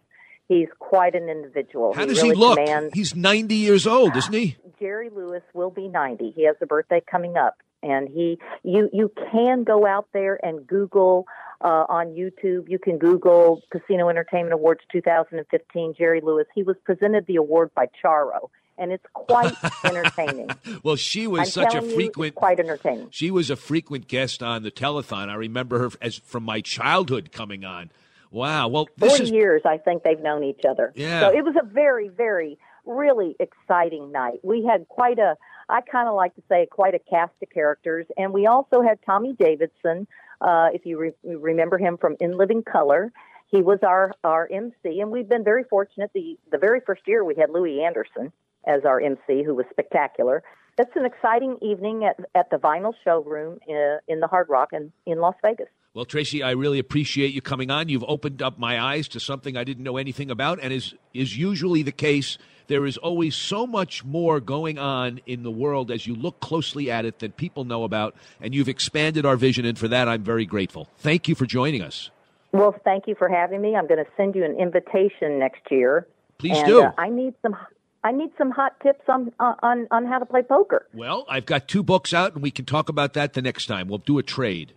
he's 0.47 0.67
quite 0.79 1.15
an 1.15 1.29
individual. 1.29 1.93
How 1.93 2.05
does 2.05 2.21
really 2.21 2.35
he 2.35 2.41
look? 2.41 2.57
Commands, 2.57 2.93
He's 2.93 3.15
90 3.15 3.55
years 3.55 3.87
old, 3.87 4.15
isn't 4.15 4.33
he? 4.33 4.57
Jerry 4.79 5.09
Lewis 5.09 5.43
will 5.53 5.71
be 5.71 5.87
90. 5.87 6.33
He 6.35 6.45
has 6.45 6.55
a 6.61 6.65
birthday 6.65 7.01
coming 7.09 7.37
up, 7.37 7.55
and 7.81 8.07
he 8.09 8.39
you 8.63 8.89
you 8.91 9.11
can 9.31 9.63
go 9.63 9.85
out 9.85 10.07
there 10.13 10.39
and 10.45 10.67
Google 10.67 11.25
uh, 11.61 11.85
on 11.87 12.07
YouTube. 12.07 12.69
You 12.69 12.79
can 12.79 12.97
Google 12.97 13.61
Casino 13.71 14.09
Entertainment 14.09 14.53
Awards 14.53 14.81
2015. 14.91 15.95
Jerry 15.97 16.21
Lewis. 16.21 16.45
He 16.53 16.63
was 16.63 16.75
presented 16.83 17.25
the 17.27 17.37
award 17.37 17.71
by 17.75 17.87
Charo, 18.03 18.49
and 18.77 18.91
it's 18.91 19.05
quite 19.13 19.53
entertaining. 19.83 20.49
Well, 20.83 20.95
she 20.95 21.27
was 21.27 21.41
I'm 21.41 21.45
such 21.45 21.67
a 21.69 21.71
telling 21.71 21.89
you, 21.89 21.95
frequent 21.95 22.35
quite 22.35 22.59
entertaining. 22.59 23.07
She 23.11 23.31
was 23.31 23.49
a 23.49 23.55
frequent 23.55 24.07
guest 24.07 24.41
on 24.41 24.63
the 24.63 24.71
telethon. 24.71 25.29
I 25.29 25.35
remember 25.35 25.79
her 25.79 25.89
as 26.01 26.17
from 26.17 26.43
my 26.43 26.61
childhood 26.61 27.31
coming 27.31 27.63
on. 27.63 27.91
Wow. 28.31 28.67
Well, 28.67 28.89
this 28.97 29.11
40 29.11 29.23
is 29.25 29.31
years, 29.31 29.61
I 29.63 29.77
think 29.77 30.03
they've 30.03 30.19
known 30.19 30.43
each 30.43 30.65
other. 30.67 30.91
Yeah. 30.95 31.21
So 31.21 31.29
it 31.29 31.45
was 31.45 31.55
a 31.61 31.65
very, 31.65 32.09
very, 32.09 32.57
really 32.85 33.35
exciting 33.39 34.11
night. 34.11 34.39
We 34.43 34.65
had 34.65 34.87
quite 34.87 35.19
a, 35.19 35.37
I 35.69 35.81
kind 35.81 36.09
of 36.09 36.15
like 36.15 36.35
to 36.35 36.41
say, 36.49 36.67
quite 36.69 36.95
a 36.95 36.99
cast 36.99 37.33
of 37.43 37.49
characters. 37.51 38.07
And 38.17 38.33
we 38.33 38.47
also 38.47 38.81
had 38.81 38.97
Tommy 39.05 39.33
Davidson, 39.33 40.07
uh, 40.41 40.69
if 40.73 40.85
you 40.85 40.99
re- 40.99 41.11
remember 41.23 41.77
him 41.77 41.97
from 41.97 42.15
In 42.19 42.35
Living 42.35 42.63
Color. 42.63 43.13
He 43.47 43.61
was 43.61 43.77
our, 43.83 44.13
our 44.23 44.49
MC, 44.51 44.99
and 44.99 45.11
we've 45.11 45.29
been 45.29 45.43
very 45.43 45.63
fortunate. 45.63 46.09
The, 46.15 46.39
the 46.51 46.57
very 46.57 46.79
first 46.79 47.03
year 47.05 47.23
we 47.23 47.35
had 47.35 47.51
Louie 47.51 47.83
Anderson 47.83 48.33
as 48.65 48.85
our 48.85 48.99
MC, 48.99 49.43
who 49.43 49.55
was 49.55 49.65
spectacular. 49.71 50.43
It's 50.77 50.95
an 50.95 51.05
exciting 51.05 51.57
evening 51.61 52.03
at, 52.03 52.19
at 52.33 52.49
the 52.49 52.57
Vinyl 52.57 52.93
Showroom 53.03 53.59
in, 53.67 53.99
in 54.07 54.19
the 54.19 54.27
Hard 54.27 54.49
Rock 54.49 54.69
in, 54.73 54.91
in 55.05 55.19
Las 55.19 55.35
Vegas. 55.43 55.67
Well, 55.93 56.05
Traci, 56.05 56.43
I 56.43 56.51
really 56.51 56.79
appreciate 56.79 57.35
you 57.35 57.41
coming 57.41 57.69
on. 57.69 57.87
You've 57.87 58.05
opened 58.07 58.41
up 58.41 58.57
my 58.57 58.81
eyes 58.81 59.07
to 59.09 59.19
something 59.19 59.55
I 59.55 59.63
didn't 59.63 59.83
know 59.83 59.97
anything 59.97 60.31
about, 60.31 60.59
and 60.59 60.73
is 60.73 60.95
is 61.13 61.37
usually 61.37 61.83
the 61.83 61.91
case. 61.91 62.39
There 62.65 62.87
is 62.87 62.97
always 62.97 63.35
so 63.35 63.67
much 63.67 64.03
more 64.03 64.39
going 64.39 64.79
on 64.79 65.19
in 65.27 65.43
the 65.43 65.51
world 65.51 65.91
as 65.91 66.07
you 66.07 66.15
look 66.15 66.39
closely 66.39 66.89
at 66.89 67.05
it 67.05 67.19
than 67.19 67.33
people 67.33 67.63
know 67.63 67.83
about, 67.83 68.15
and 68.41 68.55
you've 68.55 68.69
expanded 68.69 69.23
our 69.23 69.35
vision, 69.35 69.65
and 69.65 69.77
for 69.77 69.87
that, 69.89 70.07
I'm 70.07 70.23
very 70.23 70.47
grateful. 70.47 70.89
Thank 70.97 71.27
you 71.27 71.35
for 71.35 71.45
joining 71.45 71.83
us. 71.83 72.09
Well, 72.53 72.75
thank 72.83 73.07
you 73.07 73.13
for 73.13 73.29
having 73.29 73.61
me. 73.61 73.75
I'm 73.75 73.87
going 73.87 74.03
to 74.03 74.09
send 74.17 74.33
you 74.33 74.45
an 74.45 74.55
invitation 74.59 75.37
next 75.37 75.69
year. 75.69 76.07
Please 76.39 76.57
and, 76.57 76.67
do. 76.67 76.83
Uh, 76.83 76.91
I 76.97 77.09
need 77.09 77.35
some. 77.43 77.55
I 78.03 78.11
need 78.11 78.31
some 78.37 78.51
hot 78.51 78.79
tips 78.81 79.03
on 79.07 79.31
on 79.39 79.87
on 79.91 80.05
how 80.05 80.19
to 80.19 80.25
play 80.25 80.41
poker. 80.41 80.85
Well, 80.93 81.25
I've 81.29 81.45
got 81.45 81.67
two 81.67 81.83
books 81.83 82.13
out, 82.13 82.33
and 82.33 82.43
we 82.43 82.51
can 82.51 82.65
talk 82.65 82.89
about 82.89 83.13
that 83.13 83.33
the 83.33 83.41
next 83.41 83.65
time. 83.67 83.87
We'll 83.87 83.99
do 83.99 84.17
a 84.17 84.23
trade. 84.23 84.73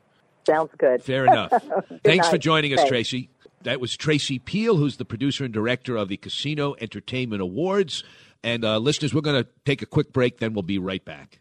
Sounds 0.47 0.70
good. 0.79 1.03
Fair 1.03 1.27
enough. 1.27 1.53
Thanks 2.05 2.29
for 2.29 2.39
joining 2.39 2.72
us, 2.72 2.89
Thanks. 2.89 3.11
Traci. 3.11 3.29
That 3.62 3.81
was 3.81 3.97
Traci 3.97 4.43
Peel, 4.45 4.77
who's 4.77 4.97
the 4.97 5.05
producer 5.05 5.45
and 5.45 5.53
director 5.53 5.97
of 5.97 6.09
the 6.09 6.16
Casino 6.16 6.77
Entertainment 6.81 7.43
Awards. 7.43 8.05
And 8.45 8.64
uh, 8.64 8.79
listeners, 8.79 9.12
we're 9.12 9.22
going 9.22 9.43
to 9.43 9.51
take 9.64 9.83
a 9.83 9.87
quick 9.87 10.12
break, 10.12 10.39
then 10.39 10.53
we'll 10.55 10.62
be 10.62 10.79
right 10.79 11.05
back. 11.05 11.41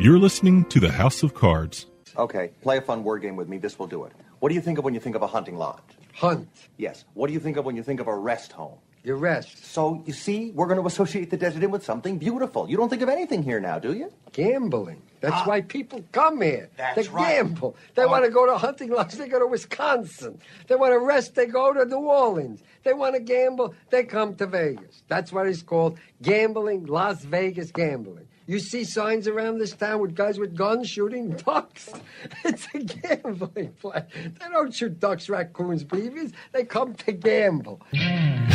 You're 0.00 0.18
listening 0.18 0.64
to 0.66 0.78
the 0.80 0.90
House 0.92 1.22
of 1.22 1.34
Cards. 1.34 1.86
Okay, 2.16 2.52
play 2.62 2.78
a 2.78 2.80
fun 2.80 3.02
word 3.04 3.22
game 3.22 3.36
with 3.36 3.48
me. 3.48 3.58
This 3.58 3.78
will 3.78 3.86
do 3.88 4.04
it. 4.04 4.12
What 4.38 4.48
do 4.48 4.54
you 4.54 4.60
think 4.60 4.78
of 4.78 4.84
when 4.84 4.94
you 4.94 5.00
think 5.00 5.16
of 5.16 5.22
a 5.22 5.26
hunting 5.26 5.56
lodge? 5.56 5.82
Hunt. 6.14 6.48
Yes. 6.76 7.04
What 7.14 7.26
do 7.26 7.32
you 7.32 7.40
think 7.40 7.56
of 7.56 7.64
when 7.64 7.74
you 7.76 7.82
think 7.82 7.98
of 8.00 8.06
a 8.06 8.14
rest 8.16 8.52
home? 8.52 8.78
You 9.04 9.14
rest. 9.14 9.64
So, 9.64 10.02
you 10.06 10.12
see, 10.12 10.50
we're 10.52 10.66
going 10.66 10.80
to 10.80 10.86
associate 10.86 11.30
the 11.30 11.36
desert 11.36 11.62
inn 11.62 11.70
with 11.70 11.84
something 11.84 12.18
beautiful. 12.18 12.68
You 12.68 12.76
don't 12.76 12.88
think 12.88 13.02
of 13.02 13.08
anything 13.08 13.42
here 13.42 13.60
now, 13.60 13.78
do 13.78 13.92
you? 13.92 14.12
Gambling. 14.32 15.02
That's 15.20 15.34
Ah. 15.34 15.44
why 15.46 15.60
people 15.62 16.04
come 16.12 16.40
here. 16.42 16.68
That's 16.76 17.06
they 17.08 17.12
right. 17.12 17.36
gamble. 17.36 17.76
They 17.94 18.02
Oh. 18.02 18.08
want 18.08 18.24
to 18.24 18.30
go 18.30 18.46
to 18.46 18.56
hunting 18.58 18.90
lodge. 18.90 19.14
They 19.14 19.28
go 19.28 19.38
to 19.38 19.46
Wisconsin. 19.46 20.40
They 20.68 20.74
want 20.76 20.92
to 20.92 20.98
rest. 21.00 21.34
They 21.34 21.46
go 21.46 21.72
to 21.72 21.84
New 21.84 21.96
Orleans. 22.08 22.62
They 22.84 22.92
want 22.92 23.14
to 23.14 23.20
gamble. 23.20 23.74
They 23.90 24.04
come 24.04 24.34
to 24.36 24.46
Vegas. 24.46 25.02
That's 25.08 25.32
what 25.32 25.46
it's 25.46 25.62
called. 25.62 25.98
Gambling. 26.22 26.86
Las 26.86 27.24
Vegas 27.24 27.72
gambling. 27.72 28.27
You 28.48 28.58
see 28.58 28.82
signs 28.84 29.28
around 29.28 29.58
this 29.58 29.72
town 29.74 30.00
with 30.00 30.14
guys 30.14 30.38
with 30.38 30.56
guns 30.56 30.88
shooting 30.88 31.32
ducks. 31.32 31.92
It's 32.44 32.66
a 32.74 32.78
gambling 32.78 33.72
place. 33.74 34.04
They 34.14 34.48
don't 34.50 34.74
shoot 34.74 34.98
ducks, 34.98 35.28
raccoons, 35.28 35.84
beavers. 35.84 36.32
They 36.52 36.64
come 36.64 36.94
to 36.94 37.12
gamble. 37.12 37.82
Hmm. 37.94 38.47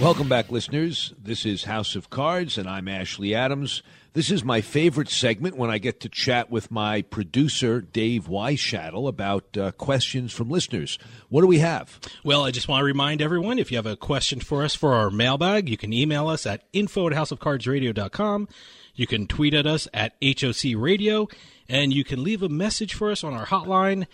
Welcome 0.00 0.28
back, 0.28 0.50
listeners. 0.50 1.14
This 1.22 1.46
is 1.46 1.64
House 1.64 1.94
of 1.96 2.10
Cards, 2.10 2.58
and 2.58 2.68
I'm 2.68 2.88
Ashley 2.88 3.34
Adams. 3.34 3.82
This 4.12 4.30
is 4.30 4.44
my 4.44 4.60
favorite 4.60 5.08
segment 5.08 5.56
when 5.56 5.70
I 5.70 5.78
get 5.78 6.00
to 6.00 6.08
chat 6.08 6.50
with 6.50 6.70
my 6.70 7.02
producer, 7.02 7.80
Dave 7.80 8.24
Weishattle, 8.26 9.08
about 9.08 9.56
uh, 9.56 9.72
questions 9.72 10.32
from 10.32 10.50
listeners. 10.50 10.98
What 11.30 11.40
do 11.40 11.46
we 11.46 11.60
have? 11.60 11.98
Well, 12.22 12.44
I 12.44 12.50
just 12.50 12.68
want 12.68 12.80
to 12.80 12.84
remind 12.84 13.22
everyone 13.22 13.58
if 13.58 13.70
you 13.70 13.78
have 13.78 13.86
a 13.86 13.96
question 13.96 14.40
for 14.40 14.62
us 14.62 14.74
for 14.74 14.94
our 14.94 15.10
mailbag, 15.10 15.68
you 15.68 15.76
can 15.76 15.92
email 15.92 16.28
us 16.28 16.44
at 16.44 16.64
info 16.72 17.06
at 17.08 17.14
houseofcardsradio.com. 17.14 18.48
You 18.94 19.06
can 19.06 19.26
tweet 19.26 19.54
at 19.54 19.66
us 19.66 19.88
at 19.94 20.14
HOC 20.22 20.74
Radio, 20.76 21.28
and 21.68 21.92
you 21.94 22.04
can 22.04 22.22
leave 22.22 22.42
a 22.42 22.48
message 22.48 22.94
for 22.94 23.10
us 23.10 23.24
on 23.24 23.32
our 23.32 23.46
hotline. 23.46 24.06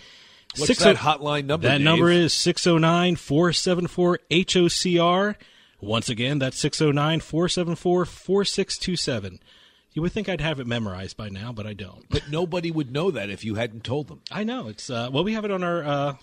What's 0.57 0.66
Six 0.68 0.81
that 0.81 0.97
oh- 0.97 0.99
hotline 0.99 1.47
number, 1.47 1.66
That 1.68 1.78
Dave? 1.78 1.85
number 1.85 2.11
is 2.11 2.33
609 2.35 3.16
474 3.16 4.20
HOCR. 4.31 5.35
Once 5.81 6.09
again, 6.09 6.39
that's 6.39 6.59
609 6.59 7.20
474 7.20 8.05
4627. 8.05 9.41
You 9.93 10.03
would 10.03 10.12
think 10.12 10.28
I'd 10.28 10.41
have 10.41 10.61
it 10.61 10.66
memorized 10.66 11.16
by 11.16 11.28
now, 11.28 11.53
but 11.53 11.66
I 11.66 11.72
don't. 11.74 12.09
But 12.09 12.31
nobody 12.31 12.70
would 12.70 12.93
know 12.93 13.11
that 13.11 13.31
if 13.31 13.45
you 13.45 13.57
hadn't 13.57 13.83
told 13.83 14.09
them. 14.09 14.20
I 14.31 14.45
know. 14.45 14.68
It's 14.68 14.89
uh, 14.89 15.11
well, 15.12 15.24
we 15.24 15.33
have 15.33 15.45
it 15.45 15.51
on 15.51 15.64
our. 15.64 15.83
Uh, 15.83 16.14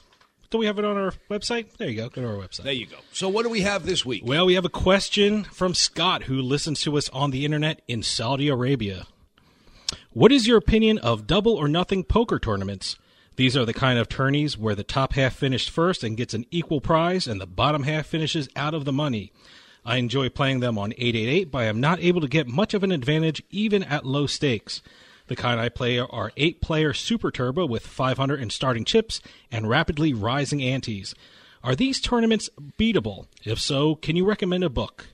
do 0.50 0.58
we 0.58 0.68
have 0.68 0.80
it 0.80 0.86
on 0.86 0.96
our 0.96 1.12
website? 1.30 1.76
There 1.76 1.90
you 1.90 1.98
go. 1.98 2.08
Go 2.08 2.22
to 2.22 2.28
our 2.30 2.36
website. 2.36 2.64
There 2.64 2.74
you 2.74 2.86
go. 2.86 2.98
So, 3.12 3.28
what 3.28 3.44
do 3.44 3.50
we 3.50 3.62
have 3.62 3.86
this 3.86 4.06
week? 4.06 4.24
Well, 4.26 4.46
we 4.46 4.54
have 4.54 4.64
a 4.64 4.70
question 4.70 5.44
from 5.44 5.74
Scott, 5.74 6.24
who 6.24 6.42
listens 6.42 6.82
to 6.82 6.98
us 6.98 7.10
on 7.10 7.32
the 7.32 7.44
internet 7.44 7.82
in 7.88 8.04
Saudi 8.04 8.48
Arabia. 8.48 9.08
What 10.12 10.32
is 10.32 10.48
your 10.48 10.58
opinion 10.58 10.98
of 11.00 11.28
double 11.28 11.54
or 11.54 11.68
nothing 11.68 12.04
poker 12.06 12.40
tournaments? 12.40 12.96
These 13.38 13.56
are 13.56 13.66
the 13.66 13.74
kind 13.74 14.00
of 14.00 14.10
tourneys 14.10 14.58
where 14.58 14.74
the 14.74 14.84
top 14.84 15.14
half 15.14 15.36
finished 15.36 15.70
first 15.70 16.04
and 16.04 16.18
gets 16.18 16.34
an 16.34 16.46
equal 16.50 16.82
prize, 16.82 17.28
and 17.28 17.40
the 17.40 17.46
bottom 17.46 17.84
half 17.84 18.08
finishes 18.08 18.50
out 18.56 18.74
of 18.74 18.84
the 18.84 18.92
money. 18.92 19.32
I 19.86 19.98
enjoy 19.98 20.30
playing 20.30 20.60
them 20.60 20.78
on 20.78 20.92
888, 20.94 21.52
but 21.52 21.60
I 21.60 21.66
am 21.66 21.80
not 21.80 22.00
able 22.00 22.20
to 22.20 22.28
get 22.28 22.48
much 22.48 22.74
of 22.74 22.84
an 22.84 22.92
advantage 22.92 23.44
even 23.52 23.84
at 23.84 24.08
low 24.08 24.26
stakes. 24.26 24.82
The 25.28 25.36
kind 25.36 25.62
I 25.62 25.70
play 25.70 26.00
are 26.00 26.32
8 26.36 26.62
player 26.62 26.94
Super 26.94 27.30
Turbo 27.30 27.68
with 27.68 27.86
500 27.86 28.42
in 28.42 28.50
starting 28.50 28.84
chips 28.84 29.22
and 29.52 29.70
rapidly 29.70 30.14
rising 30.14 30.64
antes. 30.64 31.14
Are 31.64 31.76
these 31.76 32.02
tournaments 32.02 32.50
beatable? 32.80 33.28
If 33.46 33.60
so, 33.60 33.96
can 33.96 34.16
you 34.16 34.26
recommend 34.26 34.64
a 34.64 34.70
book? 34.70 35.08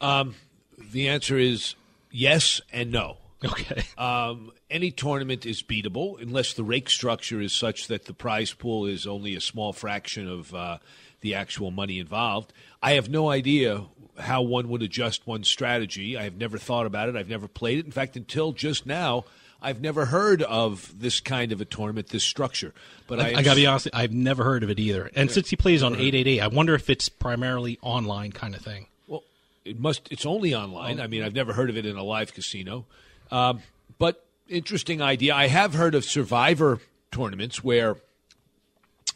Um, 0.00 0.34
the 0.76 1.08
answer 1.08 1.38
is 1.38 1.76
yes 2.10 2.60
and 2.72 2.90
no. 2.90 3.18
Okay. 3.44 3.82
Um, 3.98 4.50
any 4.70 4.90
tournament 4.90 5.44
is 5.44 5.62
beatable 5.62 6.20
unless 6.22 6.54
the 6.54 6.64
rake 6.64 6.88
structure 6.88 7.38
is 7.40 7.52
such 7.52 7.88
that 7.88 8.06
the 8.06 8.14
prize 8.14 8.52
pool 8.54 8.86
is 8.86 9.06
only 9.06 9.34
a 9.36 9.40
small 9.42 9.74
fraction 9.74 10.26
of 10.26 10.54
uh, 10.54 10.78
the 11.20 11.34
actual 11.34 11.70
money 11.70 11.98
involved. 11.98 12.52
I 12.82 12.92
have 12.92 13.10
no 13.10 13.28
idea 13.28 13.84
how 14.18 14.40
one 14.40 14.68
would 14.70 14.82
adjust 14.82 15.26
one's 15.26 15.48
strategy. 15.50 16.16
I 16.16 16.22
have 16.22 16.36
never 16.36 16.56
thought 16.56 16.86
about 16.86 17.10
it. 17.10 17.16
I've 17.16 17.28
never 17.28 17.46
played 17.46 17.78
it. 17.78 17.84
In 17.84 17.92
fact, 17.92 18.16
until 18.16 18.52
just 18.52 18.86
now, 18.86 19.24
I've 19.60 19.82
never 19.82 20.06
heard 20.06 20.42
of 20.42 20.94
this 20.98 21.20
kind 21.20 21.52
of 21.52 21.60
a 21.60 21.66
tournament, 21.66 22.08
this 22.08 22.24
structure. 22.24 22.72
But 23.06 23.20
I, 23.20 23.32
I, 23.32 23.34
I 23.36 23.42
gotta 23.42 23.56
be 23.60 23.66
honest, 23.66 23.88
I've 23.92 24.12
never 24.14 24.44
heard 24.44 24.62
of 24.62 24.70
it 24.70 24.78
either. 24.78 25.10
And 25.14 25.28
Yeah. 25.28 25.34
since 25.34 25.50
he 25.50 25.56
plays 25.56 25.82
on 25.82 25.92
888, 25.92 26.40
I 26.40 26.46
wonder 26.48 26.74
if 26.74 26.88
it's 26.88 27.10
primarily 27.10 27.78
online 27.82 28.32
kind 28.32 28.54
of 28.54 28.62
thing. 28.62 28.86
Well, 29.06 29.24
it 29.66 29.78
must. 29.78 30.08
It's 30.10 30.24
only 30.24 30.54
online. 30.54 31.00
I 31.00 31.06
mean, 31.06 31.22
I've 31.22 31.34
never 31.34 31.52
heard 31.52 31.68
of 31.68 31.76
it 31.76 31.84
in 31.84 31.96
a 31.96 32.02
live 32.02 32.32
casino. 32.32 32.86
Um, 33.30 33.62
but 33.98 34.26
interesting 34.48 35.00
idea. 35.00 35.34
I 35.34 35.46
have 35.48 35.74
heard 35.74 35.94
of 35.94 36.04
survivor 36.04 36.80
tournaments 37.12 37.62
where 37.62 37.96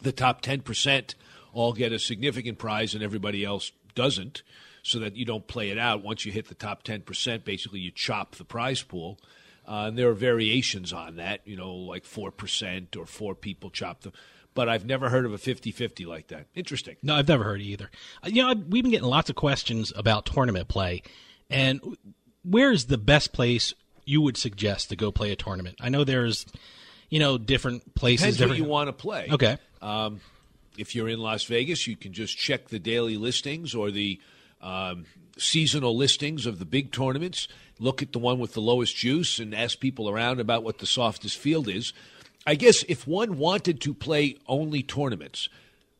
the 0.01 0.11
top 0.11 0.41
ten 0.41 0.61
percent 0.61 1.15
all 1.53 1.73
get 1.73 1.91
a 1.93 1.99
significant 1.99 2.57
prize 2.57 2.93
and 2.93 3.03
everybody 3.03 3.43
else 3.43 3.71
doesn't, 3.93 4.43
so 4.83 4.99
that 4.99 5.15
you 5.15 5.25
don't 5.25 5.47
play 5.47 5.69
it 5.69 5.77
out. 5.77 6.03
Once 6.03 6.25
you 6.25 6.31
hit 6.31 6.47
the 6.47 6.55
top 6.55 6.83
ten 6.83 7.01
percent, 7.01 7.45
basically 7.45 7.79
you 7.79 7.91
chop 7.91 8.35
the 8.35 8.45
prize 8.45 8.81
pool. 8.81 9.19
Uh, 9.67 9.87
and 9.87 9.97
there 9.97 10.09
are 10.09 10.13
variations 10.13 10.93
on 10.93 11.15
that, 11.15 11.41
you 11.43 11.57
know, 11.57 11.73
like 11.73 12.03
4% 12.03 12.95
or 12.95 13.07
four 13.07 13.33
people 13.33 13.71
chop 13.71 14.01
the. 14.01 14.11
But 14.53 14.69
I've 14.69 14.85
never 14.85 15.09
heard 15.09 15.25
of 15.25 15.33
a 15.33 15.39
50 15.39 15.71
50 15.71 16.05
like 16.05 16.27
that. 16.27 16.45
Interesting. 16.53 16.97
No, 17.01 17.15
I've 17.15 17.27
never 17.27 17.43
heard 17.43 17.61
either. 17.61 17.89
Uh, 18.23 18.29
You 18.31 18.43
know, 18.43 18.53
we've 18.53 18.83
been 18.83 18.91
getting 18.91 19.07
lots 19.07 19.29
of 19.31 19.35
questions 19.35 19.91
about 19.95 20.27
tournament 20.27 20.67
play, 20.67 21.01
and 21.49 21.81
where's 22.43 22.85
the 22.85 22.99
best 22.99 23.33
place 23.33 23.73
you 24.05 24.21
would 24.21 24.37
suggest 24.37 24.89
to 24.89 24.95
go 24.95 25.11
play 25.11 25.31
a 25.31 25.35
tournament? 25.35 25.77
I 25.81 25.89
know 25.89 26.03
there's, 26.03 26.45
you 27.09 27.19
know, 27.19 27.37
different 27.37 27.95
places. 27.95 28.21
Depends 28.21 28.37
different... 28.37 28.57
you 28.59 28.65
want 28.65 28.87
to 28.87 28.93
play. 28.93 29.27
Okay. 29.31 29.57
Um, 29.81 30.21
if 30.77 30.95
you're 30.95 31.09
in 31.09 31.19
Las 31.19 31.43
Vegas, 31.45 31.87
you 31.87 31.95
can 31.95 32.13
just 32.13 32.37
check 32.37 32.69
the 32.69 32.79
daily 32.79 33.17
listings 33.17 33.73
or 33.73 33.91
the 33.91 34.19
um, 34.61 35.05
seasonal 35.37 35.95
listings 35.95 36.45
of 36.45 36.59
the 36.59 36.65
big 36.65 36.91
tournaments. 36.91 37.47
Look 37.79 38.01
at 38.01 38.13
the 38.13 38.19
one 38.19 38.39
with 38.39 38.53
the 38.53 38.61
lowest 38.61 38.95
juice 38.95 39.39
and 39.39 39.53
ask 39.53 39.79
people 39.79 40.09
around 40.09 40.39
about 40.39 40.63
what 40.63 40.79
the 40.79 40.85
softest 40.85 41.37
field 41.37 41.67
is. 41.67 41.93
I 42.47 42.55
guess 42.55 42.83
if 42.87 43.07
one 43.07 43.37
wanted 43.37 43.81
to 43.81 43.93
play 43.93 44.37
only 44.47 44.83
tournaments 44.83 45.49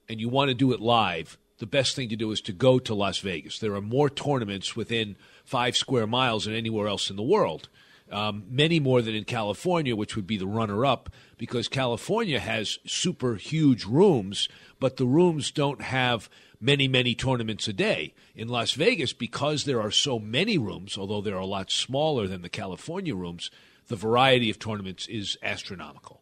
and 0.08 0.20
you 0.20 0.30
want 0.30 0.50
to 0.50 0.54
do 0.54 0.74
it 0.74 0.80
live, 0.80 1.38
the 1.58 1.66
best 1.66 1.96
thing 1.96 2.10
to 2.10 2.16
do 2.16 2.32
is 2.32 2.42
to 2.42 2.54
go 2.54 2.80
to 2.80 2.94
Las 2.94 3.20
Vegas. 3.20 3.60
There 3.60 3.74
are 3.74 3.82
more 3.82 4.10
tournaments 4.10 4.76
within 4.76 5.16
five 5.44 5.76
square 5.76 6.06
miles 6.06 6.46
than 6.46 6.54
anywhere 6.54 6.88
else 6.88 7.10
in 7.10 7.16
the 7.16 7.24
world. 7.24 7.70
Um, 8.12 8.44
many 8.48 8.80
more 8.80 9.02
than 9.02 9.16
in 9.16 9.24
California, 9.24 9.96
which 9.96 10.16
would 10.16 10.28
be 10.28 10.38
the 10.38 10.46
runner 10.46 10.86
up, 10.86 11.10
because 11.40 11.68
California 11.68 12.40
has 12.40 12.78
super 12.86 13.36
huge 13.36 13.84
rooms, 13.84 14.48
but 14.80 14.98
the 14.98 15.08
rooms 15.08 15.50
don't 15.50 15.82
have 15.82 16.30
many, 16.60 16.88
many 16.88 17.16
tournaments 17.16 17.68
a 17.68 17.74
day. 17.74 18.14
In 18.36 18.48
Las 18.48 18.74
Vegas, 18.74 19.14
because 19.14 19.64
there 19.64 19.82
are 19.82 19.92
so 19.92 20.20
many 20.20 20.58
rooms, 20.58 20.98
although 20.98 21.22
they're 21.22 21.36
a 21.36 21.46
lot 21.46 21.72
smaller 21.72 22.28
than 22.28 22.42
the 22.42 22.50
California 22.50 23.16
rooms, 23.16 23.50
the 23.88 23.96
variety 23.96 24.50
of 24.50 24.60
tournaments 24.60 25.08
is 25.08 25.38
astronomical. 25.42 26.22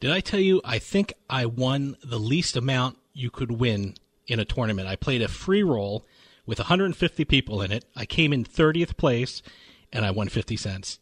Did 0.00 0.10
I 0.10 0.20
tell 0.20 0.40
you? 0.40 0.60
I 0.64 0.78
think 0.78 1.12
I 1.28 1.46
won 1.46 1.96
the 2.02 2.18
least 2.18 2.56
amount 2.56 2.98
you 3.12 3.30
could 3.30 3.52
win 3.52 3.94
in 4.26 4.40
a 4.40 4.44
tournament. 4.44 4.88
I 4.88 4.96
played 4.96 5.22
a 5.22 5.28
free 5.28 5.62
roll 5.62 6.06
with 6.46 6.58
150 6.58 7.24
people 7.24 7.62
in 7.62 7.72
it. 7.72 7.84
I 7.94 8.06
came 8.06 8.32
in 8.32 8.44
30th 8.44 8.96
place, 8.96 9.42
and 9.92 10.04
I 10.04 10.10
won 10.10 10.28
50 10.28 10.56
cents. 10.56 10.98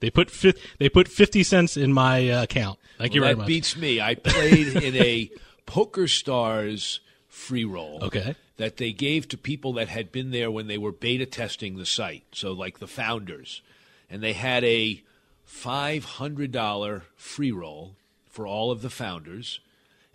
They 0.00 0.10
put 0.10 0.30
fi- 0.30 0.54
they 0.78 0.88
put 0.88 1.08
fifty 1.08 1.42
cents 1.42 1.76
in 1.76 1.92
my 1.92 2.28
uh, 2.28 2.42
account. 2.42 2.78
Thank 2.98 3.14
you 3.14 3.20
very 3.20 3.34
that 3.34 3.38
much. 3.38 3.46
beats 3.46 3.76
me. 3.76 4.00
I 4.00 4.14
played 4.14 4.68
in 4.82 4.96
a 4.96 5.30
Poker 5.66 6.08
Stars 6.08 7.00
free 7.28 7.64
roll. 7.64 8.02
Okay. 8.04 8.34
That 8.56 8.76
they 8.76 8.92
gave 8.92 9.28
to 9.28 9.38
people 9.38 9.72
that 9.74 9.88
had 9.88 10.12
been 10.12 10.32
there 10.32 10.50
when 10.50 10.66
they 10.66 10.76
were 10.76 10.92
beta 10.92 11.24
testing 11.24 11.76
the 11.76 11.86
site. 11.86 12.24
So, 12.32 12.52
like 12.52 12.78
the 12.78 12.86
founders. 12.86 13.62
And 14.10 14.22
they 14.22 14.32
had 14.32 14.64
a 14.64 15.02
$500 15.48 17.02
free 17.16 17.52
roll 17.52 17.94
for 18.28 18.46
all 18.46 18.70
of 18.70 18.82
the 18.82 18.90
founders. 18.90 19.60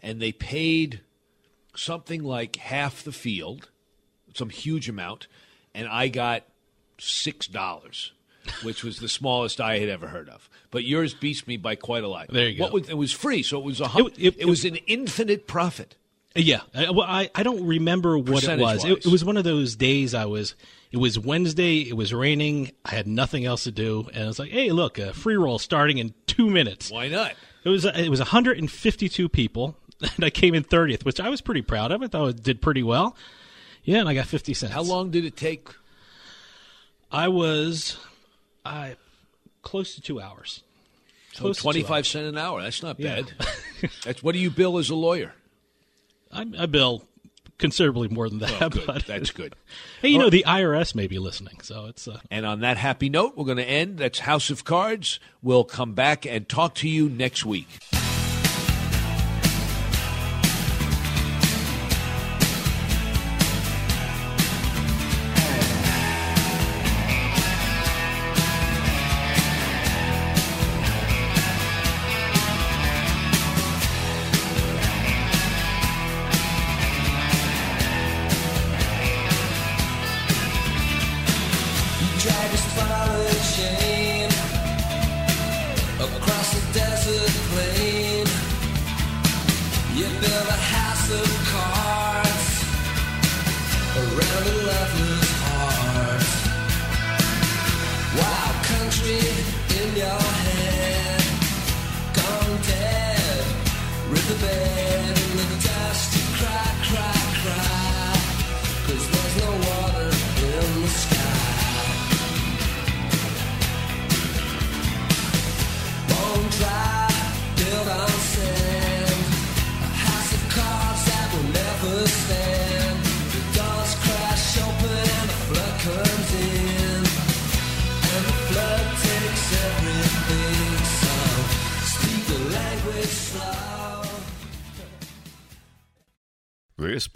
And 0.03 0.21
they 0.21 0.31
paid 0.31 1.01
something 1.75 2.23
like 2.23 2.57
half 2.57 3.03
the 3.03 3.11
field, 3.11 3.69
some 4.35 4.49
huge 4.49 4.89
amount. 4.89 5.27
And 5.73 5.87
I 5.87 6.09
got 6.09 6.43
$6. 6.99 8.11
Which 8.63 8.83
was 8.83 8.99
the 8.99 9.09
smallest 9.09 9.59
I 9.59 9.79
had 9.79 9.89
ever 9.89 10.07
heard 10.07 10.29
of, 10.29 10.49
but 10.71 10.83
yours 10.83 11.13
beats 11.13 11.47
me 11.47 11.57
by 11.57 11.75
quite 11.75 12.03
a 12.03 12.07
lot. 12.07 12.27
There 12.29 12.47
you 12.49 12.61
What 12.61 12.71
go. 12.71 12.77
was, 12.79 12.89
it 12.89 12.97
was 12.97 13.11
free, 13.11 13.43
so 13.43 13.57
it 13.57 13.63
was 13.63 13.81
a 13.81 13.87
hun- 13.87 14.11
it, 14.17 14.45
was 14.45 14.65
an 14.65 14.75
infinite 14.87 15.47
profit. 15.47 15.95
Yeah, 16.35 16.61
I, 16.73 16.91
well, 16.91 17.07
I, 17.07 17.29
I 17.33 17.43
don't 17.43 17.65
remember 17.65 18.17
what 18.17 18.43
it 18.43 18.59
was. 18.59 18.83
It, 18.83 19.05
it 19.05 19.11
was 19.11 19.23
one 19.23 19.37
of 19.37 19.43
those 19.45 19.75
days 19.75 20.13
I 20.13 20.25
was. 20.25 20.53
It 20.91 20.97
was 20.97 21.17
Wednesday. 21.17 21.79
It 21.79 21.95
was 21.95 22.13
raining. 22.13 22.71
I 22.83 22.91
had 22.91 23.07
nothing 23.07 23.45
else 23.45 23.63
to 23.63 23.71
do, 23.71 24.07
and 24.13 24.23
I 24.23 24.27
was 24.27 24.37
like, 24.39 24.51
"Hey, 24.51 24.71
look, 24.71 24.99
a 24.99 25.13
free 25.13 25.37
roll 25.37 25.59
starting 25.59 25.97
in 25.97 26.13
two 26.27 26.49
minutes." 26.49 26.91
Why 26.91 27.07
not? 27.07 27.33
It 27.63 27.69
was 27.69 27.85
it 27.85 28.09
was 28.09 28.19
152 28.19 29.29
people, 29.29 29.77
and 30.01 30.23
I 30.25 30.29
came 30.29 30.53
in 30.53 30.63
30th, 30.65 31.05
which 31.05 31.19
I 31.19 31.29
was 31.29 31.41
pretty 31.41 31.61
proud 31.61 31.91
of. 31.91 32.01
I 32.03 32.07
thought 32.07 32.27
it 32.27 32.43
did 32.43 32.61
pretty 32.61 32.83
well. 32.83 33.15
Yeah, 33.83 33.99
and 33.99 34.09
I 34.09 34.13
got 34.13 34.25
50 34.27 34.53
cents. 34.53 34.73
How 34.73 34.81
long 34.81 35.11
did 35.11 35.23
it 35.25 35.37
take? 35.37 35.69
I 37.11 37.27
was, 37.29 37.97
I 38.65 38.95
close 39.61 39.95
to 39.95 40.01
two 40.01 40.19
hours. 40.19 40.63
So 41.33 41.41
Close 41.41 41.57
to 41.57 41.61
two 41.61 41.63
twenty 41.65 41.83
five 41.83 41.91
hours. 41.97 42.07
cent 42.09 42.25
an 42.27 42.37
hour. 42.37 42.61
That's 42.61 42.81
not 42.83 42.99
Yeah. 42.99 43.21
bad. 43.21 43.89
That's 44.03 44.23
what 44.23 44.33
do 44.33 44.39
you 44.39 44.49
bill 44.49 44.77
as 44.77 44.89
a 44.89 44.95
lawyer? 44.95 45.33
I, 46.31 46.45
I 46.57 46.65
bill 46.65 47.03
considerably 47.57 48.07
more 48.07 48.27
than 48.29 48.39
that. 48.39 48.71
Good. 48.71 48.83
but 48.87 49.05
That's 49.05 49.31
good. 49.31 49.55
Hey, 50.01 50.09
you 50.09 50.19
know 50.19 50.29
the 50.29 50.43
IRS 50.47 50.93
may 50.93 51.07
be 51.07 51.17
listening, 51.19 51.61
so 51.61 51.85
it's. 51.87 52.07
Uh, 52.07 52.19
And 52.29 52.45
on 52.45 52.59
that 52.59 52.77
happy 52.77 53.09
note, 53.09 53.35
we're 53.37 53.45
going 53.45 53.57
to 53.57 53.63
end. 53.67 53.97
That's 53.97 54.19
House 54.19 54.49
of 54.51 54.63
Cards. 54.65 55.19
We'll 55.41 55.63
come 55.63 55.93
back 55.93 56.25
and 56.27 56.47
talk 56.47 56.75
to 56.75 56.89
you 56.89 57.09
next 57.09 57.43
week. 57.45 57.67